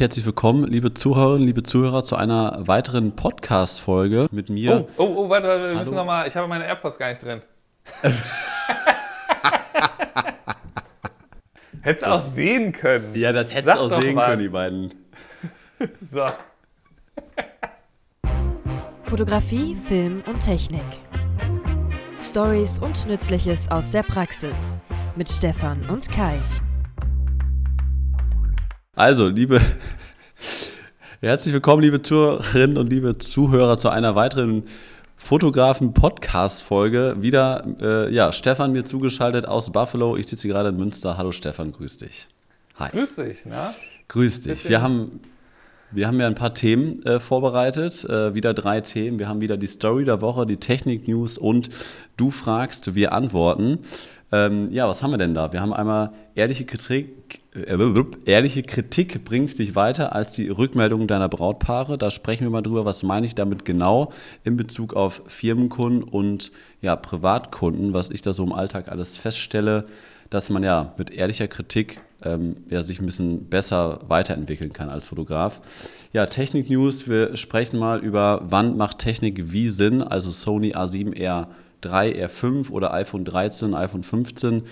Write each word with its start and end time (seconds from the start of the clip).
herzlich 0.00 0.24
willkommen, 0.24 0.64
liebe 0.64 0.94
Zuhörerinnen, 0.94 1.46
liebe 1.46 1.62
Zuhörer, 1.62 2.02
zu 2.02 2.16
einer 2.16 2.66
weiteren 2.66 3.14
Podcast-Folge 3.14 4.28
mit 4.30 4.48
mir. 4.48 4.86
Oh, 4.96 5.02
oh, 5.04 5.12
oh 5.16 5.28
warte, 5.28 5.46
warte, 5.46 5.68
wir 5.68 5.74
müssen 5.78 5.94
nochmal, 5.94 6.26
ich 6.26 6.34
habe 6.34 6.48
meine 6.48 6.66
AirPods 6.66 6.98
gar 6.98 7.10
nicht 7.10 7.22
drin. 7.22 7.42
Hättest 11.82 12.06
du 12.06 12.10
auch 12.10 12.20
sehen 12.20 12.72
können. 12.72 13.12
Ja, 13.14 13.32
das 13.32 13.54
hättest 13.54 13.76
du 13.76 13.80
auch 13.80 14.00
sehen 14.00 14.16
was. 14.16 14.26
können, 14.26 14.42
die 14.42 14.48
beiden. 14.48 14.94
so. 16.06 16.26
Fotografie, 19.04 19.76
Film 19.86 20.22
und 20.26 20.40
Technik. 20.40 20.80
Stories 22.20 22.80
und 22.80 23.06
Nützliches 23.06 23.70
aus 23.70 23.90
der 23.90 24.02
Praxis 24.02 24.56
mit 25.16 25.28
Stefan 25.28 25.82
und 25.90 26.08
Kai. 26.10 26.38
Also, 29.00 29.28
liebe 29.28 29.62
herzlich 31.22 31.54
willkommen, 31.54 31.80
liebe 31.80 32.02
Zuhörerinnen 32.02 32.76
und 32.76 32.90
liebe 32.90 33.16
Zuhörer, 33.16 33.78
zu 33.78 33.88
einer 33.88 34.14
weiteren 34.14 34.64
Fotografen-Podcast-Folge. 35.16 37.16
Wieder, 37.20 37.64
äh, 37.80 38.12
ja, 38.12 38.30
Stefan 38.30 38.72
mir 38.72 38.84
zugeschaltet 38.84 39.48
aus 39.48 39.72
Buffalo. 39.72 40.18
Ich 40.18 40.26
sitze 40.26 40.48
gerade 40.48 40.68
in 40.68 40.76
Münster. 40.76 41.16
Hallo 41.16 41.32
Stefan, 41.32 41.72
grüß 41.72 41.96
dich. 41.96 42.28
Hi. 42.76 42.90
Grüß 42.90 43.16
dich, 43.16 43.46
ne? 43.46 43.72
Grüß 44.08 44.42
dich. 44.42 44.68
Wir 44.68 44.82
haben, 44.82 45.20
wir 45.90 46.06
haben 46.06 46.20
ja 46.20 46.26
ein 46.26 46.34
paar 46.34 46.52
Themen 46.52 47.02
äh, 47.06 47.20
vorbereitet, 47.20 48.04
äh, 48.04 48.34
wieder 48.34 48.52
drei 48.52 48.82
Themen. 48.82 49.18
Wir 49.18 49.28
haben 49.28 49.40
wieder 49.40 49.56
die 49.56 49.66
Story 49.66 50.04
der 50.04 50.20
Woche, 50.20 50.44
die 50.44 50.58
Technik-News 50.58 51.38
und 51.38 51.70
du 52.18 52.30
fragst, 52.30 52.94
wir 52.94 53.14
antworten. 53.14 53.78
Ähm, 54.30 54.70
ja, 54.70 54.86
was 54.86 55.02
haben 55.02 55.12
wir 55.12 55.16
denn 55.16 55.32
da? 55.32 55.54
Wir 55.54 55.62
haben 55.62 55.72
einmal 55.72 56.12
ehrliche 56.34 56.66
Kritik, 56.66 57.39
ehrliche 58.26 58.62
Kritik 58.62 59.24
bringt 59.24 59.58
dich 59.58 59.74
weiter 59.74 60.14
als 60.14 60.32
die 60.32 60.48
Rückmeldung 60.48 61.08
deiner 61.08 61.28
Brautpaare. 61.28 61.98
Da 61.98 62.10
sprechen 62.10 62.44
wir 62.44 62.50
mal 62.50 62.62
drüber, 62.62 62.84
was 62.84 63.02
meine 63.02 63.26
ich 63.26 63.34
damit 63.34 63.64
genau 63.64 64.12
in 64.44 64.56
Bezug 64.56 64.94
auf 64.94 65.22
Firmenkunden 65.26 66.04
und 66.04 66.52
ja, 66.80 66.94
Privatkunden, 66.94 67.92
was 67.92 68.10
ich 68.10 68.22
da 68.22 68.32
so 68.32 68.44
im 68.44 68.52
Alltag 68.52 68.88
alles 68.88 69.16
feststelle, 69.16 69.86
dass 70.30 70.48
man 70.48 70.62
ja 70.62 70.94
mit 70.96 71.10
ehrlicher 71.10 71.48
Kritik 71.48 72.00
ähm, 72.22 72.56
ja, 72.68 72.82
sich 72.82 73.00
ein 73.00 73.06
bisschen 73.06 73.46
besser 73.46 74.00
weiterentwickeln 74.06 74.72
kann 74.72 74.88
als 74.88 75.06
Fotograf. 75.06 75.60
Ja, 76.12 76.26
Technik-News, 76.26 77.08
wir 77.08 77.36
sprechen 77.36 77.78
mal 77.78 77.98
über, 78.00 78.42
wann 78.44 78.76
macht 78.76 78.98
Technik 78.98 79.52
wie 79.52 79.68
Sinn, 79.68 80.02
also 80.02 80.30
Sony 80.30 80.74
A7R 80.74 81.48
3, 81.80 82.26
R5 82.26 82.70
oder 82.70 82.92
iPhone 82.92 83.24
13, 83.24 83.74
iPhone 83.74 84.02
15. 84.02 84.62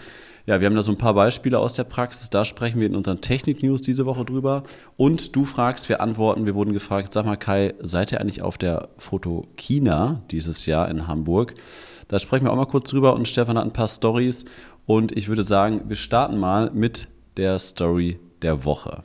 Ja, 0.49 0.61
wir 0.61 0.67
haben 0.67 0.77
da 0.77 0.83
so 0.83 0.93
ein 0.93 0.97
paar 0.97 1.13
Beispiele 1.13 1.59
aus 1.59 1.75
der 1.75 1.85
Praxis. 1.85 2.31
Da 2.31 2.47
sprechen 2.47 2.81
wir 2.81 2.87
in 2.87 2.97
unseren 2.97 3.21
Technik-News 3.21 3.83
diese 3.83 4.07
Woche 4.07 4.25
drüber. 4.25 4.63
Und 4.97 5.37
du 5.37 5.45
fragst, 5.45 5.91
wir 5.91 6.01
antworten. 6.01 6.47
Wir 6.47 6.55
wurden 6.55 6.73
gefragt, 6.73 7.13
sag 7.13 7.27
mal 7.27 7.37
Kai, 7.37 7.75
seid 7.81 8.13
ihr 8.13 8.21
eigentlich 8.23 8.41
auf 8.41 8.57
der 8.57 8.89
Foto 8.97 9.47
China 9.59 10.23
dieses 10.31 10.65
Jahr 10.65 10.89
in 10.89 11.07
Hamburg? 11.07 11.55
Da 12.09 12.19
sprechen 12.19 12.47
wir 12.47 12.53
auch 12.53 12.57
mal 12.57 12.65
kurz 12.65 12.89
drüber 12.89 13.13
und 13.13 13.29
Stefan 13.29 13.59
hat 13.59 13.65
ein 13.67 13.75
paar 13.75 13.89
Stories. 13.89 14.47
Und 14.87 15.15
ich 15.15 15.29
würde 15.29 15.43
sagen, 15.43 15.83
wir 15.87 15.97
starten 15.97 16.39
mal 16.39 16.71
mit 16.71 17.09
der 17.37 17.59
Story 17.59 18.19
der 18.41 18.65
Woche. 18.65 19.03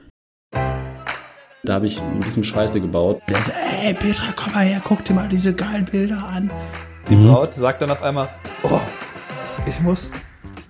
Da 1.66 1.74
habe 1.74 1.88
ich 1.88 2.02
ein 2.02 2.22
bisschen 2.22 2.46
Scheiße 2.46 2.80
gebaut. 2.80 3.22
Der 3.28 3.36
sagt, 3.36 3.58
ey 3.84 3.94
Petra, 3.94 4.32
komm 4.34 4.54
mal 4.54 4.64
her, 4.64 4.82
guck 4.82 5.04
dir 5.04 5.14
mal 5.14 5.28
diese 5.28 5.54
geilen 5.54 5.84
Bilder 5.84 6.26
an. 6.26 6.50
Die 7.10 7.18
mhm. 7.18 7.28
Braut 7.28 7.54
sagt 7.54 7.82
dann 7.82 7.92
auf 7.92 8.02
einmal, 8.02 8.30
oh, 8.64 8.80
ich 9.68 9.82
muss, 9.82 10.10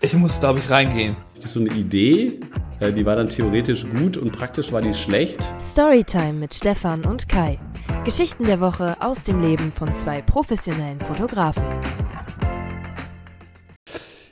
ich 0.03 0.13
muss, 0.15 0.37
glaube 0.37 0.59
ich, 0.59 0.69
reingehen. 0.69 1.15
Das 1.35 1.45
ist 1.45 1.53
so 1.53 1.61
eine 1.61 1.69
Idee, 1.69 2.39
äh, 2.81 2.91
die 2.91 3.05
war 3.05 3.15
dann 3.15 3.27
theoretisch 3.27 3.85
gut 3.89 4.17
und 4.17 4.33
praktisch 4.33 4.71
war 4.73 4.81
die 4.81 4.93
schlecht. 4.93 5.39
Storytime 5.59 6.33
mit 6.33 6.53
Stefan 6.53 7.05
und 7.05 7.29
Kai. 7.29 7.57
Geschichten 8.03 8.43
der 8.43 8.59
Woche 8.59 8.97
aus 8.99 9.23
dem 9.23 9.41
Leben 9.41 9.71
von 9.71 9.93
zwei 9.93 10.21
professionellen 10.21 10.99
Fotografen. 10.99 11.63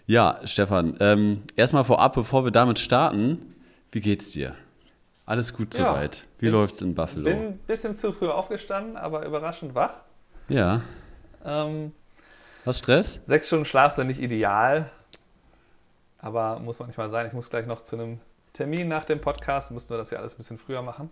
Ja, 0.07 0.41
Stefan, 0.43 0.97
ähm, 0.99 1.43
erstmal 1.55 1.85
vorab, 1.85 2.15
bevor 2.15 2.43
wir 2.43 2.51
damit 2.51 2.77
starten, 2.77 3.39
wie 3.93 4.01
geht's 4.01 4.31
dir? 4.31 4.55
Alles 5.25 5.53
gut 5.53 5.73
ja, 5.77 5.85
soweit. 5.85 6.25
Wie 6.39 6.49
läuft's 6.49 6.81
in 6.81 6.95
Buffalo? 6.95 7.29
Ich 7.29 7.33
bin 7.33 7.47
ein 7.47 7.59
bisschen 7.59 7.95
zu 7.95 8.11
früh 8.11 8.27
aufgestanden, 8.27 8.97
aber 8.97 9.25
überraschend 9.25 9.73
wach. 9.73 9.93
Ja. 10.49 10.81
Ähm, 11.45 11.93
Was 12.65 12.79
Stress? 12.79 13.21
Sechs 13.23 13.47
Stunden 13.47 13.63
Schlaf 13.63 13.93
sind 13.93 14.07
nicht 14.07 14.19
ideal, 14.19 14.91
aber 16.21 16.59
muss 16.59 16.79
man 16.79 16.87
nicht 16.87 16.97
mal 16.97 17.09
sein. 17.09 17.27
Ich 17.27 17.33
muss 17.33 17.49
gleich 17.49 17.65
noch 17.65 17.81
zu 17.81 17.95
einem 17.95 18.19
Termin 18.53 18.87
nach 18.87 19.05
dem 19.05 19.21
Podcast, 19.21 19.71
müssen 19.71 19.89
wir 19.89 19.97
das 19.97 20.11
ja 20.11 20.19
alles 20.19 20.33
ein 20.33 20.37
bisschen 20.37 20.57
früher 20.57 20.81
machen. 20.81 21.11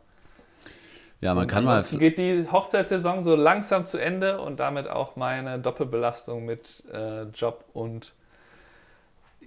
Ja, 1.21 1.33
man 1.33 1.43
und 1.43 1.47
kann 1.49 1.65
mal. 1.65 1.83
geht 1.83 2.17
die 2.17 2.47
Hochzeitssaison 2.49 3.23
so 3.23 3.35
langsam 3.35 3.83
zu 3.83 3.97
Ende 3.97 4.39
und 4.39 4.59
damit 4.59 4.87
auch 4.87 5.15
meine 5.15 5.59
Doppelbelastung 5.59 6.45
mit 6.45 6.85
äh, 6.93 7.23
Job 7.23 7.65
und 7.73 8.13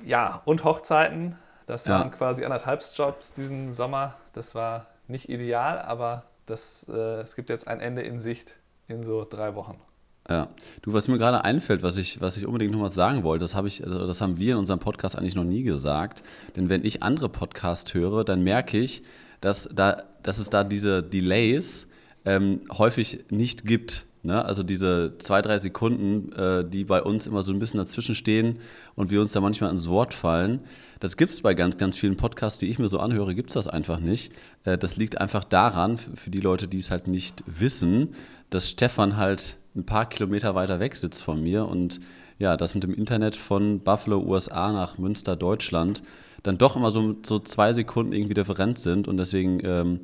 ja 0.05 0.43
und 0.45 0.65
Hochzeiten. 0.65 1.37
Das 1.67 1.89
waren 1.89 2.11
ja. 2.11 2.17
quasi 2.17 2.45
anderthalb 2.45 2.83
Jobs 2.95 3.33
diesen 3.33 3.73
Sommer. 3.73 4.15
Das 4.35 4.55
war 4.55 4.87
nicht 5.09 5.29
ideal, 5.29 5.79
aber 5.79 6.25
das, 6.47 6.87
äh, 6.89 7.21
es 7.21 7.37
gibt 7.37 7.49
jetzt 7.49 7.69
ein 7.69 7.81
Ende 7.81 8.03
in 8.03 8.21
Sicht 8.21 8.57
in 8.89 9.03
so 9.03 9.27
drei 9.29 9.55
Wochen. 9.55 9.81
Ja, 10.29 10.49
du, 10.83 10.93
was 10.93 11.09
mir 11.09 11.19
gerade 11.19 11.45
einfällt, 11.45 11.83
was 11.83 11.97
ich, 11.97 12.21
was 12.21 12.37
ich 12.37 12.47
unbedingt 12.47 12.73
noch 12.73 12.81
mal 12.81 12.91
sagen 12.91 13.25
wollte, 13.25 13.45
das, 13.45 13.55
ich, 13.65 13.83
also 13.83 14.07
das 14.07 14.21
haben 14.21 14.39
wir 14.39 14.53
in 14.53 14.59
unserem 14.59 14.79
Podcast 14.79 15.19
eigentlich 15.19 15.35
noch 15.35 15.45
nie 15.45 15.65
gesagt. 15.65 16.23
Denn 16.55 16.69
wenn 16.69 16.85
ich 16.85 17.03
andere 17.03 17.29
Podcasts 17.29 17.93
höre, 17.93 18.25
dann 18.25 18.43
merke 18.43 18.79
ich, 18.79 19.03
dass, 19.41 19.69
da, 19.75 20.05
dass 20.23 20.39
es 20.39 20.49
da 20.49 20.63
diese 20.63 21.03
Delays 21.03 21.89
ähm, 22.25 22.61
häufig 22.71 23.25
nicht 23.31 23.67
gibt. 23.67 24.07
Ne? 24.23 24.45
Also 24.45 24.63
diese 24.63 25.19
zwei, 25.19 25.43
drei 25.43 25.59
Sekunden, 25.59 26.31
äh, 26.33 26.65
die 26.65 26.85
bei 26.85 27.03
uns 27.03 27.27
immer 27.27 27.43
so 27.43 27.53
ein 27.53 27.59
bisschen 27.59 27.79
dazwischen 27.79 28.15
stehen 28.15 28.61
und 28.95 29.11
wir 29.11 29.21
uns 29.21 29.33
da 29.33 29.41
manchmal 29.41 29.71
ins 29.71 29.89
Wort 29.89 30.15
fallen. 30.15 30.61
Das 31.01 31.17
gibt 31.17 31.33
es 31.33 31.41
bei 31.41 31.55
ganz, 31.55 31.79
ganz 31.79 31.97
vielen 31.97 32.17
Podcasts, 32.17 32.61
die 32.61 32.71
ich 32.71 32.79
mir 32.79 32.89
so 32.89 33.01
anhöre, 33.01 33.35
gibt 33.35 33.51
es 33.51 33.55
das 33.55 33.67
einfach 33.67 33.99
nicht. 33.99 34.33
Äh, 34.63 34.79
das 34.79 34.97
liegt 34.97 35.21
einfach 35.21 35.43
daran, 35.43 35.99
für 35.99 36.31
die 36.31 36.41
Leute, 36.41 36.69
die 36.69 36.79
es 36.79 36.93
halt 36.93 37.09
nicht 37.09 37.43
wissen, 37.47 38.15
dass 38.51 38.71
Stefan 38.71 39.17
halt 39.17 39.57
ein 39.75 39.87
paar 39.87 40.07
Kilometer 40.07 40.55
weiter 40.55 40.81
weg 40.81 40.97
sitzt 40.97 41.23
von 41.23 41.43
mir 41.43 41.67
und 41.67 42.01
ja, 42.39 42.57
das 42.57 42.75
mit 42.75 42.83
dem 42.83 42.95
Internet 42.95 43.35
von 43.35 43.81
Buffalo, 43.81 44.21
USA 44.21 44.73
nach 44.73 44.99
Münster, 44.99 45.37
Deutschland, 45.37 46.03
dann 46.43 46.59
doch 46.59 46.77
immer 46.77 46.91
so, 46.91 47.17
so 47.25 47.39
zwei 47.39 47.73
Sekunden 47.73 48.13
irgendwie 48.13 48.35
Differenz 48.35 48.83
sind 48.83 49.09
und 49.09 49.17
deswegen 49.17 49.65
ähm, 49.65 50.01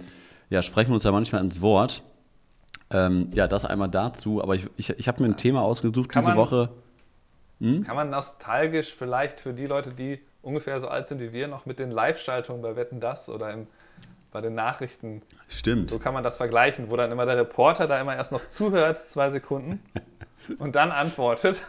ja, 0.51 0.63
sprechen 0.63 0.91
wir 0.91 0.95
uns 0.95 1.05
ja 1.05 1.13
manchmal 1.13 1.43
ins 1.43 1.61
Wort. 1.61 2.03
Ähm, 2.91 3.29
ja, 3.35 3.47
das 3.49 3.65
einmal 3.65 3.91
dazu, 3.91 4.43
aber 4.43 4.55
ich, 4.55 4.67
ich, 4.77 4.91
ich 4.91 5.09
habe 5.09 5.23
mir 5.23 5.29
ein 5.29 5.37
Thema 5.37 5.63
ausgesucht 5.63 6.15
diese 6.15 6.29
man, 6.29 6.37
Woche. 6.39 6.71
Hm? 7.61 7.85
Kann 7.85 7.97
man 7.97 8.09
nostalgisch 8.09 8.95
vielleicht 8.95 9.41
für 9.41 9.53
die 9.53 9.67
Leute, 9.67 9.93
die 9.93 10.21
ungefähr 10.41 10.81
so 10.81 10.89
alt 10.89 11.07
sind 11.07 11.21
wie 11.21 11.33
wir, 11.33 11.49
noch 11.49 11.67
mit 11.67 11.79
den 11.79 11.91
Live-Schaltungen 11.91 12.63
bei 12.63 12.77
Wetten 12.77 13.01
Das 13.01 13.29
oder 13.29 13.53
im 13.53 13.67
bei 14.31 14.41
den 14.41 14.55
Nachrichten. 14.55 15.23
Stimmt. 15.49 15.89
So 15.89 15.99
kann 15.99 16.15
man 16.15 16.23
das 16.23 16.37
vergleichen, 16.37 16.91
wo 16.91 16.97
dann 16.97 17.11
immer 17.11 17.27
der 17.27 17.37
Reporter 17.37 17.87
da 17.87 18.01
immer 18.01 18.17
erst 18.17 18.33
noch 18.33 18.47
zuhört, 18.47 19.09
zwei 19.09 19.31
Sekunden, 19.31 19.81
und 20.59 20.77
dann 20.77 20.91
antwortet. 20.91 21.61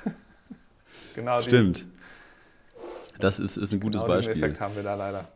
genau. 1.16 1.40
Stimmt. 1.42 1.86
das 3.20 3.40
ist, 3.40 3.58
ist 3.58 3.74
ein 3.74 3.80
gutes 3.80 4.02
genau 4.02 4.14
Beispiel. 4.14 4.36
Den 4.36 4.44
Effekt 4.44 4.62
haben 4.62 4.76
wir 4.76 4.84
da 4.84 4.96
leider. 4.96 5.28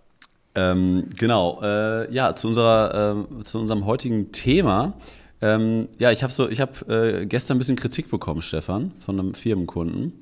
Ähm, 0.55 1.09
genau. 1.17 1.61
Äh, 1.63 2.13
ja, 2.13 2.35
zu, 2.35 2.49
unserer, 2.49 3.25
äh, 3.39 3.43
zu 3.43 3.59
unserem 3.59 3.85
heutigen 3.85 4.31
Thema. 4.31 4.93
Ähm, 5.41 5.89
ja, 5.99 6.11
ich 6.11 6.23
habe 6.23 6.31
so, 6.31 6.47
ich 6.47 6.59
äh, 6.59 7.25
gestern 7.25 7.57
ein 7.57 7.59
bisschen 7.59 7.75
Kritik 7.75 8.09
bekommen, 8.09 8.41
Stefan, 8.41 8.91
von 8.99 9.19
einem 9.19 9.33
Firmenkunden. 9.33 10.13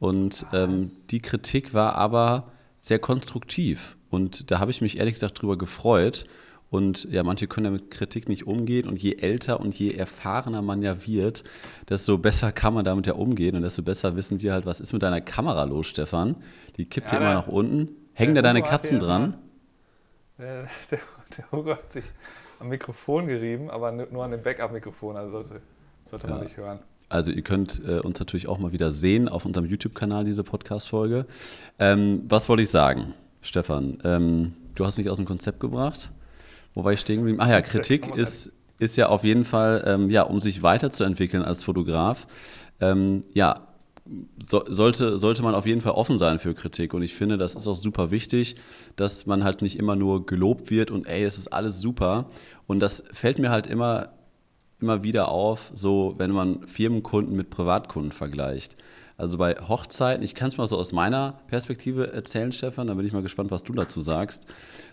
Und 0.00 0.46
ähm, 0.52 0.90
die 1.10 1.20
Kritik 1.20 1.74
war 1.74 1.94
aber 1.94 2.52
sehr 2.80 2.98
konstruktiv. 2.98 3.96
Und 4.10 4.50
da 4.50 4.58
habe 4.58 4.70
ich 4.70 4.80
mich 4.80 4.98
ehrlich 4.98 5.14
gesagt 5.14 5.40
drüber 5.40 5.58
gefreut. 5.58 6.26
Und 6.70 7.04
ja, 7.10 7.22
manche 7.22 7.46
können 7.46 7.64
ja 7.66 7.70
mit 7.70 7.90
Kritik 7.90 8.28
nicht 8.28 8.46
umgehen. 8.46 8.88
Und 8.88 9.02
je 9.02 9.16
älter 9.16 9.60
und 9.60 9.78
je 9.78 9.92
erfahrener 9.92 10.60
man 10.60 10.82
ja 10.82 11.06
wird, 11.06 11.44
desto 11.88 12.18
besser 12.18 12.52
kann 12.52 12.74
man 12.74 12.84
damit 12.84 13.06
ja 13.06 13.14
umgehen. 13.14 13.56
Und 13.56 13.62
desto 13.62 13.82
besser 13.82 14.16
wissen 14.16 14.42
wir 14.42 14.52
halt, 14.52 14.66
was 14.66 14.80
ist 14.80 14.92
mit 14.92 15.02
deiner 15.02 15.20
Kamera 15.20 15.64
los, 15.64 15.86
Stefan? 15.86 16.36
Die 16.76 16.84
kippt 16.84 17.12
ja, 17.12 17.18
immer 17.18 17.34
nach 17.34 17.48
unten. 17.48 17.90
Hängen 18.12 18.34
da 18.34 18.42
deine 18.42 18.62
Katzen 18.62 18.98
dran? 18.98 19.38
Der, 20.38 20.66
der, 20.90 20.98
der, 21.36 21.52
Hugo 21.52 21.70
hat 21.70 21.90
sich 21.90 22.04
am 22.60 22.68
Mikrofon 22.68 23.28
gerieben, 23.28 23.70
aber 23.70 23.92
nur 23.92 24.24
an 24.24 24.30
dem 24.30 24.42
Backup-Mikrofon. 24.42 25.16
Also 25.16 25.32
sollte, 25.32 25.62
sollte 26.04 26.26
ja. 26.26 26.34
man 26.34 26.42
nicht 26.42 26.56
hören. 26.56 26.80
Also 27.08 27.30
ihr 27.30 27.42
könnt 27.42 27.80
äh, 27.86 28.00
uns 28.00 28.18
natürlich 28.18 28.48
auch 28.48 28.58
mal 28.58 28.72
wieder 28.72 28.90
sehen 28.90 29.28
auf 29.30 29.46
unserem 29.46 29.66
YouTube-Kanal, 29.66 30.24
diese 30.24 30.44
Podcast-Folge. 30.44 31.24
Ähm, 31.78 32.24
was 32.28 32.50
wollte 32.50 32.62
ich 32.62 32.68
sagen? 32.68 33.14
Stefan, 33.40 33.98
ähm, 34.04 34.54
du 34.74 34.84
hast 34.84 34.98
mich 34.98 35.08
aus 35.08 35.16
dem 35.16 35.26
Konzept 35.26 35.60
gebracht. 35.60 36.10
Wo 36.74 36.84
war 36.84 36.92
ich 36.92 37.00
stehen 37.00 37.18
geblieben? 37.18 37.38
Ach 37.40 37.48
ja, 37.48 37.60
Kritik 37.60 38.14
ist, 38.14 38.52
ist 38.78 38.96
ja 38.96 39.08
auf 39.08 39.24
jeden 39.24 39.44
Fall, 39.44 39.84
ähm, 39.86 40.10
ja, 40.10 40.22
um 40.22 40.40
sich 40.40 40.62
weiterzuentwickeln 40.62 41.42
als 41.42 41.64
Fotograf. 41.64 42.26
Ähm, 42.80 43.24
ja, 43.34 43.66
so, 44.48 44.64
sollte, 44.68 45.18
sollte 45.18 45.42
man 45.42 45.54
auf 45.54 45.66
jeden 45.66 45.80
Fall 45.80 45.92
offen 45.92 46.18
sein 46.18 46.38
für 46.38 46.54
Kritik. 46.54 46.94
Und 46.94 47.02
ich 47.02 47.14
finde, 47.14 47.36
das 47.36 47.54
ist 47.54 47.66
auch 47.66 47.76
super 47.76 48.10
wichtig, 48.10 48.56
dass 48.96 49.26
man 49.26 49.44
halt 49.44 49.62
nicht 49.62 49.78
immer 49.78 49.96
nur 49.96 50.24
gelobt 50.26 50.70
wird 50.70 50.90
und 50.90 51.06
ey, 51.06 51.24
es 51.24 51.38
ist 51.38 51.48
alles 51.48 51.80
super. 51.80 52.30
Und 52.66 52.80
das 52.80 53.02
fällt 53.12 53.38
mir 53.38 53.50
halt 53.50 53.66
immer, 53.66 54.10
immer 54.80 55.02
wieder 55.02 55.28
auf, 55.28 55.72
so 55.74 56.14
wenn 56.18 56.30
man 56.30 56.66
Firmenkunden 56.66 57.36
mit 57.36 57.50
Privatkunden 57.50 58.12
vergleicht. 58.12 58.76
Also 59.16 59.36
bei 59.36 59.54
Hochzeiten, 59.54 60.22
ich 60.22 60.36
kann 60.36 60.48
es 60.48 60.58
mal 60.58 60.68
so 60.68 60.78
aus 60.78 60.92
meiner 60.92 61.40
Perspektive 61.48 62.12
erzählen, 62.12 62.52
Stefan, 62.52 62.86
da 62.86 62.94
bin 62.94 63.04
ich 63.04 63.12
mal 63.12 63.22
gespannt, 63.22 63.50
was 63.50 63.64
du 63.64 63.72
dazu 63.72 64.00
sagst. 64.00 64.46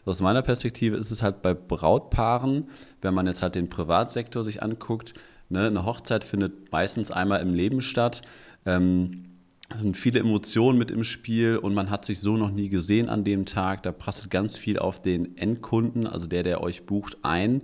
Aus 0.03 0.19
meiner 0.19 0.41
Perspektive 0.41 0.97
ist 0.97 1.11
es 1.11 1.21
halt 1.21 1.43
bei 1.43 1.53
Brautpaaren, 1.53 2.67
wenn 3.01 3.13
man 3.13 3.27
jetzt 3.27 3.43
halt 3.43 3.53
den 3.53 3.69
Privatsektor 3.69 4.43
sich 4.43 4.63
anguckt, 4.63 5.13
ne, 5.49 5.67
eine 5.67 5.85
Hochzeit 5.85 6.23
findet 6.23 6.71
meistens 6.71 7.11
einmal 7.11 7.41
im 7.41 7.53
Leben 7.53 7.81
statt. 7.81 8.23
Ähm, 8.65 9.25
es 9.73 9.81
sind 9.81 9.97
viele 9.97 10.19
Emotionen 10.19 10.77
mit 10.77 10.91
im 10.91 11.03
Spiel 11.03 11.57
und 11.57 11.73
man 11.73 11.89
hat 11.89 12.05
sich 12.05 12.19
so 12.19 12.37
noch 12.37 12.51
nie 12.51 12.69
gesehen 12.69 13.09
an 13.09 13.23
dem 13.23 13.45
Tag. 13.45 13.81
Da 13.83 13.91
prasselt 13.91 14.29
ganz 14.29 14.57
viel 14.57 14.77
auf 14.77 15.01
den 15.01 15.37
Endkunden, 15.37 16.05
also 16.05 16.27
der, 16.27 16.43
der 16.43 16.61
euch 16.61 16.85
bucht, 16.85 17.17
ein. 17.23 17.63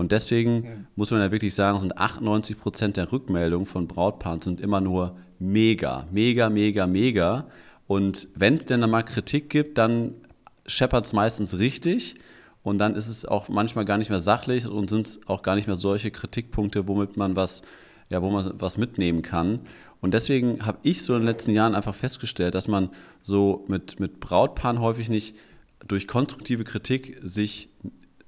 Und 0.00 0.12
deswegen 0.12 0.64
ja. 0.64 0.70
muss 0.96 1.10
man 1.10 1.20
ja 1.20 1.30
wirklich 1.30 1.54
sagen, 1.54 1.78
sind 1.78 1.98
98 1.98 2.58
Prozent 2.58 2.96
der 2.96 3.12
Rückmeldungen 3.12 3.66
von 3.66 3.86
Brautpaaren 3.86 4.40
sind 4.40 4.58
immer 4.58 4.80
nur 4.80 5.18
mega, 5.38 6.06
mega, 6.10 6.48
mega, 6.48 6.86
mega. 6.86 7.48
Und 7.86 8.28
wenn 8.34 8.56
es 8.56 8.64
denn 8.64 8.80
dann 8.80 8.88
mal 8.88 9.02
Kritik 9.02 9.50
gibt, 9.50 9.76
dann 9.76 10.14
scheppert 10.64 11.04
es 11.04 11.12
meistens 11.12 11.58
richtig. 11.58 12.14
Und 12.62 12.78
dann 12.78 12.94
ist 12.94 13.08
es 13.08 13.26
auch 13.26 13.50
manchmal 13.50 13.84
gar 13.84 13.98
nicht 13.98 14.08
mehr 14.08 14.20
sachlich 14.20 14.66
und 14.66 14.88
sind 14.88 15.06
es 15.06 15.28
auch 15.28 15.42
gar 15.42 15.54
nicht 15.54 15.66
mehr 15.66 15.76
solche 15.76 16.10
Kritikpunkte, 16.10 16.88
womit 16.88 17.18
man 17.18 17.36
was, 17.36 17.60
ja, 18.08 18.22
wo 18.22 18.30
man 18.30 18.54
was 18.58 18.78
mitnehmen 18.78 19.20
kann. 19.20 19.60
Und 20.00 20.14
deswegen 20.14 20.64
habe 20.64 20.78
ich 20.82 21.02
so 21.02 21.12
in 21.12 21.20
den 21.20 21.28
letzten 21.28 21.50
Jahren 21.50 21.74
einfach 21.74 21.94
festgestellt, 21.94 22.54
dass 22.54 22.68
man 22.68 22.88
so 23.20 23.66
mit, 23.68 24.00
mit 24.00 24.18
Brautpaaren 24.18 24.80
häufig 24.80 25.10
nicht 25.10 25.36
durch 25.86 26.08
konstruktive 26.08 26.64
Kritik 26.64 27.18
sich 27.22 27.68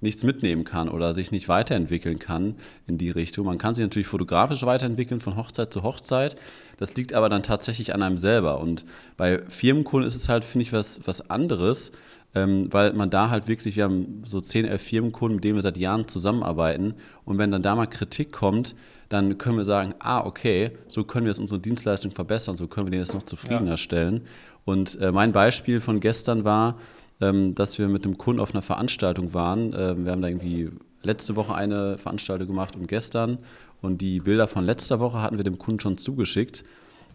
nichts 0.03 0.25
mitnehmen 0.25 0.65
kann 0.65 0.89
oder 0.89 1.15
sich 1.15 1.31
nicht 1.31 1.49
weiterentwickeln 1.49 2.19
kann 2.19 2.57
in 2.87 2.99
die 2.99 3.11
Richtung. 3.11 3.47
Man 3.47 3.59
kann 3.59 3.75
sich 3.75 3.83
natürlich 3.83 4.09
fotografisch 4.09 4.65
weiterentwickeln 4.65 5.21
von 5.21 5.37
Hochzeit 5.37 5.73
zu 5.73 5.83
Hochzeit. 5.83 6.37
Das 6.77 6.95
liegt 6.95 7.15
aber 7.15 7.29
dann 7.29 7.43
tatsächlich 7.43 7.95
an 7.95 8.03
einem 8.03 8.19
selber. 8.19 8.61
Und 8.61 8.85
bei 9.17 9.43
Firmenkunden 9.49 10.07
ist 10.07 10.17
es 10.17 10.29
halt, 10.29 10.45
finde 10.45 10.63
ich, 10.63 10.73
was, 10.73 11.01
was 11.05 11.31
anderes, 11.31 11.93
ähm, 12.35 12.69
weil 12.71 12.93
man 12.95 13.11
da 13.11 13.31
halt 13.31 13.47
wirklich, 13.47 13.77
wir 13.77 13.85
haben 13.85 14.23
so 14.25 14.41
10, 14.41 14.65
11 14.65 14.83
Firmenkunden, 14.83 15.37
mit 15.37 15.45
denen 15.45 15.57
wir 15.57 15.63
seit 15.63 15.77
Jahren 15.77 16.09
zusammenarbeiten. 16.09 16.95
Und 17.25 17.39
wenn 17.39 17.51
dann 17.51 17.63
da 17.63 17.77
mal 17.77 17.87
Kritik 17.87 18.33
kommt, 18.33 18.75
dann 19.09 19.37
können 19.37 19.59
wir 19.59 19.67
sagen, 19.67 19.95
ah, 19.99 20.25
okay, 20.25 20.71
so 20.89 21.05
können 21.05 21.27
wir 21.27 21.31
jetzt 21.31 21.39
unsere 21.39 21.61
Dienstleistung 21.61 22.13
verbessern, 22.13 22.57
so 22.57 22.67
können 22.67 22.87
wir 22.87 22.93
den 22.93 23.01
jetzt 23.01 23.13
noch 23.13 23.23
zufriedener 23.23 23.73
ja. 23.73 23.77
stellen. 23.77 24.23
Und 24.65 24.99
äh, 25.01 25.13
mein 25.13 25.33
Beispiel 25.33 25.81
von 25.81 26.01
gestern 26.01 26.45
war, 26.45 26.79
ähm, 27.23 27.55
dass 27.55 27.79
wir 27.79 27.89
mit 27.89 28.05
dem 28.05 28.19
Kunden 28.19 28.41
auf 28.41 28.53
einer 28.53 28.63
Veranstaltung 28.63 29.33
waren. 29.33 29.73
Ähm, 29.79 30.05
wir 30.05 30.13
haben 30.13 30.23
da 30.23 30.29
irgendwie 30.29 30.71
letzte 31.03 31.37
Woche 31.37 31.55
eine 31.55 31.97
Veranstaltung 31.97 32.49
gemacht 32.49 32.75
und 32.77 32.89
gestern. 32.89 33.39
Und 33.81 34.01
die 34.01 34.21
Bilder 34.21 34.49
von 34.49 34.65
letzter 34.65 35.01
Woche 35.01 35.23
hatten 35.23 35.37
wir 35.37 35.45
dem 35.45 35.59
Kunden 35.59 35.81
schon 35.81 35.99
zugeschickt. 35.99 36.65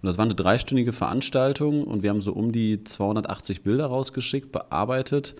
Und 0.01 0.07
das 0.07 0.17
war 0.17 0.25
eine 0.25 0.35
dreistündige 0.35 0.93
Veranstaltung 0.93 1.83
und 1.83 2.03
wir 2.03 2.11
haben 2.11 2.21
so 2.21 2.31
um 2.33 2.51
die 2.51 2.83
280 2.83 3.63
Bilder 3.63 3.87
rausgeschickt, 3.87 4.51
bearbeitet. 4.51 5.35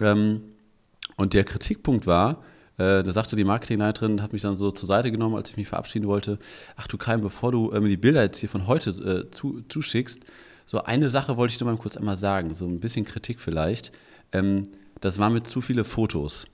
Ähm, 0.00 0.42
und 1.16 1.34
der 1.34 1.44
Kritikpunkt 1.44 2.06
war, 2.06 2.42
äh, 2.78 3.02
da 3.02 3.12
sagte 3.12 3.36
die 3.36 3.44
Marketingleiterin, 3.44 4.22
hat 4.22 4.32
mich 4.32 4.42
dann 4.42 4.56
so 4.56 4.70
zur 4.70 4.86
Seite 4.86 5.10
genommen, 5.10 5.34
als 5.34 5.50
ich 5.50 5.56
mich 5.56 5.68
verabschieden 5.68 6.06
wollte. 6.06 6.38
Ach 6.76 6.86
du 6.86 6.96
Keim, 6.96 7.20
bevor 7.20 7.52
du 7.52 7.70
mir 7.72 7.88
die 7.88 7.96
Bilder 7.96 8.22
jetzt 8.22 8.38
hier 8.38 8.48
von 8.48 8.66
heute 8.66 8.90
äh, 8.90 9.30
zu, 9.30 9.62
zuschickst, 9.68 10.24
so 10.66 10.82
eine 10.82 11.08
Sache 11.08 11.36
wollte 11.36 11.54
ich 11.54 11.60
nur 11.60 11.70
mal 11.70 11.78
kurz 11.78 11.96
einmal 11.96 12.16
sagen, 12.16 12.54
so 12.54 12.66
ein 12.66 12.80
bisschen 12.80 13.04
Kritik 13.04 13.40
vielleicht. 13.40 13.92
Ähm, 14.32 14.68
das 15.00 15.18
waren 15.18 15.32
mir 15.32 15.42
zu 15.42 15.60
viele 15.60 15.84
Fotos. 15.84 16.46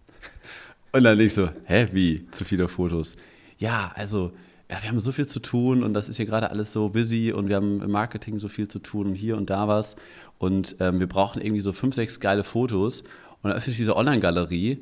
Und 0.92 1.04
dann 1.04 1.18
ich 1.20 1.34
so, 1.34 1.48
hä, 1.64 1.88
wie 1.92 2.28
zu 2.30 2.44
viele 2.44 2.68
Fotos? 2.68 3.16
Ja, 3.58 3.92
also 3.94 4.32
ja, 4.70 4.80
wir 4.82 4.88
haben 4.88 5.00
so 5.00 5.10
viel 5.10 5.26
zu 5.26 5.40
tun 5.40 5.82
und 5.82 5.94
das 5.94 6.08
ist 6.08 6.16
hier 6.16 6.26
gerade 6.26 6.50
alles 6.50 6.72
so 6.72 6.90
busy 6.90 7.32
und 7.32 7.48
wir 7.48 7.56
haben 7.56 7.82
im 7.82 7.90
Marketing 7.90 8.38
so 8.38 8.46
viel 8.46 8.68
zu 8.68 8.78
tun 8.78 9.08
und 9.08 9.14
hier 9.16 9.36
und 9.36 9.50
da 9.50 9.66
was. 9.66 9.96
Und 10.38 10.76
ähm, 10.78 11.00
wir 11.00 11.08
brauchen 11.08 11.42
irgendwie 11.42 11.60
so 11.60 11.72
fünf, 11.72 11.96
sechs 11.96 12.20
geile 12.20 12.44
Fotos. 12.44 13.00
Und 13.42 13.50
dann 13.50 13.54
öffne 13.54 13.72
ich 13.72 13.78
diese 13.78 13.96
Online-Galerie 13.96 14.78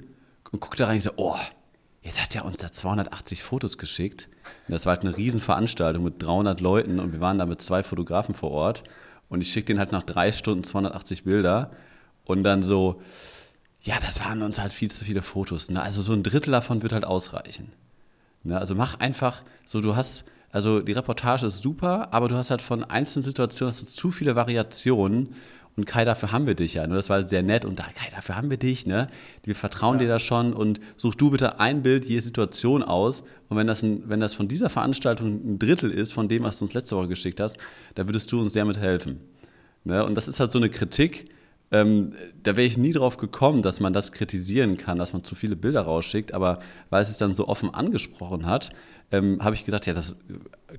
und 0.53 0.61
gucke 0.61 0.77
da 0.77 0.87
rein 0.87 0.97
und 0.97 1.03
so, 1.03 1.11
oh, 1.17 1.37
Jetzt 2.03 2.23
hat 2.23 2.35
er 2.35 2.45
uns 2.45 2.59
da 2.59 2.71
280 2.71 3.43
Fotos 3.43 3.77
geschickt. 3.77 4.29
Und 4.67 4.73
das 4.73 4.87
war 4.87 4.95
halt 4.95 5.05
eine 5.05 5.17
Riesenveranstaltung 5.17 6.05
mit 6.05 6.23
300 6.23 6.61
Leuten 6.61 7.01
und 7.01 7.13
wir 7.13 7.21
waren 7.21 7.39
da 7.39 7.47
mit 7.47 7.61
zwei 7.61 7.83
Fotografen 7.83 8.35
vor 8.35 8.51
Ort. 8.51 8.85
Und 9.29 9.41
ich 9.41 9.53
schicke 9.53 9.67
denen 9.67 9.81
halt 9.81 9.93
nach 9.93 10.05
drei 10.05 10.33
Stunden 10.33 10.65
280 10.65 11.25
Bilder 11.25 11.73
und 12.25 12.45
dann 12.45 12.63
so, 12.63 13.03
ja, 13.81 13.99
das 14.01 14.21
waren 14.21 14.43
uns 14.43 14.59
halt 14.59 14.73
viel 14.73 14.91
zu 14.91 15.05
viele 15.05 15.23
Fotos. 15.23 15.71
Ne? 15.71 15.83
Also 15.83 16.03
so 16.03 16.13
ein 16.13 16.23
Drittel 16.23 16.51
davon 16.51 16.83
wird 16.83 16.93
halt 16.93 17.05
ausreichen. 17.05 17.73
Ne? 18.43 18.59
Also 18.59 18.75
mach 18.75 19.01
einfach 19.01 19.43
so, 19.67 19.81
du 19.81 19.97
hast, 19.97 20.25
also 20.51 20.81
die 20.81 20.93
Reportage 20.93 21.47
ist 21.47 21.61
super, 21.61 22.13
aber 22.13 22.29
du 22.29 22.37
hast 22.37 22.51
halt 22.51 22.63
von 22.63 22.85
einzelnen 22.85 23.23
Situationen 23.23 23.71
hast 23.73 23.83
du 23.83 23.87
zu 23.87 24.11
viele 24.11 24.37
Variationen 24.37 25.35
und 25.79 25.85
Kai, 25.85 26.05
dafür 26.05 26.33
haben 26.33 26.47
wir 26.47 26.55
dich 26.55 26.75
ja. 26.75 26.87
Ne? 26.87 26.97
Das 26.97 27.09
war 27.09 27.27
sehr 27.27 27.43
nett 27.43 27.65
und 27.65 27.79
da, 27.79 27.85
Kai, 27.85 28.09
dafür 28.11 28.37
haben 28.37 28.51
wir 28.51 28.57
dich, 28.57 28.85
ne? 28.85 29.09
Wir 29.45 29.55
vertrauen 29.55 29.99
ja. 29.99 30.05
dir 30.05 30.09
da 30.09 30.19
schon 30.19 30.53
und 30.53 30.81
such 30.97 31.15
du 31.15 31.31
bitte 31.31 31.61
ein 31.61 31.83
Bild 31.83 32.05
je 32.05 32.19
Situation 32.19 32.83
aus. 32.83 33.23
Und 33.49 33.57
wenn 33.57 33.69
das, 33.69 33.83
ein, 33.83 34.03
wenn 34.07 34.21
das 34.21 34.35
von 34.35 34.49
dieser 34.49 34.69
Veranstaltung 34.71 35.55
ein 35.55 35.59
Drittel 35.59 35.91
ist, 35.91 36.13
von 36.13 36.29
dem, 36.29 36.43
was 36.43 36.59
du 36.59 36.65
uns 36.65 36.75
letzte 36.75 36.97
Woche 36.97 37.09
geschickt 37.09 37.41
hast, 37.41 37.57
da 37.95 38.07
würdest 38.09 38.31
du 38.33 38.41
uns 38.41 38.53
sehr 38.53 38.65
mithelfen. 38.65 39.21
Ne? 39.85 40.05
Und 40.05 40.17
das 40.17 40.27
ist 40.27 40.41
halt 40.41 40.51
so 40.51 40.59
eine 40.59 40.69
Kritik, 40.69 41.31
ähm, 41.71 42.13
da 42.43 42.57
wäre 42.57 42.67
ich 42.67 42.79
nie 42.79 42.93
drauf 42.93 43.19
gekommen, 43.19 43.63
dass 43.63 43.81
man 43.81 43.93
das 43.93 44.13
kritisieren 44.13 44.79
kann, 44.79 44.99
dass 44.99 45.13
man 45.13 45.23
zu 45.23 45.35
viele 45.35 45.57
Bilder 45.57 45.83
rausschickt, 45.83 46.33
aber 46.33 46.61
weil 46.89 47.03
es 47.03 47.09
sich 47.09 47.19
dann 47.19 47.35
so 47.35 47.47
offen 47.47 47.75
angesprochen 47.75 48.47
hat, 48.47 48.71
ähm, 49.11 49.43
habe 49.43 49.55
ich 49.55 49.65
gesagt, 49.65 49.87
ja, 49.87 49.95
das 49.95 50.17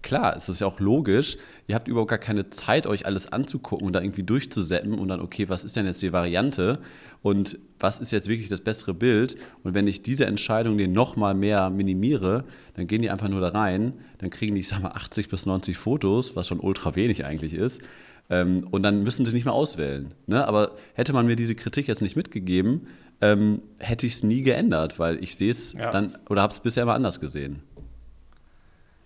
klar, 0.02 0.36
es 0.36 0.50
ist 0.50 0.62
ja 0.62 0.68
auch 0.68 0.80
logisch. 0.80 1.38
Ihr 1.68 1.76
habt 1.76 1.88
überhaupt 1.88 2.10
gar 2.10 2.20
keine 2.20 2.50
Zeit, 2.50 2.86
euch 2.86 3.06
alles 3.06 3.32
anzugucken 3.32 3.88
und 3.88 3.94
da 3.94 4.02
irgendwie 4.02 4.24
durchzuseppen 4.24 4.94
und 4.94 5.08
dann, 5.08 5.20
okay, 5.20 5.50
was 5.50 5.64
ist 5.64 5.76
denn 5.76 5.86
jetzt 5.86 6.02
die 6.02 6.14
Variante 6.14 6.80
und 7.22 7.58
was 7.80 8.00
ist 8.00 8.12
jetzt 8.12 8.28
wirklich 8.28 8.50
das 8.50 8.62
bessere 8.62 8.94
Bild? 8.94 9.36
Und 9.64 9.74
wenn 9.74 9.88
ich 9.88 10.02
diese 10.04 10.26
Entscheidung 10.26 10.78
den 10.78 10.94
nochmal 10.94 11.34
mehr 11.34 11.70
minimiere, 11.70 12.46
dann 12.76 12.88
gehen 12.88 13.02
die 13.02 13.10
einfach 13.10 13.30
nur 13.30 13.42
da 13.42 13.50
rein, 13.50 13.94
dann 14.20 14.30
kriegen 14.30 14.54
die, 14.56 14.62
ich 14.62 14.68
sag 14.68 14.82
mal, 14.82 14.92
80 14.92 15.30
bis 15.30 15.46
90 15.46 15.78
Fotos, 15.78 16.36
was 16.36 16.48
schon 16.48 16.60
ultra 16.60 16.96
wenig 16.96 17.26
eigentlich 17.26 17.54
ist. 17.54 17.82
Ähm, 18.30 18.68
und 18.70 18.84
dann 18.84 19.04
müssen 19.04 19.26
sie 19.26 19.34
nicht 19.34 19.46
mehr 19.46 19.54
auswählen. 19.54 20.14
Ne? 20.28 20.48
Aber 20.48 20.72
hätte 20.94 21.14
man 21.14 21.26
mir 21.26 21.36
diese 21.36 21.56
Kritik 21.56 21.88
jetzt 21.88 22.02
nicht 22.02 22.16
mitgegeben, 22.16 22.88
ähm, 23.22 23.62
hätte 23.80 24.06
ich 24.06 24.14
es 24.14 24.24
nie 24.24 24.44
geändert, 24.44 25.00
weil 25.00 25.22
ich 25.24 25.36
sehe 25.36 25.52
es 25.52 25.74
ja. 25.74 25.90
dann 25.90 26.16
oder 26.30 26.42
habe 26.42 26.52
es 26.52 26.60
bisher 26.60 26.84
immer 26.84 26.94
anders 26.94 27.20
gesehen. 27.20 27.64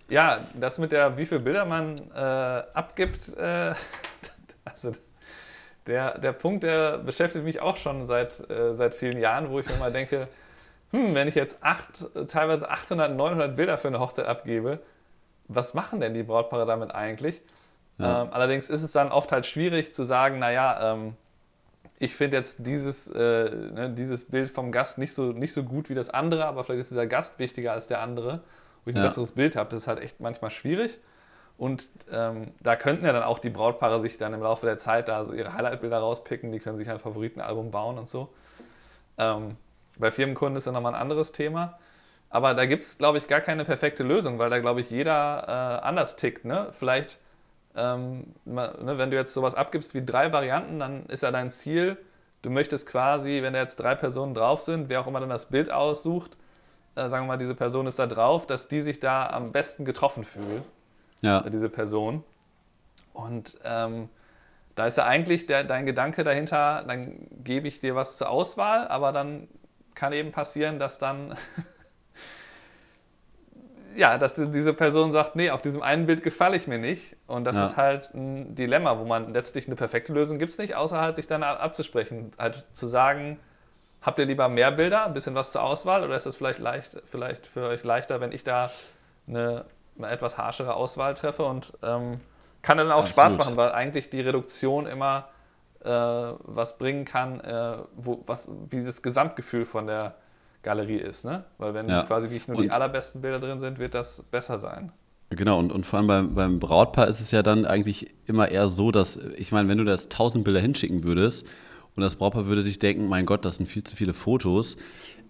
Ja, 0.10 0.46
das 0.60 0.77
mit 0.77 0.92
der, 0.92 1.18
wie 1.18 1.25
viele 1.25 1.39
Bilder 1.39 1.65
man 1.65 1.98
äh, 2.13 2.20
abgibt, 2.20 3.36
äh, 3.38 3.74
also 4.65 4.92
der, 5.88 6.20
der 6.20 6.34
Punkt, 6.34 6.63
der 6.63 6.98
beschäftigt 7.00 7.46
mich 7.46 7.62
auch 7.62 7.77
schon 7.77 8.06
seit, 8.06 8.50
äh, 8.50 8.74
seit 8.74 8.94
vielen 8.94 9.20
Jahren, 9.20 9.50
wo 9.50 9.60
ich 9.60 9.68
mir 9.68 9.77
mal 9.77 9.92
denke, 9.92 10.27
hm, 10.92 11.15
wenn 11.15 11.27
ich 11.27 11.36
jetzt 11.36 11.58
acht, 11.62 12.06
teilweise 12.27 12.70
800, 12.70 13.15
900 13.15 13.56
Bilder 13.56 13.77
für 13.77 13.88
eine 13.88 14.00
Hochzeit 14.00 14.27
abgebe, 14.27 14.80
was 15.48 15.74
machen 15.74 16.00
denn 16.00 16.13
die 16.13 16.24
Brautpaare 16.24 16.65
damit 16.65 16.92
eigentlich? 16.94 17.42
Ja. 17.97 18.23
Ähm, 18.23 18.29
allerdings 18.31 18.69
ist 18.69 18.83
es 18.83 18.91
dann 18.91 19.12
oft 19.12 19.31
halt 19.31 19.45
schwierig 19.45 19.93
zu 19.93 20.03
sagen, 20.03 20.39
naja, 20.39 20.93
ähm, 20.93 21.15
ich 22.00 22.15
finde 22.15 22.38
jetzt 22.38 22.65
dieses, 22.65 23.09
äh, 23.09 23.19
ne, 23.19 23.93
dieses 23.95 24.25
Bild 24.25 24.51
vom 24.51 24.71
Gast 24.71 24.97
nicht 24.97 25.13
so, 25.13 25.31
nicht 25.31 25.53
so 25.53 25.63
gut 25.63 25.89
wie 25.89 25.95
das 25.95 26.09
andere, 26.09 26.45
aber 26.45 26.63
vielleicht 26.63 26.81
ist 26.81 26.91
dieser 26.91 27.07
Gast 27.07 27.39
wichtiger 27.39 27.71
als 27.73 27.88
der 27.88 28.01
andere 28.01 28.41
wo 28.83 28.89
ich 28.89 28.95
ein 28.95 29.00
ja. 29.00 29.03
besseres 29.03 29.31
Bild 29.31 29.55
habe. 29.55 29.69
Das 29.69 29.81
ist 29.81 29.88
halt 29.88 30.00
echt 30.00 30.19
manchmal 30.19 30.51
schwierig. 30.51 31.00
Und 31.57 31.89
ähm, 32.12 32.51
da 32.62 32.75
könnten 32.75 33.05
ja 33.05 33.13
dann 33.13 33.23
auch 33.23 33.39
die 33.39 33.50
Brautpaare 33.50 34.01
sich 34.01 34.17
dann 34.17 34.33
im 34.33 34.41
Laufe 34.41 34.65
der 34.65 34.77
Zeit 34.77 35.07
da 35.07 35.25
so 35.25 35.33
ihre 35.33 35.53
Highlight-Bilder 35.53 36.00
rauspicken. 36.00 36.51
Die 36.51 36.59
können 36.59 36.77
sich 36.77 36.89
ein 36.89 37.00
Favoritenalbum 37.00 37.71
bauen 37.71 37.97
und 37.97 38.09
so. 38.09 38.33
Ähm, 39.17 39.55
bei 39.97 40.09
Firmenkunden 40.12 40.57
ist 40.57 40.65
ja 40.65 40.71
nochmal 40.71 40.95
ein 40.95 41.01
anderes 41.01 41.31
Thema. 41.31 41.77
Aber 42.29 42.55
da 42.55 42.65
gibt 42.65 42.83
es, 42.83 42.97
glaube 42.97 43.19
ich, 43.19 43.27
gar 43.27 43.41
keine 43.41 43.63
perfekte 43.63 44.03
Lösung, 44.03 44.39
weil 44.39 44.50
da, 44.50 44.57
glaube 44.59 44.81
ich, 44.81 44.89
jeder 44.89 45.43
äh, 45.47 45.85
anders 45.85 46.15
tickt. 46.15 46.45
Ne? 46.45 46.69
Vielleicht, 46.71 47.19
ähm, 47.75 48.34
ne, 48.46 48.74
wenn 48.98 49.12
du 49.12 49.18
jetzt 49.18 49.34
sowas 49.34 49.56
abgibst 49.56 49.94
wie 49.94 50.06
drei 50.06 50.32
Varianten, 50.32 50.80
dann 50.80 51.06
ist 51.08 51.24
ja 51.24 51.32
dein 51.32 51.51
Ziel, 51.51 51.98
du 52.42 52.50
möchtest 52.50 52.88
quasi, 52.88 53.42
wenn 53.42 53.53
da 53.53 53.60
jetzt 53.60 53.77
drei 53.77 53.96
Personen 53.96 54.34
drauf 54.34 54.62
sind, 54.62 54.89
wer 54.89 55.01
auch 55.01 55.08
immer 55.08 55.20
dann 55.20 55.30
das 55.30 55.46
Bild 55.46 55.72
aussucht, 55.72 56.38
äh, 56.96 57.10
sagen 57.10 57.25
wir 57.25 57.34
mal, 57.34 57.38
diese 57.38 57.56
Person 57.56 57.88
ist 57.88 57.98
da 58.00 58.08
drauf, 58.08 58.46
dass 58.46 58.68
die 58.68 58.82
sich 58.82 59.00
da 59.00 59.27
am 59.27 59.51
besten 59.51 59.86
getroffen 59.86 60.24
fühlt, 60.24 60.63
ja. 61.22 61.39
Äh, 61.39 61.50
diese 61.50 61.70
Person. 61.70 62.24
Und 63.13 63.58
ähm, 63.63 64.10
da 64.75 64.88
ist 64.88 64.98
ja 64.98 65.06
eigentlich 65.06 65.46
der, 65.46 65.63
dein 65.63 65.86
Gedanke 65.86 66.24
dahinter, 66.24 66.84
dann 66.88 67.27
gebe 67.44 67.68
ich 67.68 67.80
dir 67.80 67.96
was 67.96 68.18
zur 68.18 68.30
Auswahl, 68.30 68.88
aber 68.88 69.12
dann 69.12 69.48
kann 69.96 70.13
eben 70.13 70.32
passieren, 70.32 70.80
dass 70.80 71.00
dann 71.00 71.36
ja, 73.95 74.17
dass 74.17 74.35
diese 74.35 74.73
Person 74.73 75.12
sagt, 75.12 75.35
nee, 75.35 75.50
auf 75.50 75.62
diesem 75.62 75.81
einen 75.81 76.05
Bild 76.05 76.23
gefalle 76.23 76.55
ich 76.57 76.67
mir 76.67 76.77
nicht. 76.77 77.15
Und 77.27 77.43
das 77.45 77.55
Ja. 77.57 77.65
ist 77.65 77.77
halt 77.77 78.13
ein 78.13 78.55
Dilemma, 78.55 78.97
wo 79.00 79.05
man 79.05 79.33
letztlich 79.33 79.67
eine 79.67 79.75
perfekte 79.75 80.13
Lösung 80.13 80.39
gibt 80.39 80.51
es 80.51 80.57
nicht, 80.57 80.75
außer 80.75 81.00
halt 81.00 81.15
sich 81.15 81.27
dann 81.27 81.43
ab- 81.43 81.62
abzusprechen. 81.62 82.31
Halt 82.38 82.65
zu 82.73 82.88
sagen, 82.88 83.39
habt 84.01 84.19
ihr 84.19 84.25
lieber 84.25 84.50
mehr 84.50 84.71
Bilder, 84.71 85.05
ein 85.05 85.13
bisschen 85.13 85.35
was 85.35 85.51
zur 85.51 85.63
Auswahl, 85.63 86.03
oder 86.03 86.15
ist 86.15 86.25
es 86.25 86.35
vielleicht, 86.35 86.59
leicht, 86.59 87.01
vielleicht 87.09 87.45
für 87.47 87.67
euch 87.67 87.83
leichter, 87.83 88.19
wenn 88.21 88.31
ich 88.31 88.43
da 88.43 88.69
eine, 89.27 89.65
eine 89.97 90.07
etwas 90.09 90.38
harschere 90.38 90.73
Auswahl 90.73 91.13
treffe 91.13 91.43
und 91.45 91.73
ähm, 91.83 92.19
kann 92.62 92.77
dann 92.77 92.91
auch 92.91 93.05
Spaß 93.07 93.33
Absolut. 93.35 93.39
machen, 93.45 93.57
weil 93.57 93.71
eigentlich 93.71 94.09
die 94.09 94.21
Reduktion 94.21 94.88
immer 94.88 95.29
äh, 95.83 95.89
was 95.89 96.77
bringen 96.77 97.05
kann, 97.05 97.39
äh, 97.41 97.77
wo, 97.95 98.23
was, 98.25 98.50
wie 98.69 98.77
dieses 98.77 99.01
Gesamtgefühl 99.01 99.65
von 99.65 99.85
der 99.88 100.15
Galerie 100.63 100.98
ist. 100.98 101.25
Ne? 101.25 101.43
Weil 101.58 101.74
wenn 101.74 101.88
Ja. 101.88 102.03
quasi 102.03 102.27
wirklich 102.27 102.48
nur 102.48 102.58
die 102.58 102.63
Und- 102.63 102.72
allerbesten 102.74 103.22
Bilder 103.22 103.39
drin 103.39 103.60
sind, 103.60 103.77
wird 103.79 103.93
das 103.93 104.24
besser 104.32 104.58
sein. 104.60 104.91
Genau, 105.29 105.58
und, 105.60 105.72
und 105.72 105.86
vor 105.86 105.98
allem 106.00 106.08
beim, 106.08 106.36
beim 106.36 106.60
Brautpaar 106.60 107.08
ist 107.08 107.20
es 107.20 107.32
ja 107.32 107.41
dann 107.41 107.65
eigentlich 107.65 108.13
immer 108.25 108.50
eher 108.50 108.70
so, 108.70 108.91
dass, 108.91 109.17
ich 109.38 109.51
meine, 109.51 109.67
wenn 109.67 109.79
du 109.79 109.84
das 109.84 110.10
1000 110.10 110.43
Bilder 110.43 110.60
hinschicken 110.60 111.03
würdest 111.03 111.46
und 111.96 112.01
das 112.01 112.15
Brautpaar 112.17 112.46
würde 112.48 112.62
sich 112.62 112.77
denken, 112.77 113.08
mein 113.08 113.25
Gott, 113.25 113.43
das 113.43 113.55
sind 113.58 113.65
viel 113.65 113.84
zu 113.84 113.96
viele 113.96 114.13
Fotos, 114.13 114.77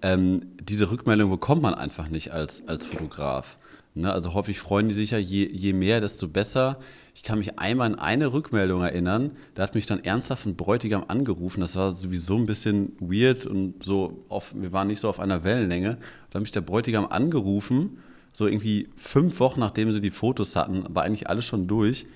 ähm, 0.02 0.56
diese 0.62 0.92
Rückmeldung 0.92 1.30
bekommt 1.30 1.62
man 1.62 1.74
einfach 1.74 2.10
nicht 2.10 2.32
als, 2.34 2.68
als 2.68 2.86
Fotograf. 2.86 3.58
Ne? 3.96 4.12
Also 4.12 4.34
häufig 4.34 4.60
freuen 4.60 4.88
die 4.88 4.94
sich 4.94 5.12
ja, 5.12 5.18
je, 5.18 5.48
je 5.48 5.74
mehr, 5.74 6.02
desto 6.02 6.28
besser. 6.28 6.80
Ich 7.16 7.24
kann 7.24 7.38
mich 7.38 7.60
einmal 7.60 7.92
an 7.92 8.00
eine 8.00 8.34
Rückmeldung 8.34 8.82
erinnern, 8.82 9.32
da 9.54 9.64
hat 9.64 9.76
mich 9.76 9.86
dann 9.86 10.04
ernsthaft 10.04 10.48
ein 10.48 10.56
Bräutigam 10.56 11.06
angerufen, 11.08 11.62
das 11.62 11.76
war 11.76 11.92
sowieso 11.92 12.38
ein 12.38 12.48
bisschen 12.48 12.94
weird 13.00 13.46
und 13.46 13.84
so, 13.84 14.26
auf, 14.30 14.54
wir 14.56 14.72
waren 14.72 14.88
nicht 14.88 15.00
so 15.00 15.10
auf 15.10 15.20
einer 15.20 15.44
Wellenlänge. 15.44 15.98
Da 16.32 16.36
hat 16.38 16.42
mich 16.42 16.52
der 16.52 16.62
Bräutigam 16.62 17.06
angerufen, 17.06 18.00
so 18.34 18.48
irgendwie 18.48 18.90
fünf 18.96 19.40
Wochen 19.40 19.60
nachdem 19.60 19.92
sie 19.92 20.02
die 20.02 20.12
Fotos 20.12 20.56
hatten, 20.56 20.86
war 20.90 21.04
eigentlich 21.04 21.30
alles 21.30 21.46
schon 21.46 21.68
durch. 21.68 22.08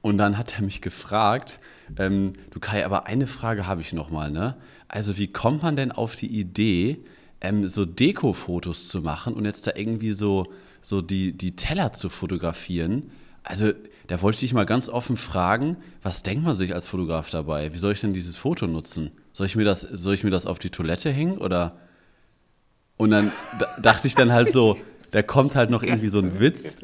Und 0.00 0.18
dann 0.18 0.38
hat 0.38 0.54
er 0.56 0.64
mich 0.64 0.80
gefragt, 0.80 1.58
ähm, 1.96 2.34
du 2.50 2.60
Kai, 2.60 2.86
aber 2.86 3.06
eine 3.06 3.26
Frage 3.26 3.66
habe 3.66 3.80
ich 3.80 3.92
noch 3.92 4.10
mal, 4.10 4.30
ne? 4.30 4.56
Also 4.86 5.18
wie 5.18 5.26
kommt 5.26 5.64
man 5.64 5.74
denn 5.74 5.90
auf 5.90 6.14
die 6.14 6.28
Idee, 6.28 6.98
ähm, 7.40 7.68
so 7.68 7.84
Deko-Fotos 7.84 8.88
zu 8.88 9.00
machen 9.02 9.34
und 9.34 9.44
jetzt 9.44 9.66
da 9.66 9.72
irgendwie 9.74 10.12
so, 10.12 10.52
so 10.82 11.00
die, 11.02 11.32
die 11.32 11.56
Teller 11.56 11.92
zu 11.92 12.08
fotografieren? 12.08 13.10
Also 13.42 13.72
da 14.06 14.22
wollte 14.22 14.36
ich 14.36 14.40
dich 14.40 14.54
mal 14.54 14.64
ganz 14.66 14.88
offen 14.88 15.16
fragen, 15.16 15.76
was 16.02 16.22
denkt 16.22 16.44
man 16.44 16.54
sich 16.54 16.74
als 16.74 16.88
Fotograf 16.88 17.30
dabei? 17.30 17.72
Wie 17.74 17.78
soll 17.78 17.92
ich 17.92 18.00
denn 18.00 18.12
dieses 18.12 18.36
Foto 18.38 18.66
nutzen? 18.66 19.10
Soll 19.32 19.46
ich 19.46 19.56
mir 19.56 19.64
das, 19.64 19.82
soll 19.82 20.14
ich 20.14 20.24
mir 20.24 20.30
das 20.30 20.46
auf 20.46 20.58
die 20.58 20.70
Toilette 20.70 21.10
hängen 21.10 21.38
oder? 21.38 21.76
Und 22.96 23.10
dann 23.10 23.32
da- 23.58 23.80
dachte 23.80 24.06
ich 24.08 24.14
dann 24.14 24.32
halt 24.32 24.50
so, 24.50 24.76
da 25.10 25.22
kommt 25.22 25.54
halt 25.54 25.70
noch 25.70 25.82
irgendwie 25.82 26.08
so 26.08 26.18
ein 26.18 26.40
Witz. 26.40 26.76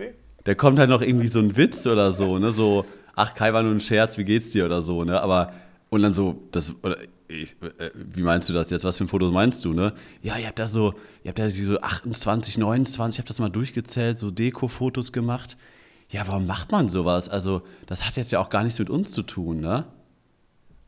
Da 0.44 0.54
kommt 0.54 0.78
halt 0.78 0.90
noch 0.90 1.02
irgendwie 1.02 1.28
so 1.28 1.38
ein 1.40 1.56
Witz 1.56 1.86
oder 1.86 2.12
so, 2.12 2.38
ne? 2.38 2.52
So, 2.52 2.84
ach, 3.16 3.34
Kai 3.34 3.52
war 3.52 3.62
nur 3.62 3.72
ein 3.72 3.80
Scherz, 3.80 4.18
wie 4.18 4.24
geht's 4.24 4.50
dir 4.50 4.66
oder 4.66 4.82
so, 4.82 5.02
ne? 5.04 5.20
Aber, 5.20 5.52
und 5.88 6.02
dann 6.02 6.12
so, 6.14 6.42
das, 6.52 6.74
oder, 6.82 6.98
ich, 7.28 7.56
äh, 7.62 7.90
wie 7.94 8.22
meinst 8.22 8.48
du 8.48 8.52
das 8.52 8.70
jetzt? 8.70 8.84
Was 8.84 8.98
für 8.98 9.04
ein 9.04 9.08
Foto 9.08 9.30
meinst 9.30 9.64
du, 9.64 9.72
ne? 9.72 9.94
Ja, 10.22 10.36
ihr 10.36 10.46
habt 10.46 10.58
da 10.58 10.66
so, 10.66 10.94
ihr 11.22 11.28
habt 11.28 11.38
da 11.38 11.48
so 11.48 11.80
28, 11.80 12.58
29, 12.58 13.18
ich 13.18 13.22
hab 13.22 13.26
das 13.26 13.38
mal 13.38 13.48
durchgezählt, 13.48 14.18
so 14.18 14.30
Deko-Fotos 14.30 15.12
gemacht. 15.12 15.56
Ja, 16.10 16.26
warum 16.28 16.46
macht 16.46 16.70
man 16.70 16.88
sowas? 16.88 17.28
Also, 17.28 17.62
das 17.86 18.06
hat 18.06 18.16
jetzt 18.16 18.32
ja 18.32 18.40
auch 18.40 18.50
gar 18.50 18.62
nichts 18.62 18.78
mit 18.78 18.90
uns 18.90 19.12
zu 19.12 19.22
tun, 19.22 19.60
ne? 19.60 19.84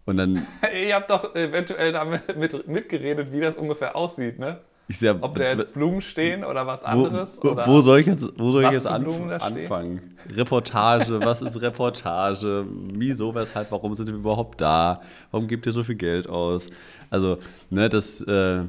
Und 0.04 0.18
dann, 0.18 0.46
Ihr 0.86 0.94
habt 0.94 1.10
doch 1.10 1.34
eventuell 1.34 1.92
damit 1.92 2.36
mit, 2.36 2.68
mitgeredet, 2.68 3.32
wie 3.32 3.40
das 3.40 3.56
ungefähr 3.56 3.96
aussieht, 3.96 4.38
ne? 4.38 4.58
Sag, 4.88 5.16
Ob 5.20 5.34
da 5.34 5.44
jetzt 5.44 5.74
Blumen 5.74 6.00
stehen 6.00 6.44
oder 6.44 6.66
was 6.66 6.82
wo, 6.82 6.86
anderes. 6.86 7.40
wo, 7.42 7.50
oder 7.50 7.66
wo 7.66 7.80
soll 7.80 8.00
ich 8.00 8.06
jetzt, 8.06 8.28
wo 8.36 8.52
soll 8.52 8.64
ich 8.64 8.70
jetzt 8.70 8.86
anf 8.86 9.08
anfangen? 9.40 10.16
Reportage, 10.34 11.20
was 11.20 11.42
ist 11.42 11.60
Reportage? 11.60 12.64
Wieso, 12.92 13.34
weshalb, 13.34 13.70
warum 13.72 13.94
sind 13.94 14.06
wir 14.06 14.14
überhaupt 14.14 14.60
da? 14.60 15.00
Warum 15.32 15.48
gebt 15.48 15.66
ihr 15.66 15.72
so 15.72 15.82
viel 15.82 15.96
Geld 15.96 16.28
aus? 16.28 16.70
Also, 17.10 17.38
ne, 17.70 17.88
das 17.88 18.20
äh, 18.22 18.62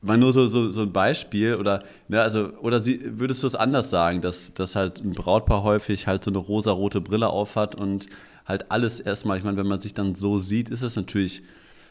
war 0.00 0.16
nur 0.16 0.32
so, 0.32 0.46
so, 0.46 0.70
so 0.70 0.82
ein 0.82 0.92
Beispiel 0.92 1.56
oder, 1.56 1.82
ne, 2.08 2.22
also, 2.22 2.50
oder 2.62 2.80
sie, 2.80 3.00
würdest 3.18 3.42
du 3.42 3.46
es 3.46 3.54
anders 3.54 3.90
sagen, 3.90 4.20
dass, 4.22 4.54
dass 4.54 4.74
halt 4.74 5.00
ein 5.00 5.12
Brautpaar 5.12 5.64
häufig 5.64 6.06
halt 6.06 6.24
so 6.24 6.30
eine 6.30 6.38
rosarote 6.38 7.00
Brille 7.00 7.28
aufhat 7.28 7.74
und 7.74 8.08
halt 8.46 8.70
alles 8.70 9.00
erstmal, 9.00 9.36
ich 9.36 9.44
meine, 9.44 9.58
wenn 9.58 9.66
man 9.66 9.80
sich 9.80 9.92
dann 9.92 10.14
so 10.14 10.38
sieht, 10.38 10.70
ist 10.70 10.82
es 10.82 10.96
natürlich 10.96 11.42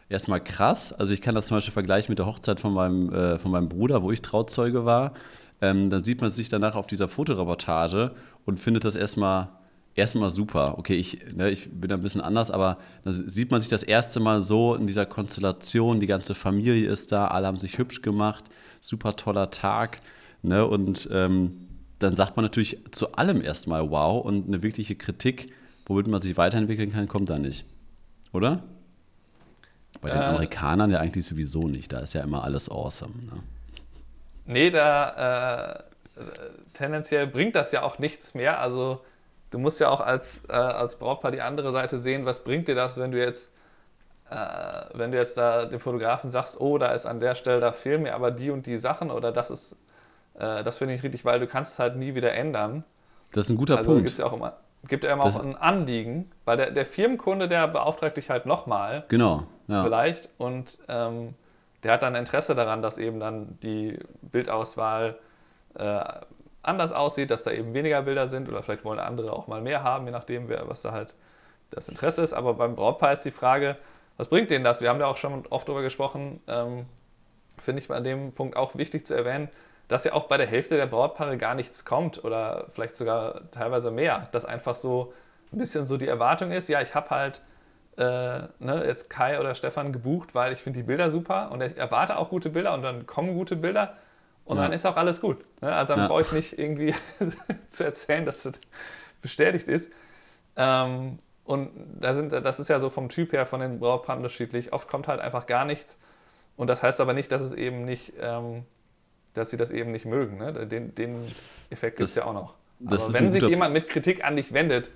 erstmal 0.09 0.43
krass. 0.43 0.93
Also 0.93 1.13
ich 1.13 1.21
kann 1.21 1.35
das 1.35 1.47
zum 1.47 1.57
Beispiel 1.57 1.73
vergleichen 1.73 2.11
mit 2.11 2.19
der 2.19 2.25
Hochzeit 2.25 2.59
von 2.59 2.73
meinem, 2.73 3.13
äh, 3.13 3.39
von 3.39 3.51
meinem 3.51 3.69
Bruder, 3.69 4.03
wo 4.03 4.11
ich 4.11 4.21
Trauzeuge 4.21 4.85
war. 4.85 5.13
Ähm, 5.61 5.89
dann 5.89 6.03
sieht 6.03 6.21
man 6.21 6.31
sich 6.31 6.49
danach 6.49 6.75
auf 6.75 6.87
dieser 6.87 7.07
Fotoreportage 7.07 8.11
und 8.45 8.59
findet 8.59 8.83
das 8.83 8.95
erstmal 8.95 9.49
erstmal 9.95 10.29
super. 10.29 10.77
Okay, 10.77 10.95
ich, 10.95 11.19
ne, 11.33 11.49
ich 11.49 11.69
bin 11.71 11.91
ein 11.91 12.01
bisschen 12.01 12.21
anders, 12.21 12.51
aber 12.51 12.77
dann 13.03 13.13
sieht 13.13 13.51
man 13.51 13.61
sich 13.61 13.69
das 13.69 13.83
erste 13.83 14.19
Mal 14.19 14.41
so 14.41 14.75
in 14.75 14.87
dieser 14.87 15.05
Konstellation, 15.05 15.99
die 15.99 16.05
ganze 16.05 16.35
Familie 16.35 16.87
ist 16.89 17.11
da, 17.11 17.27
alle 17.27 17.47
haben 17.47 17.57
sich 17.57 17.77
hübsch 17.77 18.01
gemacht, 18.01 18.45
super 18.79 19.15
toller 19.15 19.51
Tag. 19.51 19.99
Ne, 20.43 20.65
und 20.65 21.09
ähm, 21.11 21.67
dann 21.97 22.15
sagt 22.15 22.37
man 22.37 22.45
natürlich 22.45 22.77
zu 22.91 23.13
allem 23.13 23.41
erstmal 23.41 23.89
wow 23.89 24.23
und 24.23 24.47
eine 24.47 24.61
wirkliche 24.61 24.95
Kritik, 24.95 25.51
womit 25.87 26.07
man 26.07 26.21
sich 26.21 26.37
weiterentwickeln 26.37 26.91
kann, 26.91 27.07
kommt 27.07 27.31
da 27.31 27.39
nicht. 27.39 27.65
Oder? 28.33 28.63
Bei 30.01 30.09
den 30.09 30.21
Äh. 30.21 30.25
Amerikanern 30.25 30.91
ja 30.91 30.99
eigentlich 30.99 31.25
sowieso 31.25 31.67
nicht. 31.67 31.91
Da 31.91 31.99
ist 31.99 32.13
ja 32.13 32.21
immer 32.21 32.43
alles 32.43 32.69
awesome. 32.69 33.13
Ne? 33.25 33.43
Nee, 34.45 34.69
da 34.69 35.83
äh, 36.17 36.21
tendenziell 36.73 37.27
bringt 37.27 37.55
das 37.55 37.71
ja 37.71 37.83
auch 37.83 37.99
nichts 37.99 38.33
mehr. 38.33 38.59
Also 38.59 39.01
du 39.51 39.59
musst 39.59 39.79
ja 39.79 39.89
auch 39.89 40.01
als, 40.01 40.43
äh, 40.49 40.53
als 40.53 40.97
Brautpaar 40.97 41.31
die 41.31 41.41
andere 41.41 41.71
Seite 41.71 41.97
sehen, 41.99 42.25
was 42.25 42.43
bringt 42.43 42.67
dir 42.67 42.75
das, 42.75 42.97
wenn 42.97 43.11
du 43.11 43.19
jetzt, 43.19 43.51
äh, 44.29 44.35
wenn 44.93 45.11
du 45.11 45.17
jetzt 45.17 45.37
da 45.37 45.65
dem 45.65 45.79
Fotografen 45.79 46.31
sagst, 46.31 46.59
oh, 46.61 46.77
da 46.77 46.87
ist 46.93 47.05
an 47.05 47.19
der 47.19 47.35
Stelle, 47.35 47.59
da 47.59 47.71
fehlen 47.71 48.03
mir 48.03 48.15
aber 48.15 48.31
die 48.31 48.49
und 48.51 48.65
die 48.65 48.77
Sachen 48.77 49.11
oder 49.11 49.31
das 49.31 49.49
ist, 49.51 49.73
äh, 50.35 50.63
das 50.63 50.77
finde 50.77 50.93
ich 50.93 51.03
richtig, 51.03 51.25
weil 51.25 51.39
du 51.39 51.47
kannst 51.47 51.73
es 51.73 51.79
halt 51.79 51.95
nie 51.97 52.15
wieder 52.15 52.33
ändern. 52.33 52.83
Das 53.33 53.45
ist 53.45 53.49
ein 53.51 53.57
guter 53.57 53.77
also 53.77 53.91
Punkt. 53.91 54.05
gibt 54.05 54.13
es 54.13 54.19
ja 54.19 54.25
auch 54.25 54.33
immer, 54.33 54.53
gibt 54.87 55.03
ja 55.03 55.11
immer 55.11 55.23
Das- 55.25 55.39
auch 55.39 55.43
ein 55.43 55.55
Anliegen, 55.55 56.31
weil 56.45 56.57
der, 56.57 56.71
der 56.71 56.85
Firmenkunde, 56.85 57.47
der 57.49 57.67
beauftragt 57.67 58.15
dich 58.17 58.29
halt 58.29 58.45
nochmal 58.45 59.03
Genau. 59.09 59.43
Ja. 59.67 59.83
vielleicht. 59.83 60.29
Und 60.37 60.79
ähm, 60.87 61.33
der 61.83 61.93
hat 61.93 62.03
dann 62.03 62.15
Interesse 62.15 62.55
daran, 62.55 62.81
dass 62.81 62.97
eben 62.97 63.19
dann 63.19 63.57
die 63.61 63.99
Bildauswahl 64.21 65.17
äh, 65.75 66.03
anders 66.63 66.91
aussieht, 66.91 67.31
dass 67.31 67.43
da 67.43 67.51
eben 67.51 67.73
weniger 67.73 68.01
Bilder 68.01 68.27
sind 68.27 68.49
oder 68.49 68.61
vielleicht 68.61 68.83
wollen 68.83 68.99
andere 68.99 69.31
auch 69.33 69.47
mal 69.47 69.61
mehr 69.61 69.83
haben, 69.83 70.05
je 70.05 70.11
nachdem, 70.11 70.49
wer, 70.49 70.67
was 70.67 70.81
da 70.81 70.91
halt 70.91 71.15
das 71.69 71.87
Interesse 71.87 72.21
ist. 72.21 72.33
Aber 72.33 72.55
beim 72.55 72.75
Brautpaar 72.75 73.13
ist 73.13 73.23
die 73.23 73.31
Frage, 73.31 73.77
was 74.17 74.27
bringt 74.27 74.49
denen 74.49 74.63
das? 74.63 74.81
Wir 74.81 74.89
haben 74.89 74.99
ja 74.99 75.05
auch 75.05 75.17
schon 75.17 75.45
oft 75.47 75.67
darüber 75.67 75.83
gesprochen, 75.83 76.41
ähm, 76.47 76.85
finde 77.57 77.81
ich 77.81 77.87
bei 77.87 77.99
dem 77.99 78.33
Punkt 78.33 78.57
auch 78.57 78.75
wichtig 78.75 79.05
zu 79.05 79.15
erwähnen, 79.15 79.49
dass 79.87 80.03
ja 80.03 80.13
auch 80.13 80.25
bei 80.25 80.37
der 80.37 80.47
Hälfte 80.47 80.75
der 80.75 80.87
Brautpaare 80.87 81.37
gar 81.37 81.55
nichts 81.55 81.85
kommt 81.85 82.23
oder 82.23 82.67
vielleicht 82.71 82.95
sogar 82.95 83.49
teilweise 83.51 83.91
mehr. 83.91 84.27
Dass 84.31 84.45
einfach 84.45 84.75
so 84.75 85.13
ein 85.53 85.59
bisschen 85.59 85.85
so 85.85 85.97
die 85.97 86.07
Erwartung 86.07 86.51
ist, 86.51 86.67
ja, 86.67 86.81
ich 86.81 86.93
habe 86.93 87.09
halt 87.09 87.41
äh, 87.97 88.01
ne, 88.59 88.83
jetzt 88.85 89.09
Kai 89.09 89.39
oder 89.39 89.55
Stefan 89.55 89.91
gebucht, 89.91 90.35
weil 90.35 90.53
ich 90.53 90.59
finde 90.59 90.79
die 90.79 90.83
Bilder 90.83 91.09
super 91.09 91.51
und 91.51 91.61
ich 91.61 91.77
erwarte 91.77 92.17
auch 92.17 92.29
gute 92.29 92.49
Bilder 92.49 92.73
und 92.73 92.83
dann 92.83 93.05
kommen 93.07 93.33
gute 93.33 93.55
Bilder 93.55 93.97
und 94.45 94.57
Ja. 94.57 94.63
dann 94.63 94.73
ist 94.73 94.85
auch 94.85 94.97
alles 94.97 95.19
gut. 95.19 95.43
Ne? 95.61 95.73
Also 95.73 95.93
dann 95.93 96.01
Ja. 96.03 96.07
brauche 96.07 96.21
ich 96.21 96.31
nicht 96.31 96.59
irgendwie 96.59 96.93
zu 97.69 97.83
erzählen, 97.83 98.25
dass 98.25 98.43
das 98.43 98.59
bestätigt 99.21 99.67
ist. 99.67 99.91
Ähm, 100.55 101.17
und 101.43 101.71
da 101.99 102.13
sind, 102.13 102.33
das 102.33 102.59
ist 102.59 102.67
ja 102.67 102.79
so 102.79 102.89
vom 102.89 103.09
Typ 103.09 103.31
her 103.33 103.45
von 103.45 103.61
den 103.61 103.79
Brautpaaren 103.79 104.19
unterschiedlich. 104.19 104.73
Oft 104.73 104.89
kommt 104.89 105.07
halt 105.07 105.21
einfach 105.21 105.45
gar 105.45 105.65
nichts. 105.65 105.97
Und 106.55 106.67
das 106.67 106.83
heißt 106.83 106.99
aber 107.01 107.13
nicht, 107.13 107.31
dass 107.31 107.41
es 107.41 107.53
eben 107.53 107.85
nicht, 107.85 108.13
ähm, 108.19 108.63
dass 109.33 109.49
sie 109.49 109.57
das 109.57 109.71
eben 109.71 109.91
nicht 109.91 110.05
mögen. 110.05 110.37
Ne? 110.37 110.67
Den, 110.67 110.93
den 110.93 111.23
Effekt 111.69 111.97
gibt 111.97 112.09
es 112.09 112.15
ja 112.15 112.25
auch 112.25 112.33
noch. 112.33 112.53
Aber 112.85 113.13
wenn 113.13 113.31
sich 113.31 113.43
jemand 113.43 113.73
mit 113.73 113.87
Kritik 113.87 114.23
an 114.25 114.35
dich 114.35 114.53
wendet, 114.53 114.91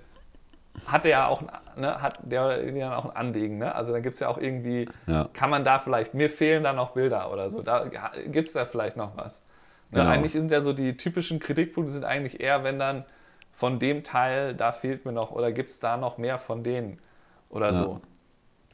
hat 0.86 1.04
der 1.04 1.10
ja 1.10 1.26
auch, 1.28 1.42
ein- 1.42 1.80
ne, 1.80 2.00
hat 2.02 2.18
der 2.22 2.44
oder 2.46 2.62
die 2.62 2.78
dann 2.80 2.92
auch 2.92 3.04
ein 3.04 3.16
Anliegen. 3.16 3.58
Ne? 3.58 3.74
Also 3.74 3.92
dann 3.92 4.02
gibt 4.02 4.14
es 4.14 4.20
ja 4.20 4.28
auch 4.28 4.38
irgendwie, 4.38 4.88
Ja. 5.06 5.28
kann 5.32 5.50
man 5.50 5.64
da 5.64 5.78
vielleicht, 5.78 6.14
mir 6.14 6.30
fehlen 6.30 6.64
da 6.64 6.72
noch 6.72 6.90
Bilder 6.92 7.30
oder 7.32 7.50
so. 7.50 7.62
Da 7.62 7.84
gibt 8.26 8.48
es 8.48 8.54
da 8.54 8.64
vielleicht 8.64 8.96
noch 8.96 9.16
was. 9.16 9.40
Ne? 9.90 10.00
Genau. 10.00 10.10
Eigentlich 10.10 10.32
sind 10.32 10.50
ja 10.50 10.60
so 10.60 10.72
die 10.72 10.96
typischen 10.96 11.38
Kritikpunkte 11.38 11.92
sind 11.92 12.04
eigentlich 12.04 12.40
eher, 12.40 12.64
wenn 12.64 12.78
dann 12.78 13.04
von 13.52 13.78
dem 13.78 14.02
Teil, 14.02 14.54
da 14.54 14.72
fehlt 14.72 15.04
mir 15.04 15.12
noch 15.12 15.30
oder 15.30 15.52
gibt 15.52 15.70
es 15.70 15.78
da 15.78 15.96
noch 15.98 16.16
mehr 16.18 16.38
von 16.38 16.62
denen 16.62 16.98
oder 17.50 17.66
Ja. 17.66 17.72
so. 17.74 18.00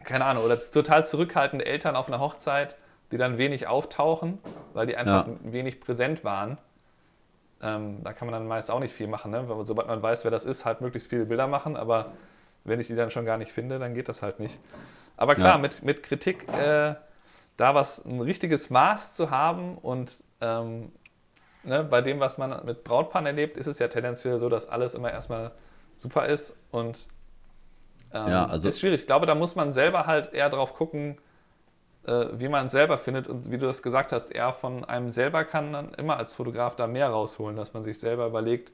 Keine 0.04 0.24
Ahnung. 0.24 0.44
Oder 0.44 0.58
total 0.60 1.04
zurückhaltende 1.04 1.66
Eltern 1.66 1.96
auf 1.96 2.06
einer 2.06 2.20
Hochzeit, 2.20 2.76
die 3.10 3.16
dann 3.16 3.36
wenig 3.38 3.66
auftauchen, 3.66 4.38
weil 4.72 4.86
die 4.86 4.96
einfach 4.96 5.26
Ja. 5.26 5.34
wenig 5.42 5.80
präsent 5.80 6.22
waren. 6.22 6.58
Ähm, 7.60 8.02
da 8.04 8.12
kann 8.12 8.26
man 8.30 8.32
dann 8.38 8.46
meist 8.46 8.70
auch 8.70 8.78
nicht 8.80 8.94
viel 8.94 9.08
machen, 9.08 9.30
ne? 9.32 9.48
Weil 9.48 9.66
sobald 9.66 9.88
man 9.88 10.00
weiß, 10.02 10.24
wer 10.24 10.30
das 10.30 10.44
ist, 10.46 10.64
halt 10.64 10.80
möglichst 10.80 11.10
viele 11.10 11.24
Bilder 11.26 11.46
machen, 11.48 11.76
aber 11.76 12.12
wenn 12.64 12.78
ich 12.80 12.86
die 12.86 12.94
dann 12.94 13.10
schon 13.10 13.24
gar 13.24 13.36
nicht 13.36 13.52
finde, 13.52 13.78
dann 13.78 13.94
geht 13.94 14.08
das 14.08 14.22
halt 14.22 14.38
nicht. 14.40 14.58
Aber 15.16 15.34
klar, 15.34 15.56
Ja. 15.56 15.58
mit, 15.58 15.82
mit 15.82 16.02
Kritik 16.04 16.46
äh, 16.52 16.94
da 17.56 17.74
was 17.74 18.04
ein 18.04 18.20
richtiges 18.20 18.70
Maß 18.70 19.16
zu 19.16 19.30
haben 19.30 19.76
und 19.78 20.22
ähm, 20.40 20.92
ne, 21.64 21.82
bei 21.82 22.00
dem, 22.00 22.20
was 22.20 22.38
man 22.38 22.64
mit 22.64 22.84
Brautpaaren 22.84 23.26
erlebt, 23.26 23.56
ist 23.56 23.66
es 23.66 23.80
ja 23.80 23.88
tendenziell 23.88 24.38
so, 24.38 24.48
dass 24.48 24.68
alles 24.68 24.94
immer 24.94 25.10
erstmal 25.10 25.50
super 25.96 26.26
ist 26.26 26.56
und 26.70 27.08
ähm, 28.12 28.28
Ja, 28.28 28.46
also- 28.46 28.68
ist 28.68 28.78
schwierig. 28.78 29.00
Ich 29.00 29.06
glaube, 29.08 29.26
da 29.26 29.34
muss 29.34 29.56
man 29.56 29.72
selber 29.72 30.06
halt 30.06 30.32
eher 30.32 30.48
drauf 30.50 30.74
gucken, 30.74 31.18
wie 32.38 32.48
man 32.48 32.66
es 32.66 32.72
selber 32.72 32.98
findet 32.98 33.28
und 33.28 33.50
wie 33.50 33.58
du 33.58 33.66
das 33.66 33.82
gesagt 33.82 34.12
hast, 34.12 34.30
eher 34.30 34.52
von 34.52 34.84
einem 34.84 35.10
selber 35.10 35.44
kann 35.44 35.72
dann 35.72 35.94
immer 35.94 36.16
als 36.16 36.34
Fotograf 36.34 36.76
da 36.76 36.86
mehr 36.86 37.08
rausholen, 37.08 37.56
dass 37.56 37.74
man 37.74 37.82
sich 37.82 37.98
selber 37.98 38.26
überlegt, 38.26 38.72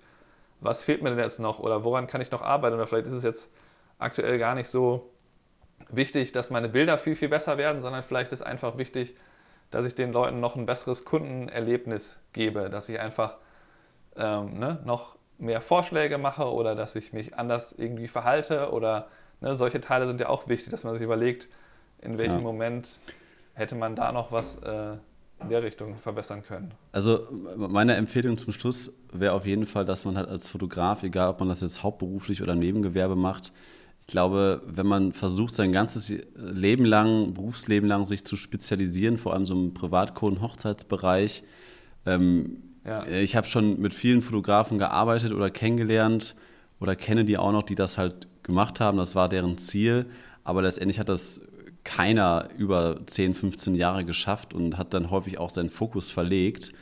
was 0.61 0.83
fehlt 0.83 1.03
mir 1.03 1.11
denn 1.11 1.19
jetzt 1.19 1.41
noch 1.41 1.59
oder 1.59 1.85
woran 1.85 2.07
kann 2.07 2.21
ich 2.21 2.31
noch 2.31 2.43
arbeiten 2.43 2.77
oder 2.77 2.87
vielleicht 2.87 3.07
ist 3.07 3.15
es 3.15 3.23
jetzt 3.23 3.53
aktuell 3.99 4.39
gar 4.39 4.55
nicht 4.55 4.69
so 4.69 5.11
wichtig, 5.89 6.33
dass 6.33 6.51
meine 6.51 6.69
Bilder 6.69 6.99
viel, 6.99 7.17
viel 7.17 7.29
besser 7.29 7.59
werden, 7.59 7.83
sondern 7.83 8.03
vielleicht 8.03 8.33
ist 8.33 8.43
einfach 8.43 8.79
wichtig, 8.79 9.17
dass 9.71 9.85
ich 9.85 9.95
den 9.95 10.13
Leuten 10.13 10.41
noch 10.41 10.57
ein 10.57 10.67
besseres 10.67 11.05
Kundenerlebnis 11.05 12.23
gebe, 12.33 12.71
dass 12.71 12.89
ich 12.89 13.01
einfach 13.01 13.37
ähm, 14.17 14.59
ne, 14.59 14.79
noch 14.85 15.17
mehr 15.39 15.61
Vorschläge 15.61 16.19
mache 16.19 16.53
oder 16.53 16.75
dass 16.75 16.95
ich 16.95 17.13
mich 17.13 17.37
anders 17.37 17.73
irgendwie 17.73 18.09
verhalte 18.09 18.71
oder 18.71 19.09
ne, 19.41 19.55
solche 19.55 19.81
Teile 19.81 20.07
sind 20.07 20.21
ja 20.21 20.29
auch 20.29 20.49
wichtig, 20.49 20.71
dass 20.71 20.85
man 20.85 20.95
sich 20.95 21.03
überlegt, 21.03 21.49
in 22.01 22.19
welchem 22.19 22.37
Ja. 22.37 22.43
Moment 22.43 22.99
hätte 23.55 23.75
man 23.75 23.97
da 23.97 24.13
noch 24.13 24.31
was 24.33 24.57
äh, 24.57 24.93
in 25.41 25.49
der 25.49 25.63
Richtung 25.63 25.97
verbessern 25.97 26.43
können. 26.47 26.73
Also 26.93 27.27
meine 27.57 27.95
Empfehlung 27.97 28.39
zum 28.39 28.53
Schluss 28.53 28.93
wäre 29.13 29.33
auf 29.33 29.47
jeden 29.47 29.67
Fall, 29.67 29.85
dass 29.85 30.05
man 30.05 30.17
halt 30.17 30.29
als 30.29 30.49
Fotograf, 30.49 31.03
egal 31.03 31.31
ob 31.31 31.41
man 31.41 31.49
das 31.49 31.61
jetzt 31.61 31.83
hauptberuflich 31.83 32.43
oder 32.43 32.53
im 32.53 32.61
Nebengewerbe 32.61 33.17
macht, 33.17 33.53
ich 34.01 34.07
glaube, 34.09 34.61
wenn 34.67 34.87
man 34.87 35.13
versucht, 35.13 35.55
sein 35.55 35.73
ganzes 35.73 36.13
Leben 36.37 36.85
lang, 36.85 37.33
Berufsleben 37.33 37.89
lang 37.89 38.05
sich 38.05 38.23
zu 38.25 38.37
spezialisieren, 38.37 39.17
vor 39.17 39.33
allem 39.33 39.47
so 39.47 39.55
im 39.55 39.73
Privatkunden, 39.73 40.43
Hochzeitsbereich, 40.43 41.43
ähm, 42.05 42.63
Ja. 42.85 43.07
ich 43.07 43.35
habe 43.35 43.47
schon 43.47 43.81
mit 43.81 43.95
vielen 43.95 44.21
Fotografen 44.21 44.79
gearbeitet 44.79 45.33
oder 45.33 45.49
kennengelernt 45.51 46.37
oder 46.81 46.97
kenne 46.97 47.25
die 47.25 47.39
auch 47.39 47.51
noch, 47.53 47.63
die 47.63 47.77
das 47.77 47.97
halt 47.97 48.29
gemacht 48.43 48.79
haben. 48.79 48.99
Das 48.99 49.15
war 49.15 49.31
deren 49.31 49.57
Ziel. 49.57 50.05
Aber 50.43 50.61
letztendlich 50.61 50.99
hat 50.99 51.09
das 51.09 51.41
keiner 51.85 52.49
über 52.57 53.01
10, 53.07 53.35
15 53.35 53.75
Jahre 53.75 54.05
geschafft 54.05 54.55
und 54.55 54.79
hat 54.79 54.95
dann 54.95 55.11
häufig 55.11 55.39
auch 55.39 55.51
seinen 55.51 55.71
Fokus 55.71 56.11
verlegt, 56.11 56.73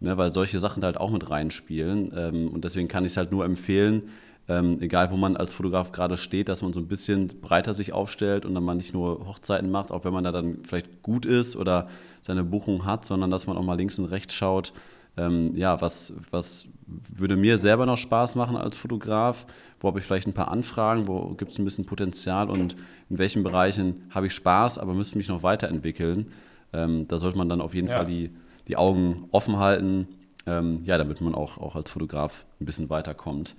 ne, 0.00 0.16
weil 0.16 0.32
solche 0.32 0.58
Sachen 0.58 0.82
halt 0.82 0.96
auch 0.96 1.10
mit 1.10 1.30
reinspielen. 1.30 2.12
Ähm, 2.16 2.48
und 2.48 2.64
deswegen 2.64 2.88
kann 2.88 3.04
ich 3.04 3.12
es 3.12 3.16
halt 3.16 3.30
nur 3.30 3.44
empfehlen, 3.44 4.08
ähm, 4.48 4.80
egal 4.80 5.10
wo 5.10 5.16
man 5.16 5.36
als 5.36 5.52
Fotograf 5.52 5.92
gerade 5.92 6.16
steht, 6.16 6.48
dass 6.48 6.62
man 6.62 6.72
so 6.72 6.80
ein 6.80 6.88
bisschen 6.88 7.26
breiter 7.42 7.74
sich 7.74 7.92
aufstellt 7.92 8.46
und 8.46 8.54
dann 8.54 8.64
man 8.64 8.78
nicht 8.78 8.94
nur 8.94 9.26
Hochzeiten 9.26 9.70
macht, 9.70 9.90
auch 9.90 10.04
wenn 10.04 10.14
man 10.14 10.24
da 10.24 10.32
dann 10.32 10.64
vielleicht 10.64 11.02
gut 11.02 11.26
ist 11.26 11.54
oder 11.54 11.88
seine 12.22 12.44
Buchung 12.44 12.86
hat, 12.86 13.04
sondern 13.04 13.30
dass 13.30 13.46
man 13.46 13.58
auch 13.58 13.64
mal 13.64 13.76
links 13.76 13.98
und 13.98 14.06
rechts 14.06 14.32
schaut, 14.34 14.72
ähm, 15.18 15.54
ja, 15.54 15.80
was, 15.82 16.14
was 16.30 16.66
würde 17.14 17.36
mir 17.36 17.58
selber 17.58 17.86
noch 17.86 17.98
Spaß 17.98 18.34
machen 18.34 18.56
als 18.56 18.76
Fotograf? 18.76 19.46
Wo 19.80 19.88
habe 19.88 19.98
ich 19.98 20.04
vielleicht 20.04 20.26
ein 20.26 20.32
paar 20.32 20.48
Anfragen? 20.48 21.06
Wo 21.06 21.34
gibt 21.34 21.52
es 21.52 21.58
ein 21.58 21.64
bisschen 21.64 21.86
Potenzial? 21.86 22.50
Und 22.50 22.76
in 23.10 23.18
welchen 23.18 23.42
Bereichen 23.42 24.02
habe 24.10 24.26
ich 24.26 24.34
Spaß, 24.34 24.78
aber 24.78 24.94
müsste 24.94 25.18
mich 25.18 25.28
noch 25.28 25.42
weiterentwickeln? 25.42 26.32
Ähm, 26.72 27.06
da 27.08 27.18
sollte 27.18 27.38
man 27.38 27.48
dann 27.48 27.60
auf 27.60 27.74
jeden 27.74 27.88
Ja. 27.88 27.96
Fall 27.96 28.06
die, 28.06 28.30
die 28.66 28.76
Augen 28.76 29.24
offen 29.30 29.58
halten, 29.58 30.08
ähm, 30.46 30.80
ja, 30.84 30.98
damit 30.98 31.20
man 31.20 31.34
auch, 31.34 31.58
auch 31.58 31.76
als 31.76 31.90
Fotograf 31.90 32.46
ein 32.60 32.64
bisschen 32.66 32.90
weiterkommt. 32.90 33.54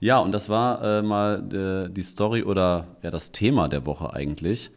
Ja, 0.00 0.18
und 0.18 0.32
das 0.32 0.48
war 0.48 0.82
äh, 0.82 1.02
mal 1.02 1.86
äh, 1.88 1.90
die 1.92 2.02
Story 2.02 2.42
oder 2.42 2.88
ja, 3.02 3.10
das 3.10 3.32
Thema 3.32 3.68
der 3.68 3.86
Woche 3.86 4.12
eigentlich. 4.12 4.70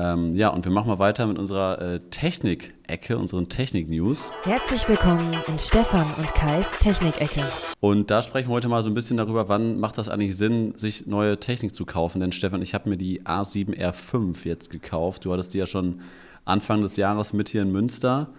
Ähm, 0.00 0.34
ja, 0.34 0.48
und 0.48 0.64
wir 0.64 0.72
machen 0.72 0.88
mal 0.88 0.98
weiter 0.98 1.26
mit 1.26 1.38
unserer 1.38 1.78
äh, 1.78 2.00
Technik-Ecke, 2.08 3.18
unseren 3.18 3.50
Technik-News. 3.50 4.32
Herzlich 4.44 4.88
willkommen 4.88 5.36
in 5.46 5.58
Stefan 5.58 6.14
und 6.14 6.34
Kais 6.34 6.66
Technikecke. 6.78 7.44
Und 7.80 8.10
da 8.10 8.22
sprechen 8.22 8.48
wir 8.48 8.54
heute 8.54 8.68
mal 8.68 8.82
so 8.82 8.88
ein 8.88 8.94
bisschen 8.94 9.18
darüber, 9.18 9.50
wann 9.50 9.78
macht 9.78 9.98
das 9.98 10.08
eigentlich 10.08 10.38
Sinn, 10.38 10.72
sich 10.78 11.06
neue 11.06 11.38
Technik 11.38 11.74
zu 11.74 11.84
kaufen. 11.84 12.20
Denn 12.20 12.32
Stefan, 12.32 12.62
ich 12.62 12.72
habe 12.72 12.88
mir 12.88 12.96
die 12.96 13.24
A7R5 13.24 14.46
jetzt 14.46 14.70
gekauft. 14.70 15.26
Du 15.26 15.34
hattest 15.34 15.52
die 15.52 15.58
ja 15.58 15.66
schon 15.66 16.00
Anfang 16.46 16.80
des 16.80 16.96
Jahres 16.96 17.34
mit 17.34 17.50
hier 17.50 17.60
in 17.60 17.70
Münster. 17.70 18.30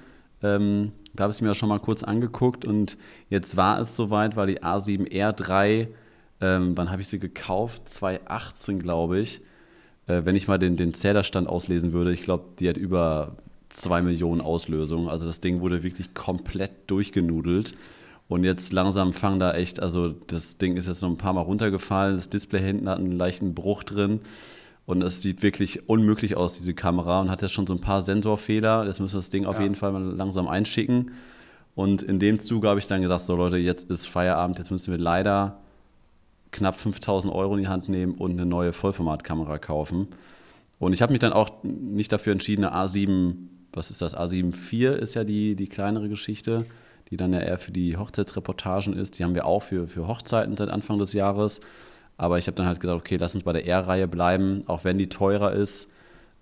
Ähm, 0.41 0.93
da 1.13 1.25
habe 1.25 1.31
ich 1.31 1.37
sie 1.37 1.43
mir 1.43 1.51
ja 1.51 1.55
schon 1.55 1.69
mal 1.69 1.79
kurz 1.79 2.01
angeguckt 2.01 2.65
und 2.65 2.97
jetzt 3.29 3.55
war 3.55 3.79
es 3.79 3.95
soweit, 3.95 4.35
weil 4.35 4.47
die 4.47 4.63
A7R3, 4.63 5.89
ähm, 6.41 6.75
wann 6.75 6.89
habe 6.89 7.01
ich 7.01 7.07
sie 7.07 7.19
gekauft? 7.19 7.87
2018, 7.87 8.79
glaube 8.79 9.19
ich. 9.19 9.41
Äh, 10.07 10.21
wenn 10.25 10.35
ich 10.35 10.47
mal 10.47 10.57
den, 10.57 10.75
den 10.77 10.93
Zählerstand 10.93 11.47
auslesen 11.47 11.93
würde, 11.93 12.11
ich 12.13 12.21
glaube, 12.21 12.45
die 12.59 12.69
hat 12.69 12.77
über 12.77 13.37
2 13.69 14.01
Millionen 14.01 14.41
Auslösungen. 14.41 15.09
Also 15.09 15.25
das 15.25 15.39
Ding 15.39 15.61
wurde 15.61 15.83
wirklich 15.83 16.13
komplett 16.13 16.71
durchgenudelt. 16.87 17.73
Und 18.27 18.43
jetzt 18.45 18.71
langsam 18.71 19.11
fangen 19.11 19.39
da 19.39 19.53
echt, 19.53 19.81
also 19.81 20.09
das 20.09 20.57
Ding 20.57 20.77
ist 20.77 20.87
jetzt 20.87 21.01
noch 21.01 21.09
ein 21.09 21.17
paar 21.17 21.33
Mal 21.33 21.41
runtergefallen, 21.41 22.15
das 22.15 22.29
Display 22.29 22.61
hinten 22.61 22.87
hat 22.87 22.97
einen 22.99 23.11
leichten 23.11 23.53
Bruch 23.53 23.83
drin. 23.83 24.21
Und 24.85 25.03
es 25.03 25.21
sieht 25.21 25.43
wirklich 25.43 25.87
unmöglich 25.89 26.35
aus, 26.37 26.57
diese 26.57 26.73
Kamera, 26.73 27.21
und 27.21 27.29
hat 27.29 27.41
jetzt 27.41 27.51
schon 27.53 27.67
so 27.67 27.73
ein 27.73 27.81
paar 27.81 28.01
Sensorfehler. 28.01 28.85
Jetzt 28.85 28.99
müssen 28.99 29.13
wir 29.15 29.19
das 29.19 29.29
Ding 29.29 29.45
auf 29.45 29.57
Ja. 29.57 29.63
jeden 29.63 29.75
Fall 29.75 29.91
mal 29.91 30.01
langsam 30.01 30.47
einschicken. 30.47 31.11
Und 31.75 32.01
in 32.01 32.19
dem 32.19 32.39
Zuge 32.39 32.67
habe 32.67 32.79
ich 32.79 32.87
dann 32.87 33.01
gesagt, 33.01 33.21
so 33.21 33.35
Leute, 33.35 33.57
jetzt 33.57 33.89
ist 33.89 34.07
Feierabend, 34.07 34.57
jetzt 34.59 34.71
müssen 34.71 34.91
wir 34.91 34.97
leider 34.97 35.60
knapp 36.51 36.75
5000 36.75 37.33
Euro 37.33 37.55
in 37.55 37.61
die 37.61 37.67
Hand 37.67 37.89
nehmen 37.89 38.13
und 38.15 38.31
eine 38.31 38.45
neue 38.45 38.73
Vollformatkamera 38.73 39.57
kaufen. 39.57 40.07
Und 40.79 40.93
ich 40.93 41.01
habe 41.01 41.11
mich 41.11 41.19
dann 41.19 41.33
auch 41.33 41.63
nicht 41.63 42.11
dafür 42.11 42.33
entschieden, 42.33 42.65
eine 42.65 42.75
A7, 42.75 43.35
was 43.73 43.91
ist 43.91 44.01
das, 44.01 44.17
A7 44.17 44.53
IV 44.53 44.99
ist 44.99 45.13
ja 45.13 45.23
die, 45.23 45.55
die 45.55 45.67
kleinere 45.67 46.09
Geschichte, 46.09 46.65
die 47.09 47.17
dann 47.17 47.33
ja 47.33 47.39
eher 47.39 47.57
für 47.57 47.71
die 47.71 47.97
Hochzeitsreportagen 47.97 48.93
ist. 48.93 49.19
Die 49.19 49.23
haben 49.23 49.35
wir 49.35 49.45
auch 49.45 49.61
für, 49.61 49.87
für 49.87 50.07
Hochzeiten 50.07 50.57
seit 50.57 50.69
Anfang 50.69 50.97
des 50.97 51.13
Jahres. 51.13 51.61
Aber 52.17 52.37
ich 52.37 52.47
habe 52.47 52.55
dann 52.55 52.65
halt 52.65 52.79
gesagt, 52.79 52.99
okay, 52.99 53.17
lass 53.17 53.35
uns 53.35 53.43
bei 53.43 53.53
der 53.53 53.67
R-Reihe 53.67 54.07
bleiben, 54.07 54.63
auch 54.67 54.83
wenn 54.83 54.97
die 54.97 55.09
teurer 55.09 55.53
ist. 55.53 55.89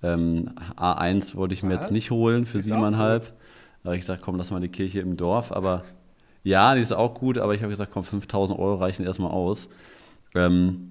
Ähm, 0.01 0.51
A1 0.77 1.35
wollte 1.35 1.53
ich 1.53 1.63
mir 1.63 1.75
Was? 1.75 1.81
jetzt 1.81 1.91
nicht 1.91 2.11
holen 2.11 2.45
für 2.45 2.59
siebeneinhalb. 2.59 3.33
Da 3.83 3.89
habe 3.89 3.95
ich 3.95 4.01
gesagt, 4.01 4.21
komm, 4.21 4.35
lass 4.35 4.51
mal 4.51 4.59
die 4.61 4.69
Kirche 4.69 4.99
im 4.99 5.17
Dorf. 5.17 5.51
Aber 5.51 5.83
ja, 6.43 6.75
die 6.75 6.81
ist 6.81 6.91
auch 6.91 7.13
gut, 7.13 7.37
aber 7.37 7.53
ich 7.53 7.61
habe 7.61 7.69
gesagt, 7.69 7.91
komm, 7.91 8.03
5000 8.03 8.57
Euro 8.57 8.75
reichen 8.75 9.05
erstmal 9.05 9.31
aus. 9.31 9.69
Ähm, 10.35 10.89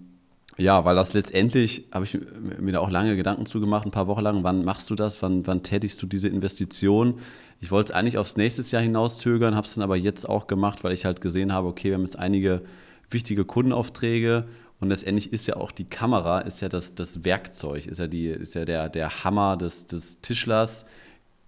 ja, 0.56 0.84
weil 0.84 0.96
das 0.96 1.12
letztendlich, 1.12 1.86
habe 1.92 2.04
ich 2.04 2.18
mir 2.58 2.72
da 2.72 2.80
auch 2.80 2.90
lange 2.90 3.16
Gedanken 3.16 3.46
zugemacht, 3.46 3.86
ein 3.86 3.92
paar 3.92 4.08
Wochen 4.08 4.22
lang, 4.22 4.42
wann 4.42 4.64
machst 4.64 4.90
du 4.90 4.96
das, 4.96 5.22
wann, 5.22 5.46
wann 5.46 5.62
tätigst 5.62 6.02
du 6.02 6.06
diese 6.08 6.28
Investition? 6.28 7.20
Ich 7.60 7.70
wollte 7.70 7.92
es 7.92 7.96
eigentlich 7.96 8.18
aufs 8.18 8.36
nächste 8.36 8.62
Jahr 8.62 8.82
hinauszögern, 8.82 9.54
habe 9.54 9.66
es 9.66 9.74
dann 9.74 9.84
aber 9.84 9.96
jetzt 9.96 10.28
auch 10.28 10.48
gemacht, 10.48 10.82
weil 10.82 10.92
ich 10.92 11.04
halt 11.04 11.20
gesehen 11.20 11.52
habe, 11.52 11.68
okay, 11.68 11.90
wir 11.90 11.94
haben 11.94 12.02
jetzt 12.02 12.18
einige 12.18 12.62
wichtige 13.08 13.44
Kundenaufträge 13.44 14.48
und 14.80 14.88
letztendlich 14.88 15.32
ist 15.32 15.46
ja 15.46 15.56
auch 15.56 15.70
die 15.70 15.84
Kamera, 15.84 16.40
ist 16.40 16.60
ja 16.60 16.68
das, 16.68 16.94
das 16.94 17.24
Werkzeug, 17.24 17.86
ist 17.86 17.98
ja, 17.98 18.06
die, 18.06 18.26
ist 18.26 18.54
ja 18.54 18.64
der, 18.64 18.88
der 18.88 19.24
Hammer 19.24 19.56
des, 19.56 19.86
des 19.86 20.20
Tischlers. 20.20 20.86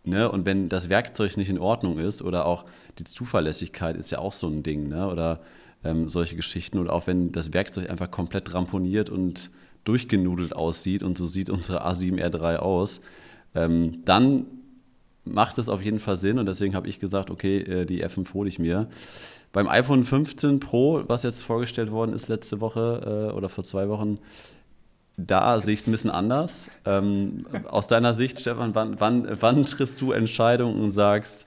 Ne? 0.05 0.31
Und 0.31 0.47
wenn 0.47 0.69
das 0.69 0.89
Werkzeug 0.89 1.37
nicht 1.37 1.51
in 1.51 1.59
Ordnung 1.59 1.99
ist 1.99 2.23
oder 2.23 2.47
auch 2.47 2.65
die 2.99 3.05
Zuverlässigkeit 3.05 3.97
ist 3.97 4.11
ja 4.11 4.19
auch 4.19 4.33
so 4.33 4.49
ein 4.49 4.63
Ding, 4.63 4.89
ne? 4.89 5.09
oder 5.09 5.41
ähm, 5.85 6.09
solche 6.09 6.37
Geschichten. 6.37 6.79
Oder 6.79 6.93
auch 6.93 7.07
wenn 7.07 7.33
das 7.33 7.53
Werkzeug 7.53 7.91
einfach 7.91 8.11
komplett 8.11 8.55
ramponiert 8.55 9.11
und 9.11 9.51
durchgenudelt 9.85 10.55
aussieht 10.55 11.03
und 11.03 11.17
so 11.17 11.27
sieht 11.27 11.51
unsere 11.51 11.87
A7R3 11.87 12.57
aus, 12.57 13.01
ähm, 13.55 14.03
dann 14.05 14.47
macht 15.25 15.59
es 15.59 15.69
auf 15.69 15.83
jeden 15.83 15.99
Fall 15.99 16.17
Sinn 16.17 16.39
und 16.39 16.47
deswegen 16.47 16.75
habe 16.75 16.89
ich 16.89 17.01
gesagt, 17.01 17.31
okay, 17.31 17.59
äh, 17.59 17.87
die 17.87 18.05
F5 18.05 18.33
hole 18.35 18.49
ich 18.49 18.59
mir. 18.59 18.89
Beim 19.53 19.69
iPhone 19.69 20.05
15 20.05 20.61
Pro, 20.61 21.03
was 21.09 21.23
jetzt 21.25 21.43
vorgestellt 21.43 21.91
worden 21.91 22.13
ist 22.15 22.29
letzte 22.29 22.61
Woche 22.61 23.31
äh, 23.31 23.37
oder 23.37 23.49
vor 23.49 23.65
zwei 23.65 23.89
Wochen, 23.89 24.19
da 25.17 25.61
sehe 25.61 25.75
ich 25.75 25.81
es 25.81 25.87
ein 25.87 25.93
bisschen 25.93 26.11
anders. 26.11 26.69
Ähm, 26.85 27.47
aus 27.69 27.87
deiner 27.87 28.15
Sicht, 28.15 28.41
Stefan, 28.41 28.75
wann, 28.75 29.01
wann, 29.01 29.29
wann 29.41 29.65
triffst 29.67 30.01
du 30.01 30.13
Entscheidungen 30.13 30.81
und 30.81 30.91
sagst, 30.91 31.47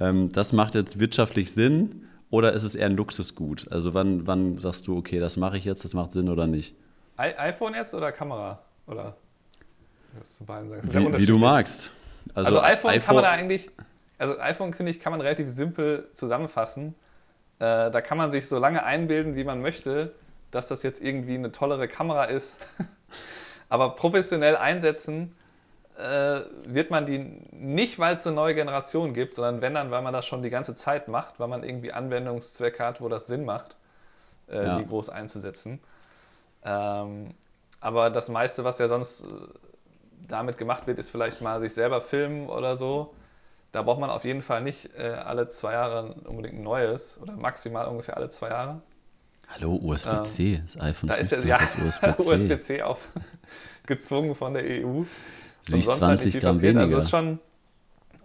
ähm, 0.00 0.32
das 0.32 0.52
macht 0.52 0.74
jetzt 0.74 0.98
wirtschaftlich 0.98 1.52
Sinn 1.52 2.06
oder 2.32 2.54
ist 2.54 2.62
es 2.62 2.74
eher 2.74 2.86
ein 2.86 2.96
Luxusgut? 2.96 3.70
Also 3.70 3.92
wann, 3.92 4.26
wann 4.26 4.56
sagst 4.56 4.86
du, 4.86 4.96
okay, 4.96 5.20
das 5.20 5.36
mache 5.36 5.58
ich 5.58 5.66
jetzt, 5.66 5.84
das 5.84 5.92
macht 5.92 6.12
Sinn 6.12 6.30
oder 6.30 6.46
nicht? 6.46 6.74
I 7.20 7.36
iPhone 7.36 7.74
jetzt 7.74 7.92
oder 7.92 8.10
Kamera? 8.10 8.62
Oder 8.86 9.14
was 10.18 10.36
zu 10.36 10.46
beiden 10.46 10.70
sagst? 10.70 10.94
Wie, 10.94 11.18
wie 11.18 11.26
du 11.26 11.36
magst. 11.36 11.92
Also, 12.32 12.62
iPhone, 12.62 12.98
kann 12.98 13.14
man 13.16 13.24
da 13.24 13.30
eigentlich, 13.32 13.70
also 14.16 14.38
iPhone 14.38 14.72
finde 14.72 14.92
ich, 14.92 14.98
kann 14.98 15.10
man 15.10 15.20
relativ 15.20 15.50
simpel 15.50 16.08
zusammenfassen. 16.14 16.94
Äh, 17.58 17.90
da 17.90 18.00
kann 18.00 18.16
man 18.16 18.30
sich 18.30 18.48
so 18.48 18.58
lange 18.58 18.82
einbilden, 18.82 19.36
wie 19.36 19.44
man 19.44 19.60
möchte, 19.60 20.14
dass 20.52 20.68
das 20.68 20.82
jetzt 20.82 21.02
irgendwie 21.02 21.34
eine 21.34 21.52
tollere 21.52 21.86
Kamera 21.86 22.24
ist. 22.24 22.58
Aber 23.68 23.94
professionell 23.94 24.56
einsetzen 24.56 25.36
äh, 26.02 26.44
wird 26.66 26.90
man 26.90 27.06
die 27.06 27.18
nicht, 27.52 27.98
weil 27.98 28.14
es 28.14 28.26
eine 28.26 28.36
neue 28.36 28.54
Generation 28.54 29.14
gibt, 29.14 29.34
sondern 29.34 29.60
wenn 29.62 29.74
dann, 29.74 29.90
weil 29.90 30.02
man 30.02 30.12
das 30.12 30.26
schon 30.26 30.42
die 30.42 30.50
ganze 30.50 30.74
Zeit 30.74 31.08
macht, 31.08 31.40
weil 31.40 31.48
man 31.48 31.62
irgendwie 31.64 31.92
Anwendungszwecke 31.92 32.84
hat, 32.84 33.00
wo 33.00 33.08
das 33.08 33.26
Sinn 33.26 33.44
macht, 33.44 33.76
äh, 34.50 34.64
Ja. 34.66 34.78
die 34.78 34.86
groß 34.86 35.10
einzusetzen. 35.10 35.80
Ähm, 36.64 37.34
aber 37.80 38.10
das 38.10 38.28
meiste, 38.28 38.64
was 38.64 38.78
ja 38.78 38.88
sonst 38.88 39.22
äh, 39.22 39.26
damit 40.28 40.58
gemacht 40.58 40.86
wird, 40.86 40.98
ist 40.98 41.10
vielleicht 41.10 41.40
mal 41.40 41.60
sich 41.60 41.74
selber 41.74 42.00
filmen 42.00 42.48
oder 42.48 42.76
so. 42.76 43.14
Da 43.72 43.82
braucht 43.82 44.00
man 44.00 44.10
auf 44.10 44.24
jeden 44.24 44.42
Fall 44.42 44.62
nicht 44.62 44.90
äh, 44.96 45.08
alle 45.08 45.48
zwei 45.48 45.72
Jahre 45.72 46.14
unbedingt 46.24 46.56
ein 46.58 46.62
neues 46.62 47.18
oder 47.20 47.34
maximal 47.36 47.86
ungefähr 47.88 48.16
alle 48.16 48.28
zwei 48.28 48.48
Jahre. 48.50 48.82
Hallo, 49.48 49.78
USB-C, 49.82 50.54
Ähm, 50.54 50.62
das 50.66 50.80
iPhone 50.82 51.08
Da 51.08 51.14
ist 51.14 51.30
15 51.30 51.48
ja, 51.48 51.60
hat 51.60 51.74
ja 52.02 52.12
das 52.12 52.26
USB-C. 52.26 52.82
USB-C 52.82 52.82
aufgezwungen 53.82 54.34
von 54.34 54.54
der 54.54 54.64
EU. 54.64 55.02
Ist 55.62 55.70
nicht 55.70 55.86
Und 55.88 55.94
sonst 55.94 56.02
halt 56.02 56.20
20 56.20 56.24
nicht 56.26 56.32
viel 56.34 56.40
Gramm 56.42 56.56
passiert. 56.56 56.74
weniger. 56.76 56.82
Also 56.82 56.98
es 56.98 57.04
ist 57.04 57.10
schon, 57.10 57.38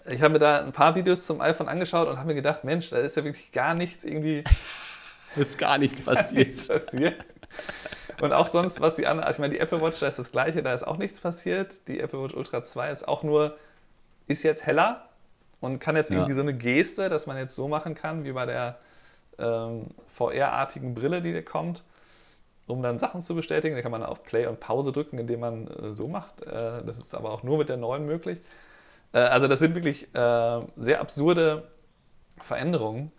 ich 0.10 0.22
habe 0.22 0.34
mir 0.34 0.40
da 0.40 0.60
ein 0.64 0.72
paar 0.74 0.96
Videos 0.96 1.26
zum 1.26 1.42
iPhone 1.42 1.68
angeschaut 1.68 2.08
und 2.08 2.18
habe 2.18 2.28
mir 2.28 2.36
gedacht, 2.36 2.64
Mensch, 2.64 2.90
da 2.90 2.98
ist 2.98 3.16
ja 3.18 3.24
wirklich 3.24 3.52
gar 3.52 3.74
nichts 3.74 4.04
irgendwie 4.06 4.44
ist 5.36 5.58
gar 5.58 5.78
nichts 5.78 6.02
nichts 6.32 6.68
passiert. 6.68 7.16
Und 8.22 8.34
auch 8.34 8.48
sonst, 8.48 8.82
was 8.82 8.96
die 8.96 9.06
anderen, 9.06 9.28
also 9.28 9.38
ich 9.38 9.40
meine, 9.42 9.54
die 9.54 9.60
Apple 9.60 9.80
Watch, 9.82 10.00
da 10.00 10.08
ist 10.08 10.18
das 10.18 10.32
gleiche, 10.32 10.64
da 10.64 10.74
ist 10.74 10.84
auch 10.86 10.98
nichts 10.98 11.20
passiert. 11.20 11.88
Die 11.88 12.00
Apple 12.00 12.22
Watch 12.24 12.34
Ultra 12.34 12.64
2 12.64 12.90
ist 12.92 13.08
auch 13.08 13.22
nur, 13.24 13.56
ist 14.28 14.42
jetzt 14.44 14.66
heller 14.66 15.08
und 15.62 15.80
kann 15.80 15.96
jetzt 15.96 16.10
Ja. 16.10 16.18
irgendwie 16.18 16.34
so 16.34 16.42
eine 16.42 16.54
Geste, 16.56 17.10
dass 17.10 17.28
man 17.28 17.38
jetzt 17.38 17.56
so 17.56 17.68
machen 17.68 17.94
kann, 17.94 18.24
wie 18.24 18.32
bei 18.32 18.46
der 18.48 18.80
ähm, 19.38 19.86
VR-artigen 20.16 20.96
Brille, 20.96 21.22
die 21.22 21.32
da 21.32 21.42
kommt, 21.44 21.84
um 22.68 22.82
dann 22.84 23.00
Sachen 23.00 23.22
zu 23.22 23.36
bestätigen. 23.36 23.76
Da 23.76 23.82
kann 23.82 23.92
man 23.92 24.04
auf 24.04 24.24
Play 24.24 24.46
und 24.46 24.60
Pause 24.60 24.92
drücken, 24.92 25.18
indem 25.18 25.40
man 25.40 25.68
äh, 25.68 25.92
so 25.92 26.08
macht. 26.08 26.42
Äh, 26.44 26.84
das 26.86 26.98
ist 27.00 27.16
aber 27.16 27.32
auch 27.32 27.44
nur 27.44 27.58
mit 27.58 27.70
der 27.70 27.78
neuen 27.78 28.06
möglich. 28.06 28.42
Äh, 29.14 29.20
also 29.20 29.48
das 29.48 29.60
sind 29.60 29.76
wirklich 29.76 30.08
sehr 30.14 31.02
absurde 31.02 31.68
Veränderungen. 32.40 33.12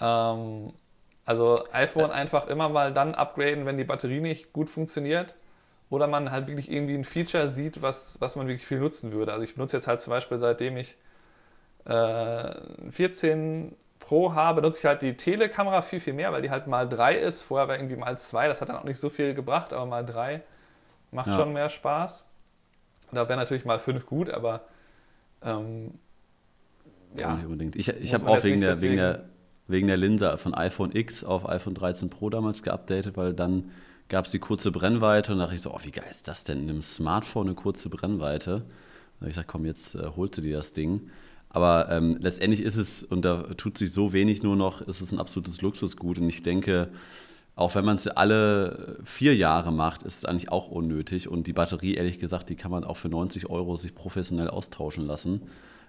Ähm, 0.00 0.72
also 1.24 1.64
iPhone 1.72 2.10
einfach 2.10 2.48
immer 2.48 2.68
mal 2.68 2.92
dann 2.92 3.14
upgraden, 3.14 3.66
wenn 3.66 3.76
die 3.76 3.84
Batterie 3.84 4.20
nicht 4.20 4.52
gut 4.52 4.70
funktioniert. 4.70 5.34
Oder 5.90 6.06
man 6.06 6.30
halt 6.30 6.48
wirklich 6.48 6.70
irgendwie 6.70 6.94
ein 6.94 7.04
Feature 7.04 7.48
sieht, 7.48 7.80
was, 7.82 8.20
was 8.20 8.36
man 8.36 8.46
wirklich 8.46 8.66
viel 8.66 8.78
nutzen 8.78 9.12
würde. 9.12 9.32
Also 9.32 9.44
ich 9.44 9.54
benutze 9.54 9.76
jetzt 9.76 9.88
halt 9.88 10.00
zum 10.00 10.10
Beispiel, 10.10 10.38
seitdem 10.38 10.76
ich 10.76 10.96
äh, 11.86 12.54
14 12.90 13.74
Pro 14.00 14.34
habe, 14.34 14.62
nutze 14.62 14.80
ich 14.80 14.84
halt 14.86 15.02
die 15.02 15.16
Telekamera 15.16 15.82
viel, 15.82 16.00
viel 16.00 16.12
mehr, 16.14 16.32
weil 16.32 16.42
die 16.42 16.50
halt 16.50 16.66
mal 16.66 16.88
3 16.88 17.16
ist. 17.16 17.42
Vorher 17.42 17.68
war 17.68 17.76
irgendwie 17.76 17.96
mal 17.96 18.16
2, 18.18 18.48
das 18.48 18.60
hat 18.60 18.68
dann 18.68 18.76
auch 18.76 18.84
nicht 18.84 18.98
so 18.98 19.08
viel 19.10 19.34
gebracht, 19.34 19.72
aber 19.72 19.86
mal 19.86 20.04
3 20.04 20.42
macht 21.10 21.28
Ja. 21.28 21.36
schon 21.36 21.52
mehr 21.52 21.68
Spaß. 21.68 22.24
Da 23.12 23.28
wäre 23.28 23.38
natürlich 23.38 23.64
mal 23.64 23.78
5 23.78 24.06
gut, 24.06 24.30
aber 24.30 24.62
ähm, 25.42 25.94
Ja, 27.14 27.28
ja, 27.28 27.34
nicht 27.36 27.44
unbedingt. 27.46 27.76
Ich, 27.76 27.88
ich 27.88 28.14
habe 28.14 28.26
auch 28.26 28.34
jetzt 28.34 28.44
wegen 28.44 28.60
der, 28.60 28.80
wegen, 28.80 28.96
der, 28.96 29.24
wegen 29.66 29.86
der 29.86 29.96
Linse 29.96 30.36
von 30.38 30.54
iPhone 30.54 30.94
X 30.94 31.24
auf 31.24 31.48
iPhone 31.48 31.74
13 31.74 32.10
Pro 32.10 32.30
damals 32.30 32.62
geupdatet, 32.62 33.16
weil 33.16 33.34
dann 33.34 33.70
gab 34.08 34.26
es 34.26 34.30
die 34.30 34.38
kurze 34.38 34.70
Brennweite 34.70 35.32
und 35.32 35.38
da 35.38 35.44
dachte 35.44 35.56
ich 35.56 35.62
so, 35.62 35.72
oh, 35.74 35.80
wie 35.82 35.90
geil 35.90 36.06
ist 36.08 36.28
das 36.28 36.44
denn? 36.44 36.62
In 36.62 36.70
einem 36.70 36.82
Smartphone 36.82 37.48
eine 37.48 37.54
kurze 37.54 37.88
Brennweite. 37.90 38.50
Da 38.60 39.20
habe 39.20 39.30
ich 39.30 39.34
gesagt, 39.34 39.48
komm, 39.48 39.64
jetzt 39.66 39.94
äh, 39.94 40.06
holst 40.16 40.38
du 40.38 40.42
dir 40.42 40.56
das 40.56 40.72
Ding. 40.72 41.10
Aber 41.50 41.90
ähm, 41.90 42.18
letztendlich 42.20 42.62
ist 42.62 42.76
es, 42.76 43.04
und 43.04 43.24
da 43.24 43.42
tut 43.56 43.78
sich 43.78 43.92
so 43.92 44.12
wenig 44.12 44.42
nur 44.42 44.56
noch, 44.56 44.82
ist 44.82 45.00
es 45.00 45.12
ein 45.12 45.18
absolutes 45.18 45.62
Luxusgut. 45.62 46.18
Und 46.18 46.28
ich 46.28 46.42
denke, 46.42 46.88
auch 47.54 47.74
wenn 47.74 47.84
man 47.84 47.96
es 47.96 48.06
alle 48.06 48.98
vier 49.02 49.34
Jahre 49.34 49.72
macht, 49.72 50.02
ist 50.02 50.18
es 50.18 50.24
eigentlich 50.24 50.52
auch 50.52 50.68
unnötig. 50.68 51.28
Und 51.28 51.46
die 51.46 51.52
Batterie, 51.52 51.94
ehrlich 51.94 52.18
gesagt, 52.18 52.50
die 52.50 52.56
kann 52.56 52.70
man 52.70 52.84
auch 52.84 52.96
für 52.96 53.08
90 53.08 53.48
Euro 53.50 53.76
sich 53.76 53.94
professionell 53.94 54.48
austauschen 54.48 55.06
lassen. 55.06 55.42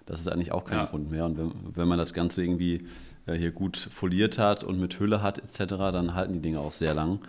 Das 0.06 0.20
ist 0.20 0.28
eigentlich 0.28 0.50
auch 0.50 0.64
kein 0.64 0.78
Ja. 0.78 0.84
Grund 0.86 1.10
mehr. 1.10 1.26
Und 1.26 1.38
wenn, 1.38 1.52
wenn 1.74 1.88
man 1.88 1.98
das 1.98 2.14
Ganze 2.14 2.42
irgendwie 2.42 2.86
äh, 3.26 3.34
hier 3.34 3.52
gut 3.52 3.76
foliert 3.76 4.38
hat 4.38 4.64
und 4.64 4.80
mit 4.80 4.98
Hülle 4.98 5.22
hat 5.22 5.38
etc., 5.38 5.66
dann 5.76 6.14
halten 6.14 6.32
die 6.32 6.40
Dinge 6.40 6.58
auch 6.60 6.72
sehr 6.72 6.94
lang. 6.94 7.20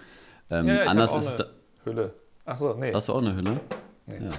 Ähm, 0.50 0.67
ja, 0.67 0.84
anders 0.84 1.13
ist 1.13 1.39
es. 1.39 1.46
Hülle. 1.84 2.13
Achso, 2.46 2.74
nee. 2.76 2.94
hast 2.94 3.10
du 3.10 3.13
auch 3.13 3.22
eine 3.22 3.36
Hülle? 3.36 3.60
Nee. 4.08 4.26
Ja. 4.26 4.32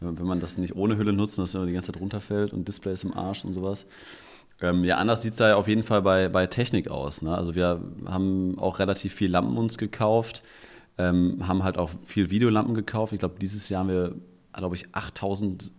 Wenn 0.00 0.26
man 0.26 0.40
das 0.40 0.58
nicht 0.58 0.76
ohne 0.76 0.96
Hülle 0.96 1.12
nutzt, 1.12 1.38
dass 1.38 1.54
immer 1.54 1.66
die 1.66 1.72
ganze 1.72 1.92
Zeit 1.92 2.00
runterfällt 2.00 2.52
und 2.52 2.68
Display 2.68 2.92
ist 2.92 3.04
im 3.04 3.14
Arsch 3.14 3.44
und 3.44 3.54
sowas. 3.54 3.86
Ähm, 4.60 4.84
ja, 4.84 4.96
anders 4.96 5.22
sieht 5.22 5.32
es 5.32 5.38
da 5.38 5.48
ja 5.48 5.56
auf 5.56 5.68
jeden 5.68 5.82
Fall 5.82 6.02
bei, 6.02 6.28
bei 6.28 6.46
Technik 6.46 6.88
aus. 6.88 7.22
Ne? 7.22 7.34
Also 7.34 7.54
wir 7.54 7.80
haben 8.06 8.58
auch 8.58 8.78
relativ 8.78 9.14
viel 9.14 9.30
Lampen 9.30 9.56
uns 9.56 9.78
gekauft, 9.78 10.42
ähm, 10.98 11.46
haben 11.46 11.62
halt 11.62 11.78
auch 11.78 11.90
viel 12.04 12.30
Videolampen 12.30 12.74
gekauft. 12.74 13.12
Ich 13.12 13.18
glaube, 13.18 13.36
dieses 13.40 13.68
Jahr 13.68 13.80
haben 13.80 13.88
wir, 13.88 14.14
glaube 14.52 14.76
ich, 14.76 14.94
8000 14.94 15.72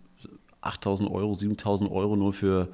8000 0.60 1.10
Euro, 1.10 1.34
7000 1.34 1.90
Euro 1.90 2.16
nur 2.16 2.32
für 2.32 2.68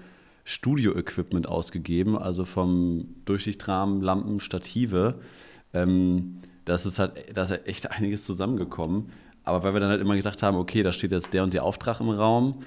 Studio-Equipment 0.44 1.48
ausgegeben, 1.48 2.18
also 2.18 2.44
vom 2.44 3.06
Durchlichtrahmen, 3.24 4.02
Lampen, 4.02 4.40
Stative. 4.40 5.20
Ähm, 5.72 6.40
das 6.64 6.86
ist 6.86 6.98
halt, 6.98 7.36
da 7.36 7.42
ist 7.42 7.50
halt 7.50 7.66
echt 7.66 7.90
einiges 7.90 8.24
zusammengekommen. 8.24 9.10
Aber 9.44 9.62
weil 9.62 9.74
wir 9.74 9.80
dann 9.80 9.90
halt 9.90 10.00
immer 10.00 10.16
gesagt 10.16 10.42
haben, 10.42 10.56
okay, 10.56 10.82
da 10.82 10.92
steht 10.92 11.12
jetzt 11.12 11.34
der 11.34 11.42
und 11.42 11.52
der 11.52 11.64
Auftrag 11.64 12.00
im 12.00 12.10
Raum, 12.10 12.60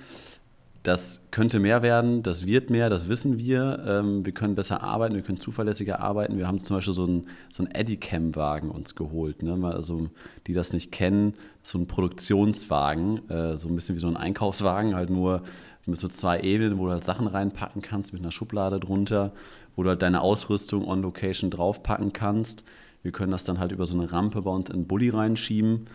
das 0.83 1.19
könnte 1.31 1.59
mehr 1.59 1.81
werden, 1.81 2.23
das 2.23 2.45
wird 2.45 2.69
mehr, 2.69 2.89
das 2.89 3.09
wissen 3.09 3.37
wir. 3.37 3.83
Ähm, 3.85 4.25
wir 4.25 4.31
können 4.31 4.55
besser 4.55 4.83
arbeiten, 4.83 5.15
wir 5.15 5.21
können 5.21 5.37
zuverlässiger 5.37 5.99
arbeiten. 5.99 6.37
Wir 6.37 6.47
haben 6.47 6.59
zum 6.59 6.77
Beispiel 6.77 6.93
so 6.93 7.03
einen, 7.03 7.27
so 7.51 7.63
einen 7.63 7.73
Eddycam-Wagen 7.73 8.71
uns 8.71 8.95
geholt. 8.95 9.43
Ne? 9.43 9.59
Also, 9.67 10.09
die 10.45 10.53
das 10.53 10.71
nicht 10.71 10.93
kennen, 10.93 11.33
so 11.61 11.77
ein 11.77 11.87
Produktionswagen, 11.87 13.29
äh, 13.29 13.57
so 13.57 13.67
ein 13.67 13.75
bisschen 13.75 13.95
wie 13.95 13.99
so 13.99 14.07
ein 14.07 14.15
Einkaufswagen, 14.15 14.95
halt 14.95 15.09
nur 15.09 15.41
mit 15.85 15.99
so 15.99 16.07
zwei 16.07 16.39
Ebenen, 16.39 16.77
wo 16.77 16.85
du 16.85 16.91
halt 16.91 17.03
Sachen 17.03 17.27
reinpacken 17.27 17.81
kannst, 17.81 18.13
mit 18.13 18.21
einer 18.21 18.31
Schublade 18.31 18.79
drunter, 18.79 19.33
wo 19.75 19.83
du 19.83 19.89
halt 19.89 20.01
deine 20.01 20.21
Ausrüstung 20.21 20.87
on 20.87 21.01
Location 21.01 21.49
draufpacken 21.49 22.13
kannst. 22.13 22.63
Wir 23.03 23.11
können 23.11 23.31
das 23.31 23.43
dann 23.43 23.59
halt 23.59 23.71
über 23.71 23.85
so 23.85 23.97
eine 23.97 24.11
Rampe 24.11 24.41
bei 24.41 24.51
uns 24.51 24.69
in 24.69 24.81
den 24.81 24.87
Bulli 24.87 25.09
reinschieben. 25.09 25.87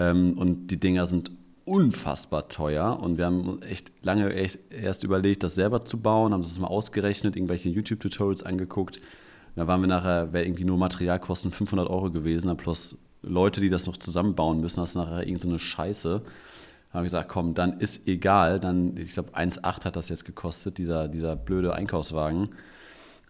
Ähm, 0.00 0.38
und 0.38 0.68
die 0.68 0.80
Dinger 0.80 1.06
sind 1.06 1.30
unfassbar 1.66 2.48
teuer 2.48 2.98
und 3.00 3.18
wir 3.18 3.26
haben 3.26 3.62
echt 3.62 3.92
lange 4.02 4.32
echt 4.34 4.58
erst 4.72 5.04
überlegt, 5.04 5.42
das 5.42 5.54
selber 5.54 5.84
zu 5.84 6.00
bauen, 6.00 6.32
haben 6.32 6.42
das 6.42 6.58
mal 6.58 6.66
ausgerechnet, 6.66 7.36
irgendwelche 7.36 7.68
YouTube-Tutorials 7.68 8.42
angeguckt. 8.42 9.00
Da 9.54 9.66
waren 9.66 9.82
wir 9.82 9.88
nachher, 9.88 10.32
wäre 10.32 10.44
irgendwie 10.44 10.64
nur 10.64 10.78
Materialkosten 10.78 11.52
500 11.52 11.88
Euro 11.88 12.10
gewesen, 12.10 12.56
plus 12.56 12.96
Leute, 13.22 13.60
die 13.60 13.68
das 13.68 13.86
noch 13.86 13.98
zusammenbauen 13.98 14.60
müssen, 14.60 14.80
das 14.80 14.90
ist 14.90 14.96
nachher 14.96 15.26
irgend 15.26 15.42
so 15.42 15.48
eine 15.48 15.58
Scheiße. 15.58 16.22
Da 16.22 16.94
haben 16.94 17.02
wir 17.02 17.04
gesagt, 17.04 17.28
komm, 17.28 17.52
dann 17.54 17.78
ist 17.78 18.08
egal, 18.08 18.58
dann, 18.58 18.96
ich 18.96 19.12
glaube 19.12 19.36
1,8 19.36 19.84
hat 19.84 19.96
das 19.96 20.08
jetzt 20.08 20.24
gekostet, 20.24 20.78
dieser, 20.78 21.08
dieser 21.08 21.36
blöde 21.36 21.74
Einkaufswagen. 21.74 22.48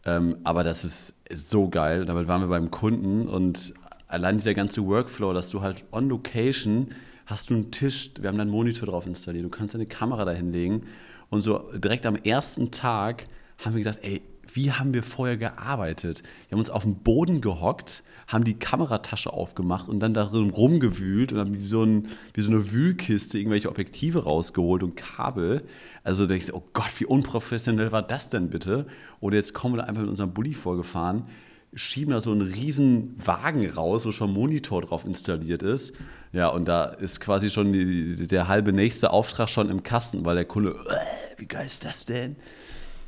Ähm, 0.07 0.37
aber 0.45 0.63
das 0.65 0.85
ist, 0.85 1.15
ist 1.29 1.51
so 1.51 1.69
geil. 1.69 2.07
Damit 2.07 2.29
waren 2.29 2.41
wir 2.41 2.49
beim 2.49 2.71
Kunden 2.71 3.29
und 3.29 3.75
allein 4.11 4.39
dieser 4.39 4.55
ganze 4.55 4.85
Workflow, 4.87 5.33
dass 5.33 5.51
du 5.51 5.63
halt 5.63 5.85
on 5.93 6.09
Location 6.09 6.89
hast 7.27 7.51
du 7.51 7.55
einen 7.55 7.71
Tisch, 7.71 8.11
wir 8.21 8.29
haben 8.29 8.37
da 8.37 8.43
einen 8.43 8.51
Monitor 8.51 8.89
drauf 8.89 9.07
installiert, 9.07 9.45
du 9.45 9.51
kannst 9.51 9.75
deine 9.75 9.87
Kamera 9.87 10.25
da 10.25 10.33
hinlegen 10.33 10.83
und 11.31 11.43
so 11.43 11.71
direkt 11.75 12.05
am 12.07 12.17
ersten 12.17 12.71
Tag 12.71 13.27
haben 13.65 13.77
wir 13.77 13.85
gedacht, 13.85 14.01
ey, 14.03 14.23
wie 14.53 14.73
haben 14.73 14.95
wir 14.95 15.05
vorher 15.05 15.37
gearbeitet? 15.37 16.23
Wir 16.49 16.57
haben 16.57 16.61
uns 16.61 16.71
auf 16.71 16.83
den 16.83 16.97
Boden 16.97 17.41
gehockt, 17.41 18.03
haben 18.27 18.43
die 18.43 18.59
Kameratasche 18.59 19.33
aufgemacht 19.33 19.89
und 19.89 20.01
dann 20.01 20.13
darin 20.13 20.51
rumgewühlt 20.51 21.33
und 21.33 21.39
haben 21.39 21.55
wie 21.55 21.59
so, 21.59 21.85
ein, 21.85 22.09
wie 22.35 22.41
so 22.41 22.51
eine 22.51 22.73
Wühlkiste 22.73 23.39
irgendwelche 23.39 23.69
Objektive 23.69 24.25
rausgeholt 24.25 24.83
und 24.83 24.97
Kabel. 24.97 25.63
Also 26.03 26.27
da 26.27 26.35
ich 26.35 26.53
oh 26.53 26.65
Gott, 26.73 26.91
wie 26.99 27.07
unprofessionell 27.07 27.93
war 27.93 28.03
das 28.03 28.29
denn 28.29 28.51
bitte? 28.51 28.87
Oder 29.21 29.37
jetzt 29.37 29.55
kommen 29.55 29.75
wir 29.75 29.83
da 29.83 29.85
einfach 29.85 30.03
mit 30.03 30.11
unserem 30.11 30.33
Bulli 30.33 30.55
vorgefahren, 30.55 31.25
schieben 31.75 32.13
da 32.13 32.21
so 32.21 32.33
einen 32.33 32.43
riesen 32.43 33.15
Wagen 33.25 33.69
raus, 33.71 34.05
wo 34.07 34.13
schon 34.13 34.31
ein 34.31 34.35
Monitor 34.35 34.83
drauf 34.83 35.05
installiert 35.05 35.63
ist. 35.63 35.95
Ja, 36.33 36.49
und 36.49 36.67
da 36.67 36.85
ist 36.85 37.21
quasi 37.21 37.49
schon 37.51 37.73
die, 37.73 38.27
der 38.27 38.49
halbe 38.49 38.73
nächste 38.73 39.11
Auftrag 39.11 39.49
schon 39.49 39.71
im 39.71 39.83
Kasten, 39.83 40.25
weil 40.25 40.35
der 40.35 40.45
Kunde, 40.45 40.71
"Äh, 40.71 41.41
wie 41.41 41.47
geil 41.47 41.67
ist 41.67 41.85
das 41.85 42.07
denn? 42.07 42.37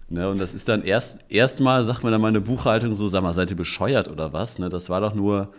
Ne, 0.08 0.28
und 0.28 0.38
das 0.38 0.52
ist 0.52 0.68
dann 0.68 0.82
erst 0.84 1.20
erstmal, 1.28 1.84
sagt 1.84 2.02
man 2.02 2.12
dann 2.12 2.20
meine 2.20 2.40
Buchhaltung 2.40 2.94
so, 2.94 3.08
sag 3.08 3.22
mal, 3.22 3.32
seid 3.32 3.50
ihr 3.50 3.56
bescheuert 3.56 4.08
oder 4.08 4.32
was? 4.32 4.58
Ne, 4.58 4.68
das 4.68 4.90
war 4.90 5.00
doch 5.00 5.14
nur 5.14 5.52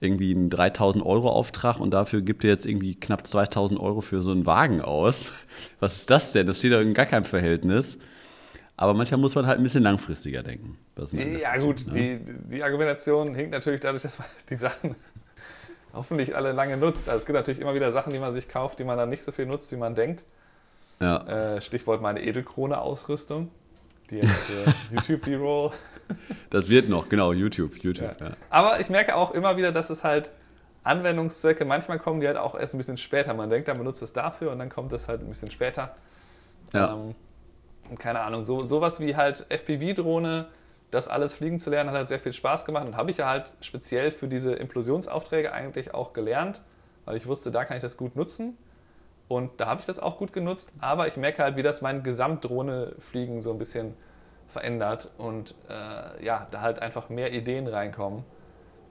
irgendwie 0.00 0.32
ein 0.32 0.50
3000 0.50 1.04
Euro 1.04 1.30
Auftrag 1.30 1.80
und 1.80 1.92
dafür 1.92 2.20
gibt 2.20 2.44
ihr 2.44 2.50
jetzt 2.50 2.66
irgendwie 2.66 2.94
knapp 2.94 3.26
2000 3.26 3.80
Euro 3.80 4.00
für 4.02 4.22
so 4.22 4.30
einen 4.32 4.44
Wagen 4.46 4.82
aus. 4.82 5.32
Was 5.80 5.96
ist 5.96 6.10
das 6.10 6.32
denn? 6.32 6.46
Das 6.46 6.58
steht 6.58 6.72
doch 6.72 6.80
in 6.80 6.92
gar 6.94 7.06
keinem 7.06 7.24
Verhältnis. 7.24 7.98
Aber 8.76 8.92
manchmal 8.92 9.20
muss 9.20 9.34
man 9.34 9.46
halt 9.46 9.58
ein 9.58 9.62
bisschen 9.62 9.84
langfristiger 9.84 10.42
denken. 10.42 10.76
Ja, 10.96 11.56
gut, 11.56 11.86
ne? 11.86 11.92
die, 11.92 12.20
die 12.56 12.62
Argumentation 12.62 13.34
hinkt 13.34 13.50
natürlich 13.52 13.80
dadurch, 13.80 14.02
dass 14.02 14.18
man 14.18 14.28
die 14.50 14.56
Sachen 14.56 14.94
hoffentlich 15.92 16.36
alle 16.36 16.52
lange 16.52 16.76
nutzt. 16.76 17.08
Also 17.08 17.18
es 17.18 17.26
gibt 17.26 17.36
natürlich 17.36 17.60
immer 17.60 17.74
wieder 17.74 17.92
Sachen, 17.92 18.12
die 18.12 18.18
man 18.18 18.32
sich 18.32 18.48
kauft, 18.48 18.78
die 18.78 18.84
man 18.84 18.96
dann 18.98 19.08
nicht 19.08 19.22
so 19.22 19.32
viel 19.32 19.46
nutzt, 19.46 19.70
wie 19.72 19.76
man 19.76 19.94
denkt. 19.94 20.22
Ja, 21.00 21.56
Äh, 21.56 21.60
Stichwort 21.60 22.00
meine 22.00 22.22
Edelkrone-Ausrüstung. 22.22 23.50
Die 24.10 24.16
jetzt 24.16 24.30
für 24.32 24.64
YouTube 24.94 25.22
B-Roll. 25.22 25.70
das 26.50 26.68
wird 26.68 26.88
noch, 26.88 27.08
genau, 27.08 27.32
YouTube, 27.32 27.76
YouTube, 27.78 28.20
ja. 28.20 28.28
Ja. 28.28 28.36
Aber 28.50 28.78
ich 28.80 28.90
merke 28.90 29.16
auch 29.16 29.32
immer 29.32 29.56
wieder, 29.56 29.72
dass 29.72 29.90
es 29.90 30.04
halt 30.04 30.30
Anwendungszwecke, 30.84 31.64
manchmal 31.64 31.98
kommen 31.98 32.20
die 32.20 32.26
halt 32.26 32.36
auch 32.36 32.54
erst 32.54 32.74
ein 32.74 32.78
bisschen 32.78 32.98
später. 32.98 33.32
Man 33.34 33.48
denkt, 33.50 33.68
man 33.68 33.78
benutzt 33.78 34.02
es 34.02 34.12
dafür 34.12 34.52
und 34.52 34.58
dann 34.58 34.68
kommt 34.68 34.92
es 34.92 35.08
halt 35.08 35.22
ein 35.22 35.28
bisschen 35.28 35.50
später. 35.50 35.96
Ja. 36.72 36.92
Ähm, 36.94 37.14
keine 37.98 38.20
Ahnung, 38.20 38.44
so, 38.44 38.62
sowas 38.64 39.00
wie 39.00 39.16
halt 39.16 39.46
FPV-Drohne, 39.48 40.46
das 40.94 41.08
alles 41.08 41.34
fliegen 41.34 41.58
zu 41.58 41.70
lernen, 41.70 41.90
hat 41.90 41.96
halt 41.96 42.08
sehr 42.08 42.20
viel 42.20 42.32
Spaß 42.32 42.64
gemacht 42.64 42.86
und 42.86 42.96
habe 42.96 43.10
ich 43.10 43.18
ja 43.18 43.28
halt 43.28 43.52
speziell 43.60 44.10
für 44.10 44.28
diese 44.28 44.54
Implosionsaufträge 44.54 45.52
eigentlich 45.52 45.92
auch 45.92 46.12
gelernt, 46.12 46.62
weil 47.04 47.16
ich 47.16 47.26
wusste, 47.26 47.50
da 47.50 47.64
kann 47.64 47.76
ich 47.76 47.82
das 47.82 47.96
gut 47.96 48.16
nutzen. 48.16 48.56
Und 49.26 49.58
da 49.58 49.66
habe 49.66 49.80
ich 49.80 49.86
das 49.86 49.98
auch 49.98 50.18
gut 50.18 50.32
genutzt, 50.32 50.72
aber 50.80 51.06
ich 51.06 51.16
merke 51.16 51.42
halt, 51.42 51.56
wie 51.56 51.62
das 51.62 51.80
mein 51.80 52.02
Gesamtdrohnefliegen 52.02 53.40
so 53.40 53.52
ein 53.52 53.58
bisschen 53.58 53.94
verändert 54.46 55.10
und 55.16 55.54
äh, 55.68 56.24
ja, 56.24 56.46
da 56.50 56.60
halt 56.60 56.80
einfach 56.80 57.08
mehr 57.08 57.32
Ideen 57.32 57.66
reinkommen. 57.66 58.24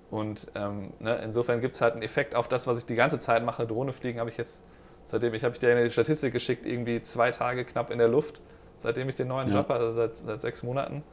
Und 0.10 0.48
ähm, 0.56 0.92
ne, 1.00 1.22
insofern 1.24 1.62
gibt 1.62 1.76
es 1.76 1.82
halt 1.82 1.94
einen 1.94 2.02
Effekt 2.02 2.36
auf 2.36 2.48
das, 2.48 2.68
was 2.68 2.80
ich 2.80 2.86
die 2.86 2.96
ganze 2.96 3.20
Zeit 3.20 3.44
mache. 3.44 3.66
Drohne 3.66 3.94
fliegen 3.94 4.20
habe 4.20 4.30
ich 4.30 4.38
jetzt, 4.38 4.64
seitdem 5.06 5.34
ich 5.34 5.44
habe 5.44 5.54
ich 5.54 5.60
dir 5.60 5.72
eine 5.72 5.90
Statistik 5.90 6.34
geschickt, 6.34 6.66
irgendwie 6.66 7.02
zwei 7.02 7.32
Tage 7.32 7.64
knapp 7.64 7.92
in 7.92 8.00
der 8.00 8.08
Luft, 8.08 8.42
seitdem 8.76 9.10
ich 9.10 9.16
den 9.16 9.28
neuen 9.28 9.50
ja. 9.50 9.58
Job 9.58 9.70
habe, 9.70 9.86
also 9.86 9.94
seit, 9.94 10.18
seit 10.18 10.42
sechs 10.42 10.64
Monaten. 10.64 11.04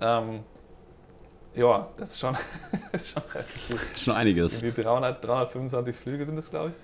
Ähm, 0.00 0.44
ja, 1.54 1.88
das 1.96 2.10
ist 2.10 2.20
schon, 2.20 2.34
schon 3.04 3.22
relativ 3.32 3.68
gut. 3.68 3.98
Schon 3.98 4.14
einiges. 4.14 4.62
Irgendwie 4.62 4.82
300, 4.82 5.24
325 5.24 5.96
Flüge 5.96 6.26
sind 6.26 6.36
es, 6.36 6.50
glaube 6.50 6.68
ich. 6.70 6.74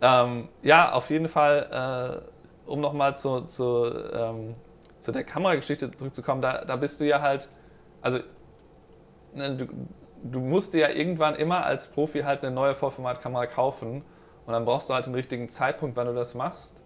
Ähm, 0.00 0.48
ja, 0.62 0.92
auf 0.92 1.10
jeden 1.10 1.28
Fall, 1.28 2.22
äh, 2.66 2.70
um 2.70 2.80
nochmal 2.80 3.16
zu, 3.16 3.42
zu, 3.42 3.92
ähm, 4.12 4.54
zu 4.98 5.12
der 5.12 5.24
Kamerageschichte 5.24 5.90
zurückzukommen, 5.90 6.42
da, 6.42 6.64
da 6.64 6.76
bist 6.76 7.00
du 7.00 7.04
ja 7.04 7.20
halt, 7.20 7.48
also 8.00 8.18
ne, 9.34 9.56
du, 9.56 9.66
du 10.22 10.40
musst 10.40 10.74
dir 10.74 10.80
ja 10.80 10.90
irgendwann 10.90 11.34
immer 11.34 11.64
als 11.64 11.86
Profi 11.86 12.22
halt 12.22 12.42
eine 12.42 12.54
neue 12.54 12.74
Vollformatkamera 12.74 13.46
kaufen 13.46 14.02
und 14.46 14.52
dann 14.52 14.64
brauchst 14.64 14.88
du 14.90 14.94
halt 14.94 15.06
den 15.06 15.14
richtigen 15.14 15.48
Zeitpunkt, 15.48 15.96
wann 15.96 16.06
du 16.06 16.14
das 16.14 16.34
machst. 16.34 16.82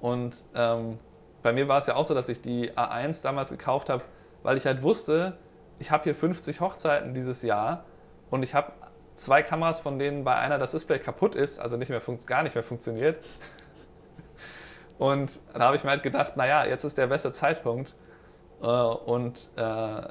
Und 0.00 0.44
ähm, 0.54 0.98
bei 1.42 1.52
mir 1.52 1.68
war 1.68 1.78
es 1.78 1.86
ja 1.86 1.94
auch 1.94 2.04
so, 2.04 2.14
dass 2.14 2.28
ich 2.28 2.40
die 2.40 2.72
A1 2.72 3.22
damals 3.22 3.50
gekauft 3.50 3.90
habe, 3.90 4.02
weil 4.42 4.56
ich 4.56 4.66
halt 4.66 4.82
wusste, 4.82 5.36
ich 5.78 5.90
habe 5.90 6.04
hier 6.04 6.14
50 6.14 6.60
Hochzeiten 6.60 7.14
dieses 7.14 7.42
Jahr 7.42 7.84
und 8.30 8.42
ich 8.42 8.54
habe 8.54 8.72
zwei 9.14 9.42
Kameras, 9.42 9.80
von 9.80 9.98
denen 9.98 10.24
bei 10.24 10.34
einer 10.34 10.58
das 10.58 10.72
Display 10.72 10.98
kaputt 10.98 11.34
ist, 11.34 11.58
also 11.58 11.76
nicht 11.76 11.90
mehr 11.90 12.00
gar 12.26 12.42
nicht 12.42 12.54
mehr 12.54 12.64
funktioniert. 12.64 13.22
Und 14.98 15.40
da 15.54 15.60
habe 15.60 15.76
ich 15.76 15.84
mir 15.84 15.88
halt 15.88 16.02
gedacht, 16.02 16.36
naja, 16.36 16.66
jetzt 16.66 16.84
ist 16.84 16.98
der 16.98 17.06
beste 17.06 17.32
Zeitpunkt. 17.32 17.94
Äh, 18.60 18.66
und 18.66 19.48
äh, 19.56 20.02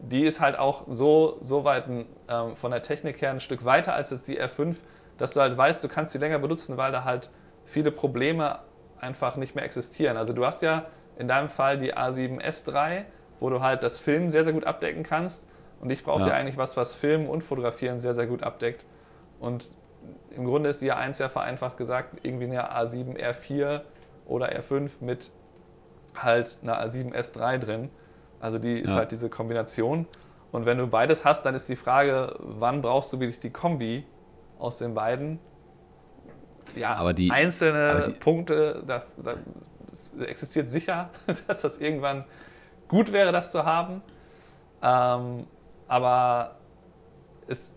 die 0.00 0.24
ist 0.24 0.40
halt 0.40 0.58
auch 0.58 0.84
so, 0.88 1.36
so 1.40 1.64
weit 1.64 1.84
ähm, 1.88 2.56
von 2.56 2.70
der 2.70 2.80
Technik 2.80 3.20
her 3.20 3.30
ein 3.30 3.40
Stück 3.40 3.66
weiter 3.66 3.92
als 3.92 4.08
jetzt 4.08 4.26
die 4.28 4.40
R5, 4.40 4.76
dass 5.18 5.34
du 5.34 5.40
halt 5.40 5.56
weißt, 5.58 5.84
du 5.84 5.88
kannst 5.88 6.14
sie 6.14 6.18
länger 6.18 6.38
benutzen, 6.38 6.78
weil 6.78 6.90
da 6.90 7.04
halt 7.04 7.30
viele 7.66 7.90
Probleme 7.90 8.60
einfach 8.98 9.36
nicht 9.36 9.54
mehr 9.54 9.64
existieren. 9.64 10.16
Also 10.16 10.32
du 10.32 10.46
hast 10.46 10.62
ja 10.62 10.86
in 11.18 11.28
deinem 11.28 11.48
Fall 11.48 11.78
die 11.78 11.94
A7S3, 11.94 13.04
wo 13.40 13.50
du 13.50 13.60
halt 13.60 13.82
das 13.82 13.98
Filmen 13.98 14.30
sehr, 14.30 14.44
sehr 14.44 14.52
gut 14.52 14.64
abdecken 14.64 15.02
kannst. 15.02 15.48
Und 15.80 15.90
ich 15.90 16.04
brauche 16.04 16.22
ja. 16.22 16.28
ja 16.28 16.34
eigentlich 16.34 16.56
was, 16.56 16.76
was 16.76 16.94
Filmen 16.94 17.28
und 17.28 17.42
Fotografieren 17.42 18.00
sehr, 18.00 18.14
sehr 18.14 18.26
gut 18.26 18.42
abdeckt. 18.42 18.86
Und 19.40 19.70
im 20.30 20.44
Grunde 20.44 20.70
ist 20.70 20.80
die 20.80 20.92
A1 20.92 21.20
ja 21.20 21.28
vereinfacht 21.28 21.76
gesagt 21.76 22.18
irgendwie 22.22 22.44
eine 22.44 22.72
A7 22.72 23.18
R4 23.18 23.82
oder 24.26 24.52
R5 24.52 24.90
mit 25.00 25.30
halt 26.14 26.58
einer 26.62 26.82
A7 26.82 27.14
S3 27.14 27.58
drin. 27.58 27.90
Also 28.40 28.58
die 28.58 28.80
ist 28.80 28.94
halt 28.94 29.12
diese 29.12 29.28
Kombination. 29.28 30.06
Und 30.52 30.66
wenn 30.66 30.78
du 30.78 30.86
beides 30.86 31.24
hast, 31.24 31.44
dann 31.44 31.54
ist 31.54 31.68
die 31.68 31.76
Frage, 31.76 32.34
wann 32.38 32.82
brauchst 32.82 33.12
du 33.12 33.20
wirklich 33.20 33.40
die 33.40 33.50
Kombi 33.50 34.06
aus 34.58 34.78
den 34.78 34.94
beiden? 34.94 35.38
Ja, 36.74 36.94
aber 36.94 37.12
die, 37.12 37.30
einzelne 37.30 37.90
aber 37.90 38.06
die, 38.06 38.12
Punkte, 38.12 38.82
da, 38.86 39.04
da 39.16 39.34
existiert 40.20 40.70
sicher, 40.70 41.10
dass 41.46 41.62
das 41.62 41.78
irgendwann 41.78 42.24
gut 42.88 43.12
wäre, 43.12 43.32
das 43.32 43.52
zu 43.52 43.64
haben. 43.64 44.02
Ähm, 44.82 45.46
aber 45.88 46.56
es, 47.48 47.74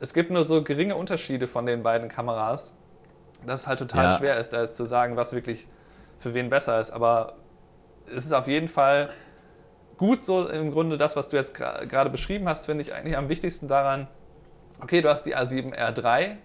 es 0.00 0.14
gibt 0.14 0.30
nur 0.30 0.44
so 0.44 0.62
geringe 0.62 0.96
Unterschiede 0.96 1.46
von 1.46 1.66
den 1.66 1.82
beiden 1.82 2.08
Kameras, 2.08 2.74
dass 3.46 3.62
es 3.62 3.66
halt 3.66 3.78
total 3.78 4.04
ja. 4.04 4.18
schwer 4.18 4.38
ist, 4.38 4.52
da 4.52 4.60
jetzt 4.60 4.76
zu 4.76 4.86
sagen, 4.86 5.16
was 5.16 5.32
wirklich 5.32 5.66
für 6.18 6.34
wen 6.34 6.50
besser 6.50 6.80
ist. 6.80 6.90
Aber 6.90 7.36
es 8.06 8.24
ist 8.24 8.32
auf 8.32 8.46
jeden 8.46 8.68
Fall 8.68 9.10
gut 9.96 10.24
so 10.24 10.48
im 10.48 10.72
Grunde 10.72 10.96
das, 10.96 11.16
was 11.16 11.28
du 11.28 11.36
jetzt 11.36 11.54
gerade 11.54 12.10
beschrieben 12.10 12.48
hast, 12.48 12.66
finde 12.66 12.82
ich 12.82 12.92
eigentlich 12.92 13.16
am 13.16 13.28
wichtigsten 13.28 13.68
daran, 13.68 14.08
okay, 14.80 15.00
du 15.00 15.08
hast 15.08 15.22
die 15.22 15.36
A7R3 15.36 16.36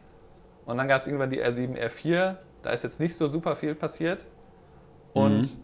und 0.66 0.78
dann 0.78 0.88
gab 0.88 1.02
es 1.02 1.08
irgendwann 1.08 1.30
die 1.30 1.44
R7R4, 1.44 2.36
da 2.62 2.70
ist 2.70 2.84
jetzt 2.84 3.00
nicht 3.00 3.18
so 3.18 3.28
super 3.28 3.56
viel 3.56 3.74
passiert 3.74 4.26
und 5.14 5.42
mhm. 5.42 5.62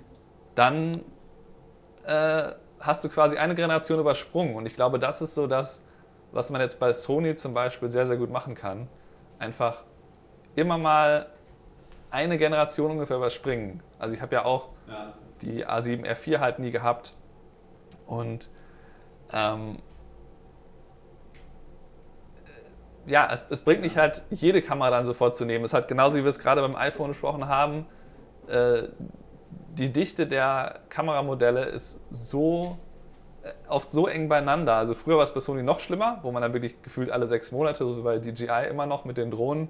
dann 0.55 1.01
äh, 2.05 2.53
hast 2.79 3.03
du 3.03 3.09
quasi 3.09 3.37
eine 3.37 3.55
Generation 3.55 3.99
übersprungen 3.99 4.55
und 4.55 4.65
ich 4.65 4.75
glaube, 4.75 4.99
das 4.99 5.21
ist 5.21 5.35
so 5.35 5.47
das, 5.47 5.83
was 6.31 6.49
man 6.49 6.61
jetzt 6.61 6.79
bei 6.79 6.91
Sony 6.93 7.35
zum 7.35 7.53
Beispiel 7.53 7.89
sehr, 7.89 8.05
sehr 8.05 8.17
gut 8.17 8.29
machen 8.29 8.55
kann. 8.55 8.87
Einfach 9.39 9.83
immer 10.55 10.77
mal 10.77 11.27
eine 12.11 12.37
Generation 12.37 12.91
ungefähr 12.91 13.17
überspringen. 13.17 13.81
Also 13.99 14.15
ich 14.15 14.21
habe 14.21 14.35
ja 14.35 14.45
auch 14.45 14.69
ja. 14.87 15.13
die 15.41 15.65
A7R4 15.65 16.39
halt 16.39 16.59
nie 16.59 16.71
gehabt 16.71 17.13
und 18.05 18.49
ähm, 19.33 19.77
ja, 23.05 23.29
es, 23.31 23.45
es, 23.49 23.61
bringt 23.61 23.81
nicht 23.81 23.97
halt, 23.97 24.23
jede 24.29 24.61
Kamera 24.61 24.89
dann 24.89 25.05
sofort 25.05 25.35
zu 25.35 25.45
nehmen. 25.45 25.63
Es 25.63 25.73
hat 25.73 25.87
genauso 25.87 26.17
wie 26.17 26.23
wir 26.23 26.29
es 26.29 26.39
gerade 26.39 26.61
beim 26.61 26.75
iPhone 26.75 27.09
besprochen 27.09 27.47
haben, 27.47 27.85
äh, 28.47 28.83
die 29.77 29.91
Dichte 29.91 30.27
der 30.27 30.79
Kameramodelle 30.89 31.65
ist 31.65 32.01
so 32.09 32.77
äh, 33.43 33.51
oft 33.67 33.91
so 33.91 34.07
eng 34.07 34.29
beieinander. 34.29 34.75
Also 34.75 34.93
früher 34.93 35.17
war 35.17 35.23
es 35.23 35.33
bei 35.33 35.39
Sony 35.39 35.63
noch 35.63 35.79
schlimmer, 35.79 36.19
wo 36.23 36.31
man 36.31 36.41
dann 36.41 36.53
wirklich 36.53 36.81
gefühlt 36.81 37.11
alle 37.11 37.27
sechs 37.27 37.51
Monate, 37.51 37.79
so 37.79 37.97
wie 37.97 38.01
bei 38.01 38.17
DJI 38.17 38.67
immer 38.69 38.85
noch 38.85 39.05
mit 39.05 39.17
den 39.17 39.31
Drohnen, 39.31 39.69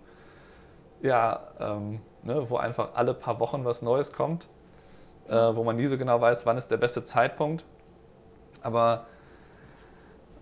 ja, 1.02 1.48
ähm, 1.60 2.00
ne, 2.24 2.50
wo 2.50 2.58
einfach 2.58 2.90
alle 2.96 3.14
paar 3.14 3.40
Wochen 3.40 3.66
was 3.66 3.82
Neues 3.82 4.14
kommt, 4.14 4.48
äh, 5.28 5.34
wo 5.34 5.64
man 5.64 5.76
nie 5.76 5.88
so 5.88 5.98
genau 5.98 6.22
weiß, 6.22 6.46
wann 6.46 6.58
ist 6.58 6.70
der 6.70 6.78
beste 6.78 7.04
Zeitpunkt. 7.04 7.66
Aber 8.62 9.06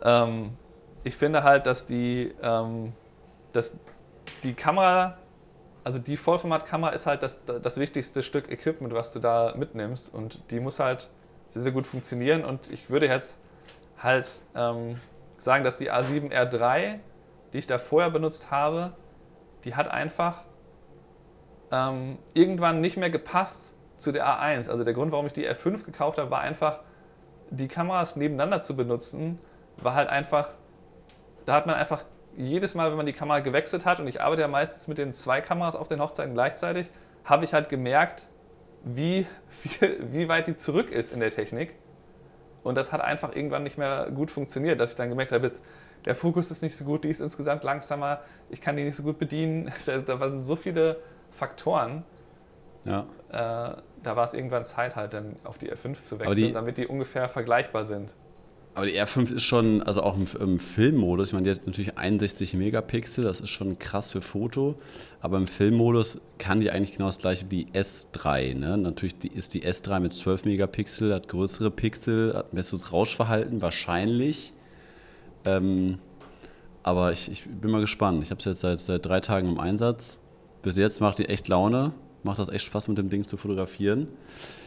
ähm, 0.04 0.58
ich 1.04 1.18
finde 1.18 1.44
halt, 1.44 1.66
dass 1.66 1.88
die, 1.88 2.34
ähm, 2.42 2.94
dass 3.52 3.76
die 4.44 4.54
Kamera, 4.54 5.18
also 5.84 6.00
die 6.00 6.18
Vollformatkamera 6.18 6.92
ist 6.92 7.06
halt 7.08 7.24
das, 7.24 7.44
das 7.46 7.80
wichtigste 7.80 8.24
Stück 8.24 8.50
Equipment, 8.50 8.94
was 8.94 9.12
du 9.12 9.20
da 9.20 9.54
mitnimmst. 9.56 10.14
Und 10.14 10.52
die 10.52 10.60
muss 10.60 10.80
halt 10.80 11.10
sehr, 11.50 11.62
sehr 11.62 11.72
gut 11.72 11.86
funktionieren. 11.86 12.46
Und 12.46 12.72
ich 12.72 12.90
würde 12.90 13.08
jetzt 13.08 13.40
halt 13.98 14.28
ähm, 14.56 15.00
sagen, 15.38 15.64
dass 15.64 15.78
die 15.78 15.92
A7R3, 15.92 17.00
die 17.52 17.58
ich 17.58 17.68
da 17.68 17.78
vorher 17.78 18.10
benutzt 18.10 18.50
habe, 18.50 18.94
die 19.66 19.76
hat 19.76 19.90
einfach 19.90 20.44
ähm, 21.72 22.18
irgendwann 22.34 22.82
nicht 22.82 22.98
mehr 22.98 23.10
gepasst 23.10 23.74
zu 23.98 24.12
der 24.12 24.26
A1. 24.26 24.70
Also 24.70 24.84
der 24.84 24.94
Grund, 24.94 25.12
warum 25.12 25.26
ich 25.26 25.34
die 25.34 25.48
R5 25.48 25.84
gekauft 25.84 26.18
habe, 26.18 26.32
war 26.32 26.42
einfach, 26.42 26.80
die 27.50 27.68
Kameras 27.68 28.16
nebeneinander 28.16 28.62
zu 28.62 28.76
benutzen, 28.76 29.38
war 29.78 29.96
halt 29.96 30.10
einfach, 30.10 30.50
da 31.46 31.54
hat 31.54 31.68
man 31.68 31.76
einfach 31.76 32.04
jedes 32.38 32.76
Mal, 32.76 32.90
wenn 32.90 32.98
man 32.98 33.06
die 33.06 33.14
Kamera 33.14 33.40
gewechselt 33.40 33.86
hat, 33.86 34.00
und 34.00 34.08
ich 34.08 34.22
arbeite 34.22 34.42
ja 34.42 34.48
meistens 34.48 34.88
mit 34.88 34.98
den 34.98 35.14
zwei 35.14 35.42
Kameras 35.42 35.76
auf 35.76 35.88
den 35.88 36.02
Hochzeiten 36.02 36.34
gleichzeitig, 36.34 36.90
habe 37.26 37.46
ich 37.46 37.54
halt 37.54 37.70
gemerkt, 37.70 38.28
wie, 38.84 39.26
wie, 39.64 39.98
wie 40.12 40.28
weit 40.28 40.48
die 40.48 40.56
zurück 40.56 40.92
ist 40.92 41.14
in 41.14 41.20
der 41.20 41.32
Technik. 41.32 41.74
Und 42.64 42.76
das 42.76 42.92
hat 42.92 43.02
einfach 43.02 43.36
irgendwann 43.36 43.64
nicht 43.64 43.78
mehr 43.78 44.10
gut 44.14 44.32
funktioniert, 44.32 44.80
dass 44.80 44.92
ich 44.92 44.96
dann 44.96 45.10
gemerkt 45.10 45.32
habe, 45.32 45.46
jetzt, 45.46 45.64
der 46.06 46.16
Fokus 46.16 46.52
ist 46.52 46.62
nicht 46.62 46.76
so 46.76 46.86
gut, 46.86 47.04
die 47.04 47.10
ist 47.10 47.22
insgesamt 47.22 47.64
langsamer, 47.64 48.22
ich 48.50 48.62
kann 48.62 48.76
die 48.76 48.84
nicht 48.84 48.96
so 48.96 49.04
gut 49.04 49.20
bedienen. 49.20 49.72
Da 49.86 50.20
waren 50.20 50.44
so 50.44 50.56
viele 50.56 50.98
Faktoren. 51.32 52.04
Ja. 52.86 53.06
Äh, 53.30 53.78
da 54.04 54.16
war 54.16 54.26
es 54.26 54.34
irgendwann 54.34 54.66
Zeit 54.66 54.96
halt 54.96 55.14
dann 55.14 55.38
auf 55.46 55.58
die 55.58 55.72
R5 55.72 56.04
zu 56.04 56.20
wechseln, 56.20 56.36
die, 56.36 56.54
damit 56.54 56.78
die 56.78 56.88
ungefähr 56.88 57.30
vergleichbar 57.30 57.86
sind. 57.86 58.14
Aber 58.76 58.88
die 58.88 59.00
R5 59.00 59.36
ist 59.36 59.44
schon, 59.44 59.84
also 59.84 60.02
auch 60.02 60.18
im, 60.18 60.26
im, 60.40 60.60
Filmmodus, 60.60 61.30
ich 61.30 61.34
meine, 61.34 61.44
die 61.44 61.52
hat 61.52 61.68
natürlich 61.68 61.98
61 61.98 62.56
Megapixel, 62.56 63.24
das 63.24 63.40
ist 63.40 63.52
schon 63.52 63.78
krass 63.78 64.12
für 64.12 64.22
Foto, 64.22 64.76
aber 65.22 65.38
im 65.38 65.46
Filmmodus 65.46 66.20
kann 66.40 66.60
die 66.60 66.72
eigentlich 66.72 66.94
genau 66.94 67.06
das 67.06 67.20
gleiche 67.20 67.46
wie 67.50 67.66
die 67.66 67.72
S3. 67.72 68.56
Ne? 68.56 68.78
Natürlich 68.78 69.16
ist 69.36 69.54
die 69.54 69.64
S3 69.64 70.00
mit 70.00 70.14
12 70.14 70.46
Megapixel, 70.46 71.14
hat 71.14 71.28
größere 71.28 71.70
Pixel, 71.70 72.34
hat 72.34 72.52
ein 72.52 72.56
besseres 72.56 72.92
Rauschverhalten, 72.92 73.62
wahrscheinlich. 73.62 74.54
Ähm, 75.46 76.00
aber 76.82 77.12
ich, 77.12 77.32
ich, 77.32 77.46
bin 77.46 77.70
mal 77.70 77.82
gespannt. 77.82 78.24
Ich 78.24 78.32
habe 78.32 78.40
es 78.40 78.46
jetzt 78.46 78.62
seit, 78.62 78.80
seit 78.80 79.06
drei 79.06 79.20
Tagen 79.20 79.50
im 79.50 79.60
Einsatz. 79.60 80.20
Bis 80.64 80.78
jetzt 80.78 81.00
macht 81.00 81.20
die 81.20 81.30
echt 81.30 81.48
Laune 81.48 81.94
macht 82.24 82.40
das 82.40 82.50
echt 82.50 82.66
Spaß, 82.66 82.88
mit 82.88 82.98
dem 82.98 83.10
Ding 83.10 83.26
zu 83.26 83.38
fotografieren. 83.38 84.08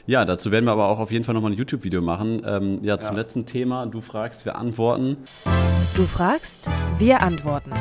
Ja, 0.09 0.25
dazu 0.25 0.53
werden 0.53 0.67
wir 0.67 0.71
aber 0.71 0.87
auch 0.87 1.01
auf 1.01 1.11
jeden 1.11 1.25
Fall 1.25 1.35
nochmal 1.35 1.51
ein 1.51 1.59
YouTube-Video 1.59 2.01
machen. 2.01 2.41
Ähm, 2.47 2.79
ja, 2.83 3.01
zum 3.01 3.17
ja. 3.17 3.23
letzten 3.23 3.45
Thema. 3.45 3.87
Du 3.87 4.01
fragst, 4.01 4.45
wir 4.45 4.55
antworten. 4.55 5.17
Du 5.97 6.05
fragst, 6.05 6.71
wir 6.99 7.23
antworten. 7.23 7.73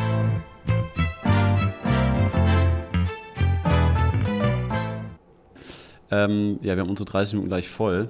Ähm, 6.09 6.57
ja, 6.63 6.75
wir 6.75 6.81
haben 6.81 6.89
unsere 6.89 7.07
30 7.07 7.35
Minuten 7.35 7.49
gleich 7.49 7.69
voll. 7.69 8.09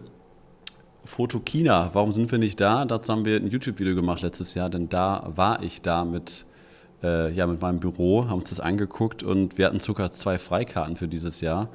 Foto 1.04 1.41
China, 1.41 1.89
warum 1.91 2.13
sind 2.13 2.32
wir 2.32 2.39
nicht 2.39 2.62
da? 2.62 2.86
Dazu 2.86 3.12
haben 3.12 3.25
wir 3.25 3.36
ein 3.36 3.47
YouTube-Video 3.47 3.95
gemacht 3.95 4.21
letztes 4.21 4.54
Jahr, 4.54 4.69
denn 4.69 4.88
da 4.88 5.30
war 5.36 5.62
ich 5.62 5.82
da 5.82 6.06
mit 6.06 6.45
äh, 7.04 7.32
ja, 7.34 7.45
mit 7.47 7.62
meinem 7.62 7.82
Büro, 7.82 8.30
haben 8.30 8.39
uns 8.39 8.49
das 8.49 8.62
angeguckt 8.62 9.23
und 9.23 9.58
wir 9.58 9.65
hatten 9.65 9.82
sogar 9.82 10.13
zwei 10.13 10.38
Freikarten 10.38 10.95
für 10.95 11.10
dieses 11.10 11.41
Jahr. 11.41 11.69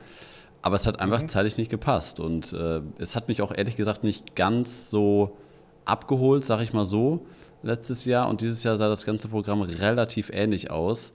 Aber 0.62 0.77
es 0.77 0.87
hat 0.87 1.01
einfach 1.01 1.23
mhm. 1.23 1.29
zeitlich 1.29 1.57
nicht 1.57 1.70
gepasst. 1.70 2.20
Und 2.20 2.53
äh, 2.53 2.81
es 2.99 3.16
hat 3.16 3.29
mich 3.29 3.42
auch 3.42 3.53
ehrlich 3.55 3.77
gesagt 3.77 4.05
nicht 4.05 4.37
ganz 4.37 4.90
so 4.90 5.37
abgeholt, 5.85 6.44
sag 6.44 6.61
ich 6.61 6.73
mal 6.73 6.85
so, 6.85 7.27
letztes 7.62 8.05
Jahr. 8.05 8.29
Und 8.29 8.40
dieses 8.40 8.62
Jahr 8.62 8.77
sah 8.77 8.88
das 8.88 9.07
ganze 9.07 9.29
Programm 9.29 9.62
relativ 9.62 10.31
ähnlich 10.33 10.70
aus. 10.70 11.12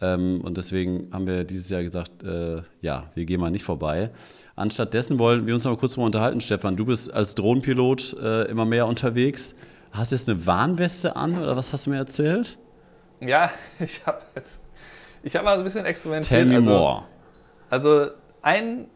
Ähm, 0.00 0.40
und 0.42 0.56
deswegen 0.56 1.08
haben 1.12 1.26
wir 1.26 1.44
dieses 1.44 1.70
Jahr 1.70 1.82
gesagt, 1.82 2.22
äh, 2.22 2.62
ja, 2.80 3.10
wir 3.14 3.24
gehen 3.24 3.40
mal 3.40 3.50
nicht 3.50 3.64
vorbei. 3.64 4.10
Anstattdessen 4.56 5.18
wollen 5.18 5.46
wir 5.46 5.54
uns 5.54 5.64
mal 5.64 5.76
kurz 5.76 5.96
mal 5.96 6.04
unterhalten, 6.04 6.40
Stefan. 6.40 6.76
Du 6.76 6.84
bist 6.84 7.12
als 7.12 7.34
Drohnenpilot 7.34 8.16
äh, 8.20 8.44
immer 8.44 8.64
mehr 8.64 8.86
unterwegs. 8.86 9.54
Hast 9.92 10.12
du 10.12 10.16
jetzt 10.16 10.28
eine 10.28 10.46
Warnweste 10.46 11.16
an 11.16 11.38
oder 11.38 11.56
was 11.56 11.72
hast 11.72 11.86
du 11.86 11.90
mir 11.90 11.96
erzählt? 11.96 12.58
Ja, 13.20 13.50
ich 13.78 14.04
habe 14.06 14.20
jetzt, 14.34 14.62
ich 15.22 15.34
habe 15.34 15.44
mal 15.44 15.54
so 15.54 15.60
ein 15.60 15.64
bisschen 15.64 15.84
experimentiert. 15.84 16.40
Tell 16.40 16.46
me 16.46 16.56
also, 16.56 16.70
more. 16.70 17.04
Also 17.70 18.08
ein, 18.42 18.88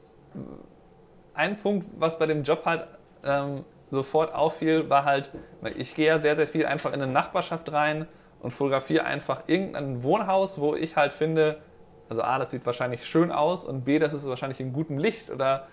ein 1.35 1.57
Punkt, 1.59 1.87
was 1.99 2.19
bei 2.19 2.27
dem 2.27 2.43
Job 2.43 2.65
halt 2.65 2.87
ähm, 3.25 3.65
sofort 3.91 4.35
auffiel, 4.35 4.89
war 4.89 5.05
halt, 5.05 5.31
ich 5.77 5.95
gehe 5.95 6.07
ja 6.07 6.19
sehr, 6.19 6.37
sehr 6.37 6.47
viel 6.47 6.67
einfach 6.67 6.93
in 6.93 7.03
eine 7.03 7.13
Nachbarschaft 7.13 7.71
rein 7.73 8.07
und 8.41 8.51
fotografiere 8.51 9.05
einfach 9.05 9.45
irgendein 9.47 10.03
Wohnhaus, 10.03 10.61
wo 10.61 10.75
ich 10.75 10.97
halt 10.97 11.13
finde, 11.13 11.59
also 12.09 12.23
A, 12.23 12.39
das 12.39 12.51
sieht 12.51 12.67
wahrscheinlich 12.67 13.07
schön 13.07 13.31
aus 13.31 13.65
und 13.65 13.85
B, 13.85 13.99
das 13.99 14.15
ist 14.15 14.27
wahrscheinlich 14.27 14.61
in 14.61 14.73
gutem 14.73 14.99
Licht 14.99 15.31
oder 15.31 15.69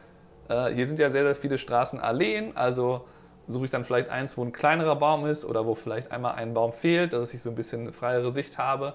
äh, 0.49 0.73
hier 0.73 0.87
sind 0.87 0.99
ja 0.99 1.09
sehr, 1.09 1.23
sehr 1.23 1.35
viele 1.35 1.57
Straßenalleen, 1.57 2.55
also 2.55 3.05
suche 3.47 3.65
ich 3.65 3.71
dann 3.71 3.83
vielleicht 3.83 4.09
eins, 4.09 4.37
wo 4.37 4.43
ein 4.43 4.51
kleinerer 4.51 4.95
Baum 4.95 5.25
ist 5.25 5.43
oder 5.43 5.65
wo 5.65 5.73
vielleicht 5.73 6.11
einmal 6.11 6.35
ein 6.35 6.53
Baum 6.53 6.71
fehlt, 6.71 7.13
dass 7.13 7.33
ich 7.33 7.41
so 7.41 7.49
ein 7.49 7.55
bisschen 7.55 7.91
freiere 7.93 8.31
Sicht 8.31 8.57
habe. 8.57 8.93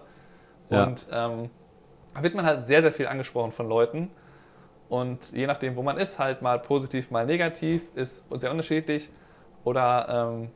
Ja. 0.71 0.85
Und 0.85 1.07
ähm, 1.13 1.51
da 2.15 2.23
wird 2.23 2.35
man 2.35 2.47
halt 2.47 2.65
sehr, 2.65 2.81
sehr 2.81 2.93
viel 2.93 3.09
angesprochen 3.09 3.51
von 3.51 3.69
Leuten. 3.69 4.11
Und 4.95 5.33
je 5.33 5.49
nachdem, 5.49 5.75
wo 5.75 5.83
man 5.83 5.99
ist, 5.99 6.21
halt 6.21 6.41
mal 6.41 6.57
positiv, 6.61 7.11
mal 7.11 7.27
negativ, 7.27 7.83
ist 7.97 8.27
sehr 8.39 8.53
unterschiedlich. 8.53 9.11
Oder 9.65 10.31
ähm, 10.31 10.51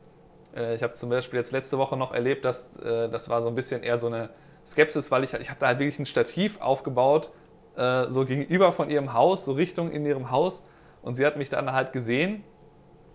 äh, 0.55 0.75
ich 0.75 0.81
habe 0.81 0.93
zum 0.93 1.09
Beispiel 1.09 1.39
jetzt 1.39 1.51
letzte 1.51 1.77
Woche 1.77 1.97
noch 1.97 2.13
erlebt, 2.13 2.45
dass 2.45 2.73
äh, 2.77 3.09
das 3.09 3.27
war 3.27 3.41
so 3.41 3.49
ein 3.49 3.55
bisschen 3.55 3.83
eher 3.83 3.97
so 3.97 4.07
eine 4.07 4.29
Skepsis, 4.65 5.11
weil 5.11 5.25
ich, 5.25 5.33
ich 5.33 5.49
habe 5.49 5.59
da 5.59 5.67
halt 5.67 5.79
wirklich 5.79 5.99
ein 5.99 6.05
Stativ 6.05 6.61
aufgebaut, 6.61 7.31
äh, 7.75 8.05
so 8.07 8.23
gegenüber 8.23 8.71
von 8.71 8.89
ihrem 8.89 9.11
Haus, 9.11 9.43
so 9.43 9.51
Richtung 9.51 9.91
in 9.91 10.05
ihrem 10.05 10.31
Haus. 10.31 10.65
Und 11.01 11.15
sie 11.15 11.25
hat 11.25 11.35
mich 11.35 11.49
dann 11.49 11.73
halt 11.73 11.91
gesehen, 11.91 12.45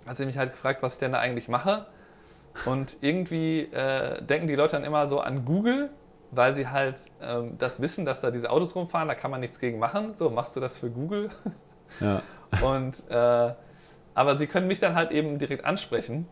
hat 0.07 0.19
sie 0.19 0.27
mich 0.27 0.37
halt 0.37 0.53
gefragt, 0.53 0.83
was 0.83 0.95
ich 0.95 0.99
denn 0.99 1.13
da 1.13 1.21
eigentlich 1.21 1.49
mache. 1.49 1.87
Und 2.67 2.99
irgendwie 3.01 3.61
äh, 3.73 4.21
denken 4.21 4.47
die 4.47 4.57
Leute 4.57 4.77
dann 4.77 4.85
immer 4.85 5.07
so 5.07 5.21
an 5.21 5.47
Google, 5.47 5.89
weil 6.35 6.55
sie 6.55 6.69
halt 6.69 7.01
ähm, 7.21 7.57
das 7.59 7.81
wissen, 7.81 8.05
dass 8.05 8.21
da 8.21 8.31
diese 8.31 8.51
Autos 8.51 8.75
rumfahren, 8.75 9.09
da 9.09 9.15
kann 9.15 9.31
man 9.31 9.41
nichts 9.41 9.59
gegen 9.59 9.79
machen. 9.79 10.15
So, 10.17 10.31
machst 10.31 10.57
du 10.57 10.61
das 10.61 10.79
für 10.79 10.91
Google? 10.91 11.31
Ja. 12.01 12.23
Und, 12.63 13.09
äh, 13.11 13.55
aber 14.15 14.37
sie 14.37 14.47
können 14.47 14.67
mich 14.67 14.79
dann 14.79 14.95
halt 14.95 15.11
eben 15.11 15.39
direkt 15.39 15.65
ansprechen. 15.65 16.29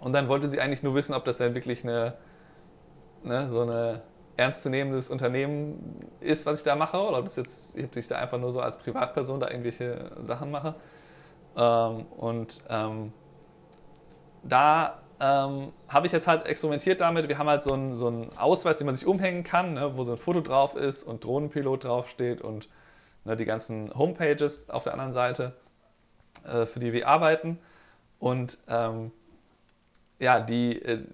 Und 0.00 0.12
dann 0.12 0.28
wollte 0.28 0.48
sie 0.48 0.60
eigentlich 0.60 0.82
nur 0.82 0.94
wissen, 0.94 1.14
ob 1.14 1.24
das 1.24 1.38
denn 1.38 1.54
wirklich 1.54 1.84
eine, 1.84 2.14
ne, 3.22 3.48
so 3.48 3.62
eine 3.62 4.02
ernstzunehmendes 4.36 5.10
Unternehmen 5.10 6.06
ist, 6.20 6.46
was 6.46 6.60
ich 6.60 6.64
da 6.64 6.76
mache, 6.76 6.98
oder 6.98 7.18
ob 7.18 7.24
das 7.24 7.36
jetzt, 7.36 7.76
ob 7.78 7.96
ich 7.96 8.06
da 8.06 8.16
einfach 8.16 8.38
nur 8.38 8.52
so 8.52 8.60
als 8.60 8.78
Privatperson 8.78 9.40
da 9.40 9.48
irgendwelche 9.48 10.12
Sachen 10.20 10.50
mache. 10.50 10.74
Ähm, 11.56 12.06
und 12.16 12.62
ähm, 12.68 13.12
da 14.44 15.00
ähm, 15.20 15.72
habe 15.88 16.06
ich 16.06 16.12
jetzt 16.12 16.28
halt 16.28 16.46
experimentiert 16.46 17.00
damit. 17.00 17.28
Wir 17.28 17.38
haben 17.38 17.48
halt 17.48 17.62
so 17.62 17.72
einen, 17.72 17.96
so 17.96 18.06
einen 18.06 18.36
Ausweis, 18.36 18.78
den 18.78 18.86
man 18.86 18.94
sich 18.94 19.06
umhängen 19.06 19.42
kann, 19.44 19.74
ne, 19.74 19.96
wo 19.96 20.04
so 20.04 20.12
ein 20.12 20.18
Foto 20.18 20.40
drauf 20.40 20.76
ist 20.76 21.02
und 21.02 21.24
Drohnenpilot 21.24 21.84
draufsteht 21.84 22.40
und 22.40 22.68
ne, 23.24 23.36
die 23.36 23.44
ganzen 23.44 23.92
Homepages 23.96 24.70
auf 24.70 24.84
der 24.84 24.92
anderen 24.92 25.12
Seite, 25.12 25.54
äh, 26.44 26.66
für 26.66 26.78
die 26.78 26.92
wir 26.92 27.08
arbeiten. 27.08 27.58
Und 28.18 28.58
ähm, 28.68 29.10
ja, 30.18 30.40
die, 30.40 30.80
äh, 30.82 31.04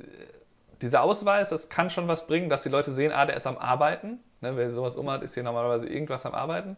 dieser 0.82 1.02
Ausweis, 1.02 1.50
das 1.50 1.68
kann 1.68 1.88
schon 1.88 2.08
was 2.08 2.26
bringen, 2.26 2.48
dass 2.48 2.62
die 2.62 2.68
Leute 2.68 2.92
sehen, 2.92 3.12
ah, 3.12 3.24
der 3.26 3.36
ist 3.36 3.46
am 3.46 3.58
Arbeiten. 3.58 4.20
Ne, 4.40 4.56
wer 4.56 4.70
sowas 4.70 4.96
umhat, 4.96 5.22
ist 5.22 5.34
hier 5.34 5.42
normalerweise 5.42 5.88
irgendwas 5.88 6.26
am 6.26 6.34
Arbeiten. 6.34 6.76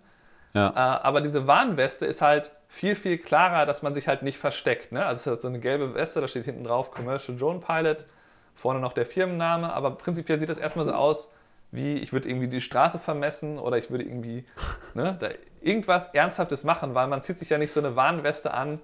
Ja. 0.56 0.70
Äh, 0.70 1.06
aber 1.06 1.20
diese 1.20 1.46
Warnweste 1.46 2.06
ist 2.06 2.22
halt 2.22 2.50
viel, 2.66 2.94
viel 2.96 3.18
klarer, 3.18 3.66
dass 3.66 3.82
man 3.82 3.92
sich 3.92 4.08
halt 4.08 4.22
nicht 4.22 4.38
versteckt. 4.38 4.90
Ne? 4.90 5.04
Also 5.04 5.18
es 5.18 5.20
ist 5.20 5.26
halt 5.26 5.42
so 5.42 5.48
eine 5.48 5.60
gelbe 5.60 5.94
Weste, 5.94 6.22
da 6.22 6.28
steht 6.28 6.46
hinten 6.46 6.64
drauf 6.64 6.90
Commercial 6.90 7.36
Drone 7.36 7.60
Pilot, 7.60 8.06
vorne 8.54 8.80
noch 8.80 8.94
der 8.94 9.04
Firmenname, 9.04 9.70
aber 9.70 9.90
prinzipiell 9.92 10.38
sieht 10.38 10.48
das 10.48 10.56
erstmal 10.56 10.86
so 10.86 10.92
aus, 10.92 11.30
wie 11.72 11.96
ich 11.98 12.14
würde 12.14 12.30
irgendwie 12.30 12.48
die 12.48 12.62
Straße 12.62 12.98
vermessen 12.98 13.58
oder 13.58 13.76
ich 13.76 13.90
würde 13.90 14.04
irgendwie 14.04 14.46
ne, 14.94 15.16
da 15.20 15.28
irgendwas 15.60 16.14
Ernsthaftes 16.14 16.64
machen, 16.64 16.94
weil 16.94 17.06
man 17.06 17.20
zieht 17.20 17.38
sich 17.38 17.50
ja 17.50 17.58
nicht 17.58 17.72
so 17.72 17.80
eine 17.80 17.94
Warnweste 17.94 18.54
an, 18.54 18.80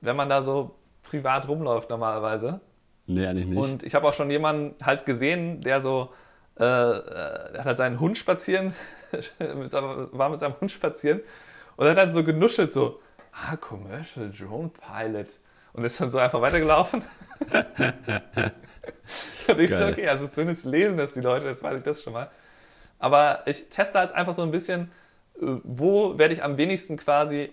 wenn 0.00 0.16
man 0.16 0.30
da 0.30 0.40
so 0.40 0.76
privat 1.02 1.46
rumläuft 1.46 1.90
normalerweise. 1.90 2.60
Nee, 3.06 3.26
eigentlich 3.26 3.46
nicht. 3.46 3.62
Und 3.62 3.82
ich 3.82 3.94
habe 3.94 4.08
auch 4.08 4.14
schon 4.14 4.30
jemanden 4.30 4.74
halt 4.82 5.04
gesehen, 5.04 5.60
der 5.60 5.82
so, 5.82 6.10
äh, 6.58 6.64
äh 6.64 7.58
hat 7.58 7.66
halt 7.66 7.76
seinen 7.76 8.00
Hund 8.00 8.18
spazieren, 8.18 8.74
war 9.38 10.28
mit 10.28 10.38
seinem 10.38 10.60
Hund 10.60 10.70
spazieren 10.70 11.20
und 11.76 11.86
hat 11.86 11.96
dann 11.96 12.10
so 12.10 12.24
genuschelt, 12.24 12.72
so, 12.72 13.00
ah, 13.32 13.56
Commercial 13.56 14.30
Drone 14.30 14.70
Pilot. 14.70 15.28
Und 15.72 15.84
ist 15.84 16.00
dann 16.00 16.08
so 16.08 16.18
einfach 16.18 16.40
weitergelaufen. 16.40 17.02
und 19.48 19.60
ich 19.60 19.70
Geil. 19.70 19.78
so, 19.78 19.86
okay, 19.86 20.08
also 20.08 20.26
zumindest 20.26 20.64
lesen 20.64 20.96
das 20.96 21.12
die 21.12 21.20
Leute, 21.20 21.44
jetzt 21.46 21.62
weiß 21.62 21.76
ich 21.76 21.82
das 21.82 22.02
schon 22.02 22.14
mal. 22.14 22.30
Aber 22.98 23.42
ich 23.44 23.68
teste 23.68 23.98
halt 23.98 24.12
einfach 24.12 24.32
so 24.32 24.40
ein 24.42 24.50
bisschen, 24.50 24.90
äh, 25.34 25.58
wo 25.64 26.16
werde 26.18 26.32
ich 26.32 26.42
am 26.42 26.56
wenigsten 26.56 26.96
quasi 26.96 27.52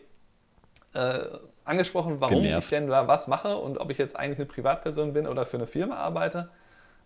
äh, 0.93 1.19
angesprochen, 1.65 2.21
warum 2.21 2.43
Genervt. 2.43 2.63
ich 2.63 2.69
denn 2.69 2.87
da 2.87 3.09
was 3.09 3.27
mache 3.27 3.57
und 3.57 3.77
ob 3.77 3.89
ich 3.89 3.97
jetzt 3.97 4.15
eigentlich 4.15 4.39
eine 4.39 4.45
Privatperson 4.45 5.11
bin 5.11 5.27
oder 5.27 5.45
für 5.45 5.57
eine 5.57 5.67
Firma 5.67 5.95
arbeite. 5.95 6.49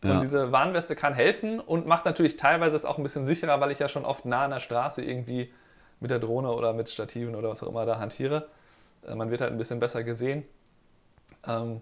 Und 0.04 0.10
ja. 0.10 0.20
diese 0.20 0.52
Warnweste 0.52 0.96
kann 0.96 1.14
helfen 1.14 1.60
und 1.60 1.88
macht 1.88 2.06
natürlich 2.06 2.38
teilweise 2.38 2.76
es 2.76 2.86
auch 2.86 2.98
ein 2.98 3.04
bisschen 3.04 3.26
sicherer, 3.26 3.60
weil 3.60 3.72
ich 3.72 3.80
ja 3.80 3.88
schon 3.88 4.06
oft 4.06 4.26
nah 4.26 4.46
an 4.46 4.52
der 4.52 4.60
Straße 4.60 5.04
irgendwie 5.04 5.52
mit 6.00 6.12
der 6.12 6.20
Drohne 6.20 6.52
oder 6.52 6.74
mit 6.74 6.90
Stativen 6.90 7.36
oder 7.36 7.50
was 7.50 7.64
auch 7.64 7.70
immer 7.70 7.86
da 7.86 7.98
hantiere. 7.98 8.48
Äh, 9.08 9.16
man 9.16 9.32
wird 9.32 9.42
halt 9.42 9.52
ein 9.52 9.58
bisschen 9.58 9.80
besser 9.80 10.04
gesehen. 10.04 10.46
Ähm, 11.48 11.82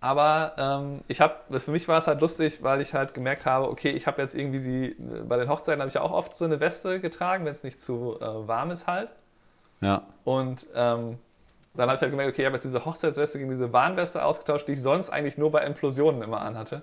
aber 0.00 0.52
ähm, 0.58 1.00
ich 1.08 1.20
habe, 1.20 1.58
für 1.58 1.70
mich 1.72 1.88
war 1.88 1.98
es 1.98 2.06
halt 2.06 2.20
lustig, 2.20 2.62
weil 2.62 2.80
ich 2.80 2.94
halt 2.94 3.14
gemerkt 3.14 3.46
habe, 3.46 3.68
okay, 3.68 3.90
ich 3.90 4.06
habe 4.06 4.22
jetzt 4.22 4.34
irgendwie 4.34 4.60
die, 4.60 4.96
bei 5.24 5.36
den 5.36 5.48
Hochzeiten 5.48 5.80
habe 5.80 5.88
ich 5.88 5.94
ja 5.94 6.02
auch 6.02 6.12
oft 6.12 6.36
so 6.36 6.44
eine 6.44 6.60
Weste 6.60 7.00
getragen, 7.00 7.44
wenn 7.44 7.52
es 7.52 7.64
nicht 7.64 7.80
zu 7.80 8.16
äh, 8.20 8.48
warm 8.48 8.70
ist 8.70 8.86
halt. 8.86 9.12
Ja. 9.80 10.02
Und 10.24 10.66
ähm, 10.74 11.18
dann 11.74 11.88
habe 11.88 11.94
ich 11.96 12.00
halt 12.00 12.10
gemerkt, 12.10 12.32
okay, 12.32 12.42
ich 12.42 12.46
habe 12.46 12.54
jetzt 12.54 12.64
diese 12.64 12.84
Hochzeitsweste 12.84 13.38
gegen 13.38 13.50
diese 13.50 13.72
Warnweste 13.72 14.24
ausgetauscht, 14.24 14.68
die 14.68 14.72
ich 14.72 14.82
sonst 14.82 15.10
eigentlich 15.10 15.38
nur 15.38 15.50
bei 15.50 15.64
Implosionen 15.64 16.22
immer 16.22 16.40
anhatte. 16.40 16.82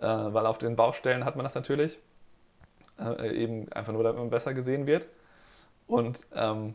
Äh, 0.00 0.06
weil 0.06 0.46
auf 0.46 0.58
den 0.58 0.76
Baustellen 0.76 1.24
hat 1.24 1.36
man 1.36 1.44
das 1.44 1.54
natürlich. 1.54 1.98
Äh, 2.98 3.34
eben 3.34 3.70
einfach 3.72 3.92
nur, 3.92 4.02
damit 4.02 4.18
man 4.18 4.30
besser 4.30 4.54
gesehen 4.54 4.86
wird. 4.86 5.06
Und 5.86 6.26
ähm, 6.34 6.74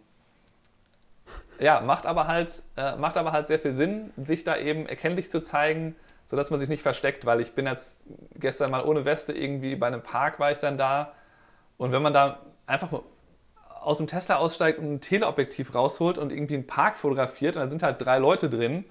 ja, 1.60 1.82
macht 1.82 2.06
aber, 2.06 2.28
halt, 2.28 2.64
äh, 2.78 2.96
macht 2.98 3.18
aber 3.18 3.32
halt 3.32 3.48
sehr 3.48 3.60
viel 3.60 3.74
Sinn, 3.74 4.12
sich 4.18 4.44
da 4.44 4.58
eben 4.58 4.88
erkenntlich 4.88 5.32
zu 5.32 5.42
zeigen, 5.42 5.96
sodass 6.26 6.50
man 6.50 6.60
sich 6.60 6.70
nicht 6.70 6.84
versteckt, 6.84 7.26
weil 7.26 7.40
ich 7.40 7.54
bin 7.54 7.66
jetzt 7.66 8.06
gestern 8.36 8.72
mal 8.72 8.84
ohne 8.84 9.06
Weste 9.06 9.34
irgendwie 9.34 9.76
bei 9.76 9.88
einem 9.88 10.02
Park 10.02 10.40
war 10.40 10.52
ich 10.52 10.60
dann 10.60 10.78
da. 10.78 11.14
Und 11.78 11.92
wenn 11.92 12.02
man 12.02 12.14
da 12.14 12.40
einfach 12.68 12.90
aus 13.82 13.98
dem 13.98 14.08
Tesla 14.08 14.38
aussteigt 14.38 14.80
und 14.80 14.96
ein 14.96 15.02
Teleobjektiv 15.02 15.76
rausholt 15.76 16.18
und 16.18 16.32
irgendwie 16.32 16.56
einen 16.56 16.68
Park 16.68 16.96
fotografiert 16.96 17.56
und 17.56 17.62
da 17.62 17.68
sind 17.68 17.84
halt 17.84 18.04
drei 18.04 18.18
Leute 18.18 18.50
drin, 18.50 18.86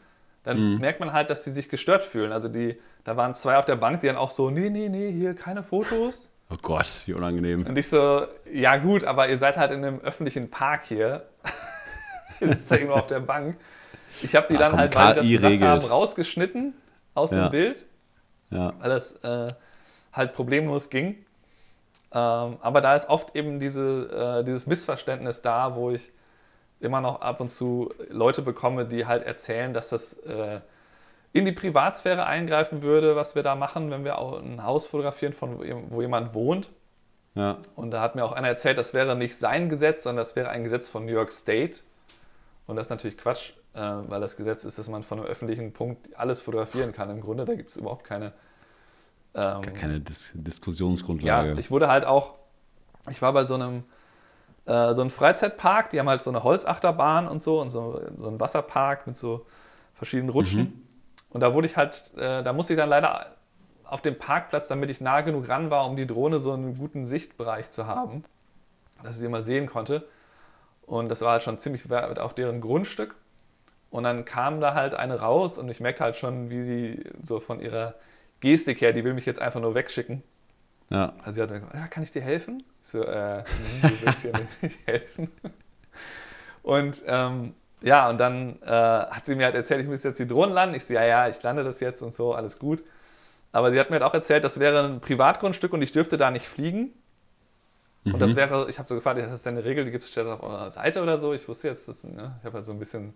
dann 0.44 0.74
mhm. 0.74 0.78
merkt 0.78 1.00
man 1.00 1.12
halt, 1.12 1.30
dass 1.30 1.42
die 1.42 1.50
sich 1.50 1.68
gestört 1.68 2.02
fühlen. 2.02 2.30
Also 2.30 2.48
die, 2.48 2.78
da 3.02 3.16
waren 3.16 3.34
zwei 3.34 3.56
auf 3.56 3.64
der 3.64 3.76
Bank, 3.76 4.00
die 4.00 4.06
dann 4.06 4.16
auch 4.16 4.30
so, 4.30 4.50
nee, 4.50 4.70
nee, 4.70 4.88
nee, 4.88 5.10
hier 5.10 5.34
keine 5.34 5.62
Fotos. 5.62 6.30
Oh 6.50 6.58
Gott, 6.60 7.04
wie 7.06 7.14
unangenehm. 7.14 7.64
Und 7.66 7.76
ich 7.78 7.88
so, 7.88 8.26
ja 8.52 8.76
gut, 8.76 9.02
aber 9.04 9.30
ihr 9.30 9.38
seid 9.38 9.56
halt 9.56 9.70
in 9.70 9.82
einem 9.82 10.00
öffentlichen 10.00 10.50
Park 10.50 10.84
hier. 10.84 11.26
ihr 12.40 12.48
sitzt 12.48 12.70
ja 12.70 12.76
irgendwo 12.76 12.98
auf 12.98 13.06
der 13.06 13.20
Bank. 13.20 13.56
Ich 14.22 14.36
habe 14.36 14.46
die 14.50 14.56
ah, 14.56 14.58
dann 14.58 14.70
komm, 14.72 14.78
halt, 14.80 14.94
weil 14.94 15.22
die 15.22 15.38
das 15.38 15.60
haben, 15.60 15.90
rausgeschnitten 15.90 16.74
aus 17.14 17.30
ja. 17.30 17.48
dem 17.48 17.50
Bild, 17.50 17.86
ja. 18.50 18.74
weil 18.78 18.90
das 18.90 19.14
äh, 19.24 19.54
halt 20.12 20.34
problemlos 20.34 20.90
ging. 20.90 21.24
Ähm, 22.12 22.58
aber 22.60 22.82
da 22.82 22.94
ist 22.94 23.08
oft 23.08 23.34
eben 23.34 23.58
diese, 23.58 24.40
äh, 24.40 24.44
dieses 24.44 24.66
Missverständnis 24.66 25.40
da, 25.40 25.74
wo 25.74 25.90
ich 25.90 26.12
immer 26.84 27.00
noch 27.00 27.20
ab 27.20 27.40
und 27.40 27.50
zu 27.50 27.92
Leute 28.08 28.42
bekomme, 28.42 28.86
die 28.86 29.06
halt 29.06 29.24
erzählen, 29.24 29.74
dass 29.74 29.88
das 29.88 30.14
äh, 30.24 30.60
in 31.32 31.44
die 31.44 31.52
Privatsphäre 31.52 32.26
eingreifen 32.26 32.82
würde, 32.82 33.16
was 33.16 33.34
wir 33.34 33.42
da 33.42 33.54
machen, 33.54 33.90
wenn 33.90 34.04
wir 34.04 34.18
auch 34.18 34.40
ein 34.40 34.62
Haus 34.62 34.86
fotografieren, 34.86 35.32
von 35.32 35.58
wo 35.90 36.00
jemand 36.00 36.34
wohnt. 36.34 36.70
Ja. 37.34 37.58
Und 37.74 37.90
da 37.90 38.00
hat 38.00 38.14
mir 38.14 38.24
auch 38.24 38.32
einer 38.32 38.48
erzählt, 38.48 38.78
das 38.78 38.94
wäre 38.94 39.16
nicht 39.16 39.36
sein 39.36 39.68
Gesetz, 39.68 40.04
sondern 40.04 40.18
das 40.18 40.36
wäre 40.36 40.50
ein 40.50 40.62
Gesetz 40.62 40.88
von 40.88 41.04
New 41.04 41.12
York 41.12 41.32
State. 41.32 41.80
Und 42.66 42.76
das 42.76 42.86
ist 42.86 42.90
natürlich 42.90 43.18
Quatsch, 43.18 43.50
äh, 43.74 43.80
weil 43.80 44.20
das 44.20 44.36
Gesetz 44.36 44.64
ist, 44.64 44.78
dass 44.78 44.88
man 44.88 45.02
von 45.02 45.18
einem 45.18 45.26
öffentlichen 45.26 45.72
Punkt 45.72 46.16
alles 46.16 46.40
fotografieren 46.40 46.92
kann. 46.92 47.10
Im 47.10 47.20
Grunde, 47.20 47.44
da 47.44 47.54
gibt 47.54 47.70
es 47.70 47.76
überhaupt 47.76 48.04
keine 48.04 48.32
Ähm, 49.36 49.62
Gar 49.62 49.74
keine 49.74 50.00
Dis 50.00 50.30
Diskussionsgrundlage. 50.34 51.48
Ja, 51.50 51.58
ich 51.58 51.68
wurde 51.68 51.88
halt 51.88 52.04
auch, 52.04 52.34
ich 53.10 53.20
war 53.20 53.32
bei 53.32 53.42
so 53.42 53.54
einem, 53.54 53.82
äh, 54.66 54.94
so 54.94 55.02
einem 55.02 55.10
Freizeitpark, 55.10 55.90
die 55.90 56.00
haben 56.00 56.08
halt 56.08 56.22
so 56.22 56.30
eine 56.30 56.42
Holzachterbahn 56.42 57.28
und 57.28 57.42
so 57.42 57.60
und 57.60 57.70
so, 57.70 58.00
so 58.16 58.26
einen 58.26 58.40
Wasserpark 58.40 59.06
mit 59.06 59.16
so 59.16 59.46
verschiedenen 59.94 60.30
Rutschen. 60.30 60.60
Mhm. 60.60 60.82
Und 61.30 61.40
da 61.40 61.52
wurde 61.52 61.66
ich 61.66 61.76
halt, 61.76 62.12
äh, 62.16 62.42
da 62.42 62.52
musste 62.52 62.74
ich 62.74 62.78
dann 62.78 62.88
leider 62.88 63.34
auf 63.84 64.00
dem 64.00 64.18
Parkplatz, 64.18 64.68
damit 64.68 64.90
ich 64.90 65.00
nah 65.00 65.20
genug 65.20 65.48
ran 65.48 65.70
war, 65.70 65.86
um 65.86 65.96
die 65.96 66.06
Drohne 66.06 66.38
so 66.38 66.52
einen 66.52 66.76
guten 66.76 67.06
Sichtbereich 67.06 67.70
zu 67.70 67.86
haben, 67.86 68.24
dass 69.02 69.16
ich 69.16 69.20
sie 69.20 69.26
immer 69.26 69.42
sehen 69.42 69.66
konnte. 69.66 70.06
Und 70.86 71.08
das 71.08 71.22
war 71.22 71.32
halt 71.32 71.42
schon 71.42 71.58
ziemlich 71.58 71.88
weit 71.90 72.18
auf 72.18 72.34
deren 72.34 72.60
Grundstück. 72.60 73.14
Und 73.90 74.04
dann 74.04 74.24
kam 74.24 74.60
da 74.60 74.74
halt 74.74 74.94
eine 74.94 75.20
raus 75.20 75.58
und 75.58 75.68
ich 75.68 75.80
merkte 75.80 76.02
halt 76.02 76.16
schon, 76.16 76.50
wie 76.50 76.64
sie 76.64 77.04
so 77.22 77.38
von 77.38 77.60
ihrer 77.60 77.94
Gestik 78.40 78.80
her, 78.80 78.92
die 78.92 79.04
will 79.04 79.14
mich 79.14 79.26
jetzt 79.26 79.40
einfach 79.40 79.60
nur 79.60 79.74
wegschicken. 79.74 80.22
Ja. 80.90 81.12
Also 81.20 81.32
sie 81.32 81.42
hat 81.42 81.50
mir 81.50 81.60
gesagt, 81.60 81.74
ja, 81.74 81.86
kann 81.86 82.02
ich 82.02 82.10
dir 82.10 82.22
helfen? 82.22 82.62
So, 82.84 83.02
äh, 83.02 83.38
nee, 83.82 83.88
du 83.88 84.06
willst 84.06 84.20
hier 84.20 84.32
nicht 84.60 84.78
helfen. 84.86 85.30
Und 86.62 87.02
ähm, 87.06 87.54
ja, 87.80 88.10
und 88.10 88.18
dann 88.18 88.60
äh, 88.62 88.66
hat 88.68 89.24
sie 89.24 89.34
mir 89.34 89.46
halt 89.46 89.54
erzählt, 89.54 89.80
ich 89.80 89.88
muss 89.88 90.04
jetzt 90.04 90.18
die 90.20 90.26
Drohnen 90.26 90.54
landen. 90.54 90.74
Ich 90.74 90.84
so, 90.84 90.92
ja, 90.92 91.02
ja, 91.02 91.28
ich 91.28 91.42
lande 91.42 91.64
das 91.64 91.80
jetzt 91.80 92.02
und 92.02 92.12
so, 92.12 92.34
alles 92.34 92.58
gut. 92.58 92.84
Aber 93.52 93.72
sie 93.72 93.80
hat 93.80 93.88
mir 93.88 93.94
halt 93.94 94.02
auch 94.02 94.12
erzählt, 94.12 94.44
das 94.44 94.60
wäre 94.60 94.84
ein 94.84 95.00
Privatgrundstück 95.00 95.72
und 95.72 95.80
ich 95.80 95.92
dürfte 95.92 96.18
da 96.18 96.30
nicht 96.30 96.46
fliegen. 96.46 96.92
Und 98.04 98.20
das 98.20 98.32
mhm. 98.32 98.36
wäre, 98.36 98.68
ich 98.68 98.78
habe 98.78 98.86
so 98.86 98.94
gefragt, 98.96 99.18
das 99.18 99.32
ist 99.32 99.46
eine 99.46 99.64
Regel, 99.64 99.86
die 99.86 99.90
gibt 99.90 100.04
es 100.04 100.18
auf 100.18 100.42
eurer 100.42 100.70
Seite 100.70 101.02
oder 101.02 101.16
so. 101.16 101.32
Ich 101.32 101.48
wusste 101.48 101.68
jetzt, 101.68 101.88
das, 101.88 102.04
ne, 102.04 102.36
ich 102.38 102.44
habe 102.44 102.56
halt 102.56 102.66
so 102.66 102.72
ein 102.72 102.78
bisschen, 102.78 103.14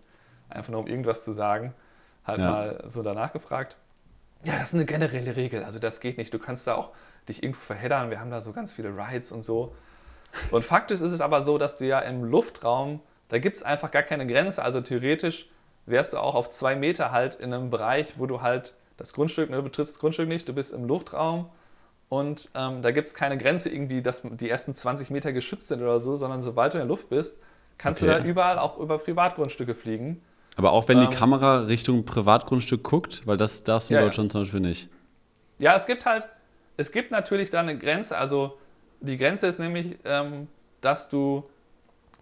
einfach 0.49 0.71
nur 0.71 0.79
um 0.79 0.87
irgendwas 0.87 1.23
zu 1.23 1.31
sagen, 1.31 1.75
halt 2.25 2.39
ja. 2.39 2.49
mal 2.49 2.83
so 2.87 3.03
danach 3.03 3.33
gefragt. 3.33 3.75
Ja, 4.43 4.53
das 4.53 4.69
ist 4.69 4.75
eine 4.75 4.85
generelle 4.85 5.35
Regel, 5.35 5.63
also 5.63 5.77
das 5.77 5.99
geht 5.99 6.17
nicht. 6.17 6.33
Du 6.33 6.39
kannst 6.39 6.65
da 6.65 6.73
auch 6.73 6.91
dich 7.29 7.43
irgendwo 7.43 7.61
verheddern, 7.61 8.09
wir 8.09 8.19
haben 8.19 8.31
da 8.31 8.41
so 8.41 8.51
ganz 8.51 8.73
viele 8.73 8.89
Rides 8.89 9.31
und 9.31 9.41
so. 9.41 9.73
Und 10.51 10.63
faktisch 10.63 11.01
ist 11.01 11.11
es 11.11 11.21
aber 11.21 11.41
so, 11.41 11.57
dass 11.57 11.77
du 11.77 11.85
ja 11.85 11.99
im 11.99 12.23
Luftraum, 12.23 12.99
da 13.29 13.39
gibt 13.39 13.57
es 13.57 13.63
einfach 13.63 13.91
gar 13.91 14.03
keine 14.03 14.27
Grenze. 14.27 14.63
Also 14.63 14.81
theoretisch 14.81 15.49
wärst 15.85 16.13
du 16.13 16.17
auch 16.17 16.35
auf 16.35 16.49
zwei 16.49 16.75
Meter 16.75 17.11
halt 17.11 17.35
in 17.35 17.53
einem 17.53 17.69
Bereich, 17.69 18.13
wo 18.17 18.25
du 18.25 18.41
halt 18.41 18.75
das 18.97 19.13
Grundstück, 19.13 19.49
ne, 19.49 19.57
du 19.57 19.63
betrittst 19.63 19.93
das 19.93 19.99
Grundstück 19.99 20.27
nicht, 20.27 20.47
du 20.47 20.53
bist 20.53 20.73
im 20.73 20.85
Luftraum 20.85 21.49
und 22.09 22.49
ähm, 22.55 22.81
da 22.81 22.91
gibt 22.91 23.07
es 23.07 23.13
keine 23.13 23.37
Grenze 23.37 23.69
irgendwie, 23.69 24.01
dass 24.01 24.23
die 24.23 24.49
ersten 24.49 24.73
20 24.73 25.09
Meter 25.09 25.31
geschützt 25.31 25.67
sind 25.67 25.81
oder 25.81 25.99
so, 25.99 26.15
sondern 26.15 26.41
sobald 26.41 26.73
du 26.73 26.77
in 26.77 26.81
der 26.81 26.87
Luft 26.87 27.09
bist, 27.09 27.39
kannst 27.77 28.01
okay. 28.03 28.13
du 28.13 28.19
da 28.19 28.25
überall 28.25 28.59
auch 28.59 28.77
über 28.77 28.97
Privatgrundstücke 28.97 29.73
fliegen. 29.73 30.21
Aber 30.57 30.71
auch 30.71 30.87
wenn 30.87 30.99
ähm, 30.99 31.09
die 31.09 31.15
Kamera 31.15 31.61
Richtung 31.61 32.05
Privatgrundstück 32.05 32.83
guckt, 32.83 33.21
weil 33.25 33.37
das 33.37 33.63
darfst 33.63 33.89
du 33.89 33.93
in 33.93 33.99
ja, 33.99 34.05
Deutschland 34.05 34.29
ja. 34.29 34.31
zum 34.33 34.41
Beispiel 34.41 34.59
nicht. 34.59 34.89
Ja, 35.59 35.75
es 35.75 35.85
gibt 35.85 36.05
halt, 36.05 36.27
es 36.79 36.93
gibt 36.93 37.11
natürlich 37.11 37.49
da 37.49 37.59
eine 37.59 37.77
Grenze. 37.77 38.17
Also 38.17 38.57
die 39.01 39.17
Grenze 39.17 39.47
ist 39.47 39.59
nämlich, 39.59 39.97
ähm, 40.05 40.47
dass 40.79 41.09
du 41.09 41.43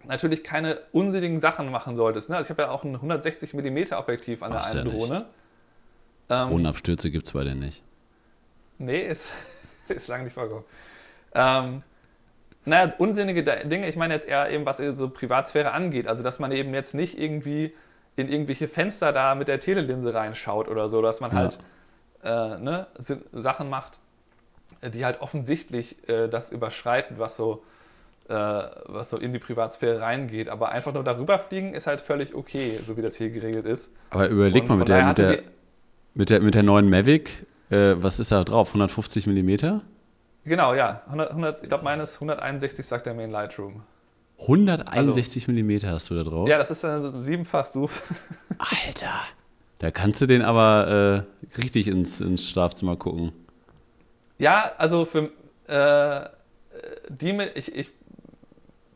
natürlich 0.04 0.42
keine 0.42 0.80
unsinnigen 0.90 1.38
Sachen 1.38 1.70
machen 1.70 1.94
solltest. 1.94 2.28
Ne? 2.28 2.36
Also 2.36 2.48
ich 2.48 2.50
habe 2.50 2.62
ja 2.62 2.70
auch 2.70 2.82
ein 2.82 2.96
160 2.96 3.54
mm 3.54 3.92
Objektiv 3.92 4.42
an 4.42 4.50
der 4.50 4.66
einen 4.66 4.86
ja 4.88 4.92
Drohne. 4.92 5.26
Drohnenabstürze 6.26 7.10
gibt 7.12 7.26
es 7.26 7.32
bei 7.32 7.44
dir 7.44 7.54
nicht. 7.54 7.82
Nee, 8.78 9.06
ist, 9.06 9.30
ist 9.88 10.08
lange 10.08 10.24
nicht 10.24 10.34
vorgekommen. 10.34 10.64
Ähm, 11.34 11.82
naja, 12.64 12.92
unsinnige 12.98 13.44
Dinge, 13.44 13.88
ich 13.88 13.96
meine 13.96 14.12
jetzt 14.12 14.26
eher 14.26 14.50
eben, 14.50 14.66
was 14.66 14.78
so 14.78 15.08
Privatsphäre 15.08 15.70
angeht. 15.70 16.08
Also, 16.08 16.24
dass 16.24 16.40
man 16.40 16.50
eben 16.50 16.74
jetzt 16.74 16.94
nicht 16.94 17.18
irgendwie 17.18 17.74
in 18.16 18.28
irgendwelche 18.28 18.66
Fenster 18.66 19.12
da 19.12 19.36
mit 19.36 19.46
der 19.46 19.60
Telelinse 19.60 20.12
reinschaut 20.12 20.68
oder 20.68 20.88
so, 20.88 21.00
dass 21.00 21.20
man 21.20 21.30
ja. 21.30 21.36
halt 21.36 21.58
äh, 22.24 22.58
ne, 22.58 22.88
Sachen 23.32 23.70
macht, 23.70 24.00
die 24.82 25.04
halt 25.04 25.20
offensichtlich 25.20 26.08
äh, 26.08 26.28
das 26.28 26.50
überschreiten, 26.52 27.18
was 27.18 27.36
so, 27.36 27.62
äh, 28.28 28.34
was 28.34 29.10
so 29.10 29.16
in 29.16 29.32
die 29.32 29.38
Privatsphäre 29.38 30.00
reingeht. 30.00 30.48
Aber 30.48 30.70
einfach 30.70 30.92
nur 30.92 31.04
darüber 31.04 31.38
fliegen 31.38 31.74
ist 31.74 31.86
halt 31.86 32.00
völlig 32.00 32.34
okay, 32.34 32.78
so 32.82 32.96
wie 32.96 33.02
das 33.02 33.16
hier 33.16 33.30
geregelt 33.30 33.66
ist. 33.66 33.92
Aber 34.10 34.28
überleg 34.28 34.62
Und 34.62 34.68
mal 34.70 34.76
mit 34.76 34.88
der, 34.88 35.06
mit 35.06 35.18
der, 35.18 35.42
mit, 36.14 36.30
der, 36.30 36.40
mit 36.40 36.54
der 36.54 36.62
neuen 36.62 36.88
Mavic, 36.88 37.46
äh, 37.70 37.94
was 37.96 38.18
ist 38.18 38.32
da 38.32 38.44
drauf? 38.44 38.68
150 38.68 39.26
mm? 39.26 39.80
Genau, 40.44 40.74
ja. 40.74 41.02
100, 41.06 41.30
100, 41.30 41.62
ich 41.62 41.68
glaube, 41.68 41.84
meines 41.84 42.14
161 42.14 42.86
sagt 42.86 43.06
der 43.06 43.14
Main 43.14 43.30
Lightroom. 43.30 43.82
161 44.40 45.48
also, 45.48 45.62
mm 45.62 45.92
hast 45.92 46.10
du 46.10 46.14
da 46.14 46.22
drauf? 46.22 46.48
Ja, 46.48 46.58
das 46.58 46.70
ist 46.70 46.84
ein 46.84 47.22
siebenfach 47.22 47.66
Such. 47.66 47.90
Alter, 48.58 49.12
da 49.78 49.90
kannst 49.90 50.20
du 50.20 50.26
den 50.26 50.42
aber 50.42 51.26
äh, 51.52 51.60
richtig 51.60 51.88
ins, 51.88 52.20
ins 52.20 52.48
Schlafzimmer 52.48 52.96
gucken. 52.96 53.32
Ja, 54.38 54.72
also 54.78 55.04
für 55.04 55.30
äh, 55.66 56.28
die 57.08 57.30
ich, 57.54 57.74
ich 57.74 57.90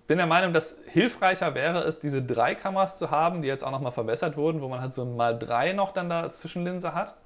bin 0.07 0.19
der 0.19 0.27
Meinung, 0.27 0.53
dass 0.53 0.79
hilfreicher 0.87 1.55
wäre 1.55 1.81
es, 1.81 1.99
diese 1.99 2.23
drei 2.23 2.55
Kameras 2.55 2.99
zu 2.99 3.11
haben, 3.11 3.43
die 3.43 3.49
jetzt 3.49 3.65
auch 3.65 3.71
nochmal 3.71 3.93
verbessert 3.93 4.37
wurden, 4.37 4.61
wo 4.61 4.69
man 4.69 4.81
halt 4.81 4.93
so 4.93 5.03
ein 5.03 5.17
mal 5.17 5.39
drei 5.39 5.73
noch 5.73 5.93
dann 5.93 6.09
da 6.09 6.31
Zwischenlinse 6.31 6.95
hat. 6.95 7.17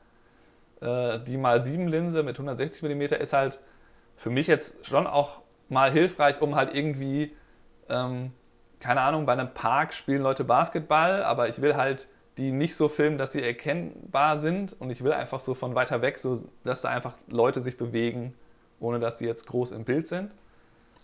Äh, 0.81 1.21
die 1.21 1.37
mal 1.37 1.61
sieben 1.61 1.89
Linse 1.89 2.23
mit 2.23 2.37
160 2.37 2.83
mm 2.83 3.03
ist 3.21 3.33
halt 3.33 3.61
für 4.17 4.31
mich 4.31 4.47
jetzt 4.47 4.87
schon 4.87 5.07
auch 5.07 5.43
mal 5.69 5.91
hilfreich, 5.91 6.41
um 6.41 6.55
halt 6.55 6.75
irgendwie, 6.75 7.35
ähm, 7.89 8.33
keine 8.81 9.01
Ahnung, 9.01 9.27
bei 9.27 9.33
einem 9.33 9.53
Park 9.53 9.93
spielen 9.95 10.23
Leute 10.23 10.45
Basketball, 10.45 11.23
aber 11.23 11.49
ich 11.49 11.61
will 11.61 11.77
halt 11.77 12.09
die 12.39 12.53
nicht 12.53 12.77
so 12.77 12.89
filmen, 12.89 13.19
dass 13.19 13.33
sie 13.33 13.43
erkennbar 13.43 14.37
sind 14.37 14.77
und 14.79 14.91
ich 14.91 15.03
will 15.03 15.13
einfach 15.13 15.41
so 15.41 15.55
von 15.55 15.75
weiter 15.75 16.03
weg, 16.03 16.19
so 16.19 16.39
dass 16.65 16.83
da 16.83 16.91
einfach 16.91 17.15
Leute 17.29 17.61
sich 17.61 17.77
bewegen, 17.77 18.35
ohne 18.79 18.99
dass 18.99 19.17
die 19.17 19.25
jetzt 19.25 19.47
groß 19.47 19.73
im 19.73 19.85
Bild 19.85 20.07
sind. 20.07 20.35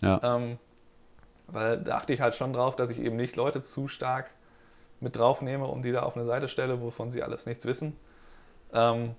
Ja. 0.01 0.19
Ähm, 0.23 0.59
weil 1.47 1.79
da 1.79 1.97
achte 1.97 2.13
ich 2.13 2.21
halt 2.21 2.35
schon 2.35 2.53
drauf, 2.53 2.75
dass 2.75 2.89
ich 2.89 2.99
eben 2.99 3.15
nicht 3.15 3.35
Leute 3.35 3.61
zu 3.61 3.87
stark 3.87 4.29
mit 4.99 5.15
draufnehme 5.15 5.65
und 5.65 5.83
die 5.83 5.91
da 5.91 6.03
auf 6.03 6.15
eine 6.15 6.25
Seite 6.25 6.47
stelle, 6.47 6.81
wovon 6.81 7.11
sie 7.11 7.23
alles 7.23 7.45
nichts 7.45 7.65
wissen. 7.65 7.97
Ähm, 8.73 9.15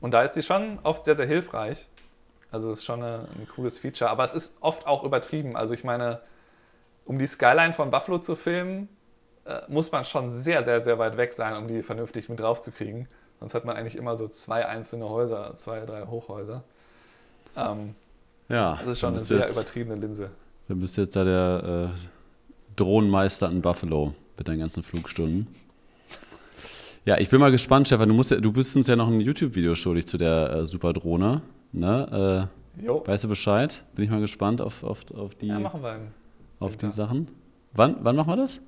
und 0.00 0.12
da 0.12 0.22
ist 0.22 0.32
die 0.32 0.42
schon 0.42 0.78
oft 0.82 1.04
sehr, 1.04 1.14
sehr 1.14 1.26
hilfreich. 1.26 1.88
Also 2.50 2.70
es 2.70 2.80
ist 2.80 2.84
schon 2.84 3.02
eine, 3.02 3.28
ein 3.34 3.48
cooles 3.54 3.78
Feature, 3.78 4.10
aber 4.10 4.24
es 4.24 4.34
ist 4.34 4.56
oft 4.60 4.86
auch 4.86 5.04
übertrieben. 5.04 5.56
Also 5.56 5.74
ich 5.74 5.84
meine, 5.84 6.20
um 7.04 7.18
die 7.18 7.26
Skyline 7.26 7.72
von 7.72 7.90
Buffalo 7.90 8.18
zu 8.18 8.36
filmen, 8.36 8.88
äh, 9.46 9.60
muss 9.68 9.92
man 9.92 10.04
schon 10.04 10.28
sehr, 10.28 10.62
sehr, 10.62 10.82
sehr 10.82 10.98
weit 10.98 11.16
weg 11.16 11.32
sein, 11.32 11.56
um 11.56 11.68
die 11.68 11.82
vernünftig 11.82 12.28
mit 12.28 12.40
drauf 12.40 12.60
zu 12.60 12.72
kriegen. 12.72 13.08
Sonst 13.38 13.54
hat 13.54 13.64
man 13.64 13.76
eigentlich 13.76 13.96
immer 13.96 14.16
so 14.16 14.28
zwei 14.28 14.66
einzelne 14.66 15.08
Häuser, 15.08 15.54
zwei, 15.54 15.84
drei 15.84 16.06
Hochhäuser. 16.06 16.64
Ähm, 17.56 17.94
ja. 18.48 18.78
Das 18.80 18.92
ist 18.92 19.00
schon 19.00 19.10
eine 19.10 19.18
sehr 19.18 19.40
jetzt, 19.40 19.52
übertriebene 19.52 20.00
Linse. 20.00 20.30
Du 20.68 20.76
bist 20.76 20.96
jetzt 20.96 21.14
da 21.16 21.24
der 21.24 21.92
äh, 21.92 21.98
Drohnenmeister 22.76 23.50
in 23.50 23.62
Buffalo 23.62 24.14
mit 24.36 24.48
deinen 24.48 24.58
ganzen 24.58 24.82
Flugstunden. 24.82 25.46
Ja, 27.04 27.18
ich 27.18 27.28
bin 27.28 27.38
mal 27.38 27.52
gespannt, 27.52 27.86
Stefan. 27.86 28.08
Du, 28.08 28.14
musst 28.14 28.32
ja, 28.32 28.40
du 28.40 28.52
bist 28.52 28.74
uns 28.74 28.88
ja 28.88 28.96
noch 28.96 29.08
ein 29.08 29.20
YouTube-Video 29.20 29.74
schuldig 29.76 30.06
zu 30.06 30.18
der 30.18 30.50
äh, 30.50 30.66
Superdrohne. 30.66 31.42
Ne? 31.72 32.48
Äh, 32.80 32.88
weißt 33.06 33.24
du 33.24 33.28
Bescheid? 33.28 33.84
Bin 33.94 34.04
ich 34.04 34.10
mal 34.10 34.20
gespannt 34.20 34.60
auf, 34.60 34.82
auf, 34.82 35.02
auf 35.14 35.34
die, 35.36 35.46
ja, 35.46 35.72
auf 36.58 36.76
die 36.76 36.90
Sachen. 36.90 37.28
Wann, 37.74 37.98
wann 38.00 38.16
machen 38.16 38.30
wir 38.30 38.36
das? 38.36 38.60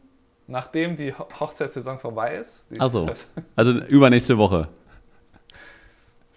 Nachdem 0.49 0.97
die 0.97 1.13
Hochzeitssaison 1.13 1.99
vorbei 1.99 2.37
ist. 2.37 2.65
Achso, 2.79 3.07
also 3.57 3.71
übernächste 3.71 4.37
Woche. 4.39 4.67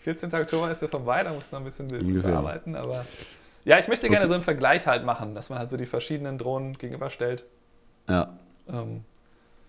14. 0.02 0.34
Oktober 0.34 0.70
ist 0.70 0.82
sie 0.82 0.88
vorbei, 0.88 1.24
da 1.24 1.32
muss 1.32 1.52
noch 1.52 1.60
ein 1.60 1.66
bisschen 1.66 1.88
bearbeiten, 2.22 2.76
aber 2.76 3.06
ja, 3.64 3.80
ich 3.80 3.88
möchte 3.88 4.08
gerne 4.10 4.26
okay. 4.26 4.30
so 4.30 4.34
einen 4.34 4.44
Vergleich 4.44 4.88
halt 4.88 5.06
machen, 5.06 5.36
dass 5.36 5.50
man 5.50 5.60
halt 5.60 5.70
so 5.70 5.78
die 5.78 5.86
verschiedenen 5.86 6.38
Drohnen 6.38 6.78
gegenüberstellt. 6.78 7.46
Ja. 8.10 8.38
Ähm, 8.68 9.06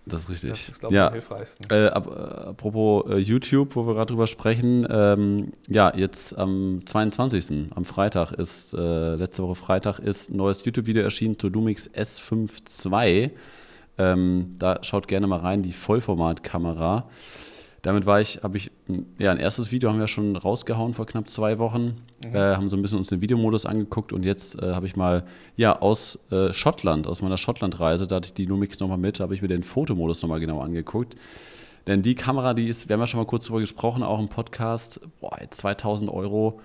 das 0.05 0.21
ist 0.21 0.29
richtig. 0.29 0.49
Das 0.49 0.69
ist, 0.69 0.79
glaube 0.79 0.93
ich, 0.93 0.97
ja. 0.97 1.07
am 1.07 1.13
hilfreichsten. 1.13 1.67
Äh, 1.69 1.87
ab, 1.87 2.07
äh, 2.07 2.49
apropos 2.49 3.05
äh, 3.09 3.17
YouTube, 3.17 3.75
wo 3.75 3.87
wir 3.87 3.93
gerade 3.93 4.11
drüber 4.11 4.27
sprechen, 4.27 4.85
ähm, 4.89 5.53
ja, 5.69 5.93
jetzt 5.95 6.37
am 6.37 6.81
22. 6.85 7.71
am 7.73 7.85
Freitag 7.85 8.33
ist, 8.33 8.73
äh, 8.73 9.15
letzte 9.15 9.43
Woche 9.43 9.55
Freitag 9.55 9.99
ist 9.99 10.31
ein 10.31 10.37
neues 10.37 10.65
YouTube-Video 10.65 11.03
erschienen 11.03 11.39
zu 11.39 11.47
Lumix 11.47 11.89
S5 11.89 12.91
II. 12.91 13.31
Ähm, 13.97 14.55
da 14.57 14.79
schaut 14.83 15.07
gerne 15.07 15.27
mal 15.27 15.39
rein, 15.39 15.61
die 15.61 15.73
Vollformatkamera. 15.73 17.07
Damit 17.83 18.05
war 18.05 18.21
ich, 18.21 18.41
habe 18.43 18.55
ich, 18.55 18.71
ja, 19.19 19.31
ein 19.31 19.39
erstes 19.39 19.73
Video 19.73 19.89
haben 19.89 19.99
wir 19.99 20.07
schon 20.07 20.37
rausgehauen 20.37 20.93
vor 20.93 21.05
knapp 21.05 21.27
zwei 21.27 21.57
Wochen. 21.57 21.95
Mhm. 22.25 22.35
Äh, 22.35 22.55
haben 22.55 22.69
so 22.69 22.77
ein 22.77 22.81
bisschen 22.81 22.97
uns 22.97 23.09
den 23.09 23.19
Videomodus 23.19 23.65
angeguckt 23.65 24.13
und 24.13 24.23
jetzt 24.23 24.61
äh, 24.61 24.73
habe 24.73 24.87
ich 24.87 24.95
mal, 24.95 25.25
ja, 25.57 25.81
aus 25.81 26.17
äh, 26.31 26.53
Schottland, 26.53 27.07
aus 27.07 27.21
meiner 27.21 27.37
Schottland-Reise, 27.37 28.07
da 28.07 28.15
hatte 28.15 28.27
ich 28.27 28.33
die 28.33 28.45
Lumix 28.45 28.79
nochmal 28.79 28.97
mit, 28.97 29.19
habe 29.19 29.35
ich 29.35 29.41
mir 29.41 29.49
den 29.49 29.63
Fotomodus 29.63 30.21
nochmal 30.21 30.39
genau 30.39 30.61
angeguckt. 30.61 31.15
Denn 31.85 32.01
die 32.01 32.15
Kamera, 32.15 32.53
die 32.53 32.69
ist, 32.69 32.87
wir 32.87 32.93
haben 32.93 33.01
ja 33.01 33.07
schon 33.07 33.19
mal 33.19 33.25
kurz 33.25 33.45
darüber 33.45 33.59
gesprochen, 33.59 34.01
auch 34.01 34.19
im 34.19 34.29
Podcast, 34.29 35.01
boah, 35.19 35.37
2000 35.49 36.09
Euro 36.09 36.61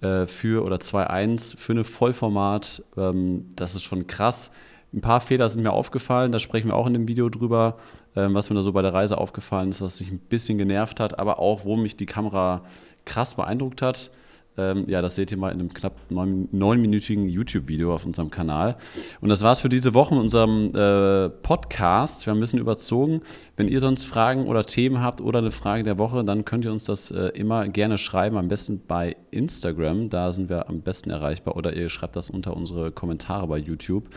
äh, 0.00 0.26
für 0.26 0.64
oder 0.64 0.76
2.1 0.76 1.58
für 1.58 1.72
eine 1.72 1.84
Vollformat, 1.84 2.82
ähm, 2.96 3.52
das 3.56 3.74
ist 3.74 3.82
schon 3.82 4.06
krass. 4.06 4.50
Ein 4.92 5.00
paar 5.00 5.20
Fehler 5.20 5.48
sind 5.48 5.62
mir 5.62 5.72
aufgefallen, 5.72 6.32
da 6.32 6.38
sprechen 6.38 6.68
wir 6.68 6.74
auch 6.74 6.86
in 6.86 6.92
dem 6.92 7.08
Video 7.08 7.28
drüber, 7.28 7.78
ähm, 8.14 8.34
was 8.34 8.50
mir 8.50 8.56
da 8.56 8.62
so 8.62 8.72
bei 8.72 8.82
der 8.82 8.92
Reise 8.92 9.16
aufgefallen 9.16 9.70
ist, 9.70 9.80
was 9.80 9.98
sich 9.98 10.10
ein 10.10 10.18
bisschen 10.18 10.58
genervt 10.58 11.00
hat, 11.00 11.18
aber 11.18 11.38
auch, 11.38 11.64
wo 11.64 11.76
mich 11.76 11.96
die 11.96 12.06
Kamera 12.06 12.62
krass 13.04 13.34
beeindruckt 13.34 13.80
hat. 13.80 14.10
Ähm, 14.58 14.84
ja, 14.86 15.00
das 15.00 15.14
seht 15.14 15.30
ihr 15.30 15.38
mal 15.38 15.50
in 15.50 15.60
einem 15.60 15.72
knapp 15.72 15.96
neun, 16.10 16.48
neunminütigen 16.52 17.28
YouTube-Video 17.28 17.94
auf 17.94 18.04
unserem 18.04 18.30
Kanal. 18.30 18.76
Und 19.22 19.30
das 19.30 19.42
war's 19.42 19.60
für 19.60 19.70
diese 19.70 19.94
Woche 19.94 20.14
mit 20.14 20.24
unserem 20.24 20.74
äh, 20.74 21.30
Podcast. 21.30 22.26
Wir 22.26 22.32
haben 22.32 22.38
ein 22.38 22.40
bisschen 22.40 22.58
überzogen. 22.58 23.22
Wenn 23.56 23.68
ihr 23.68 23.80
sonst 23.80 24.04
Fragen 24.04 24.46
oder 24.46 24.64
Themen 24.64 25.00
habt 25.00 25.22
oder 25.22 25.38
eine 25.38 25.52
Frage 25.52 25.84
der 25.84 25.98
Woche, 25.98 26.22
dann 26.22 26.44
könnt 26.44 26.66
ihr 26.66 26.72
uns 26.72 26.84
das 26.84 27.10
äh, 27.10 27.28
immer 27.28 27.66
gerne 27.68 27.96
schreiben. 27.96 28.36
Am 28.36 28.48
besten 28.48 28.82
bei 28.86 29.16
Instagram. 29.30 30.10
Da 30.10 30.32
sind 30.32 30.50
wir 30.50 30.68
am 30.68 30.82
besten 30.82 31.08
erreichbar. 31.08 31.56
Oder 31.56 31.72
ihr 31.74 31.88
schreibt 31.88 32.16
das 32.16 32.28
unter 32.28 32.54
unsere 32.54 32.92
Kommentare 32.92 33.46
bei 33.46 33.56
YouTube. 33.56 34.10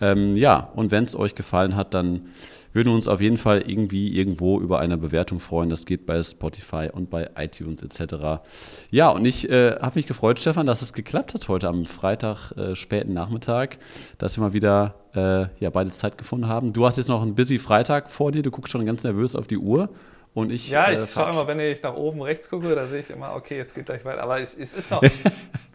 Ähm, 0.00 0.36
ja, 0.36 0.70
und 0.74 0.90
wenn 0.90 1.04
es 1.04 1.16
euch 1.16 1.34
gefallen 1.34 1.76
hat, 1.76 1.94
dann 1.94 2.28
würden 2.72 2.88
wir 2.88 2.94
uns 2.94 3.08
auf 3.08 3.20
jeden 3.20 3.38
Fall 3.38 3.62
irgendwie 3.62 4.16
irgendwo 4.18 4.60
über 4.60 4.80
eine 4.80 4.98
Bewertung 4.98 5.38
freuen. 5.38 5.70
Das 5.70 5.86
geht 5.86 6.06
bei 6.06 6.22
Spotify 6.22 6.90
und 6.92 7.08
bei 7.08 7.30
iTunes 7.36 7.82
etc. 7.82 8.42
Ja, 8.90 9.10
und 9.10 9.24
ich 9.24 9.48
äh, 9.48 9.76
habe 9.76 9.92
mich 9.94 10.06
gefreut, 10.06 10.40
Stefan, 10.40 10.66
dass 10.66 10.82
es 10.82 10.92
geklappt 10.92 11.34
hat 11.34 11.48
heute 11.48 11.68
am 11.68 11.86
Freitag 11.86 12.50
äh, 12.52 12.74
späten 12.74 13.12
Nachmittag, 13.12 13.78
dass 14.18 14.36
wir 14.36 14.42
mal 14.42 14.52
wieder 14.52 14.96
äh, 15.14 15.46
ja, 15.62 15.70
beide 15.70 15.92
Zeit 15.92 16.18
gefunden 16.18 16.48
haben. 16.48 16.72
Du 16.72 16.84
hast 16.84 16.98
jetzt 16.98 17.08
noch 17.08 17.22
einen 17.22 17.36
busy 17.36 17.60
Freitag 17.60 18.10
vor 18.10 18.32
dir, 18.32 18.42
du 18.42 18.50
guckst 18.50 18.72
schon 18.72 18.84
ganz 18.84 19.04
nervös 19.04 19.36
auf 19.36 19.46
die 19.46 19.58
Uhr. 19.58 19.88
Und 20.34 20.50
ich, 20.50 20.68
ja, 20.68 20.90
ich 20.90 20.98
äh, 20.98 21.06
schaue 21.06 21.30
immer, 21.30 21.46
wenn 21.46 21.60
ich 21.60 21.80
nach 21.80 21.94
oben 21.94 22.20
rechts 22.20 22.50
gucke, 22.50 22.74
da 22.74 22.86
sehe 22.88 23.00
ich 23.00 23.10
immer, 23.10 23.36
okay, 23.36 23.60
es 23.60 23.72
geht 23.72 23.86
gleich 23.86 24.04
weiter. 24.04 24.20
Aber 24.20 24.40
es, 24.40 24.56
es 24.56 24.74
ist 24.74 24.90
noch, 24.90 25.00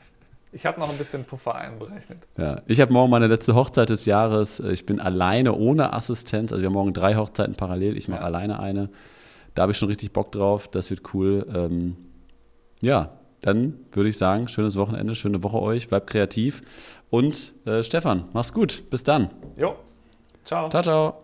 Ich 0.52 0.66
habe 0.66 0.80
noch 0.80 0.90
ein 0.90 0.98
bisschen 0.98 1.26
Puffer 1.26 1.56
einberechnet. 1.56 2.28
Ja, 2.38 2.62
ich 2.66 2.82
habe 2.82 2.92
morgen 2.92 3.12
meine 3.12 3.28
letzte 3.28 3.54
Hochzeit 3.54 3.90
des 3.90 4.06
Jahres. 4.06 4.60
Ich 4.60 4.86
bin 4.86 5.00
alleine 5.00 5.54
ohne 5.54 5.94
Assistenz. 5.94 6.52
Also 6.52 6.62
wir 6.62 6.68
haben 6.68 6.74
morgen 6.74 6.94
drei 6.94 7.16
Hochzeiten 7.16 7.56
parallel. 7.56 7.98
Ich 7.98 8.08
mache 8.08 8.22
ja. 8.22 8.26
alleine 8.26 8.60
eine. 8.60 8.90
Da 9.54 9.64
habe 9.64 9.74
ich 9.74 9.78
schon 9.78 9.90
richtig 9.90 10.12
Bock 10.12 10.32
drauf. 10.32 10.68
Das 10.68 10.90
wird 10.90 11.14
cool. 11.14 11.46
Ähm, 11.54 11.98
ja, 12.82 13.20
dann 13.42 13.76
würde 13.92 14.10
ich 14.10 14.18
sagen, 14.18 14.48
schönes 14.48 14.76
Wochenende, 14.76 15.16
schöne 15.16 15.44
Woche 15.44 15.62
euch. 15.62 15.88
Bleibt 15.88 16.10
kreativ. 16.10 16.62
Und 17.10 17.54
äh, 17.66 17.84
Stefan, 17.84 18.26
mach's 18.34 18.54
gut. 18.54 18.90
Bis 18.90 19.04
dann. 19.04 19.30
Jo. 19.56 19.76
Ciao. 20.46 20.70
Ciao, 20.70 20.82
ciao. 20.82 21.24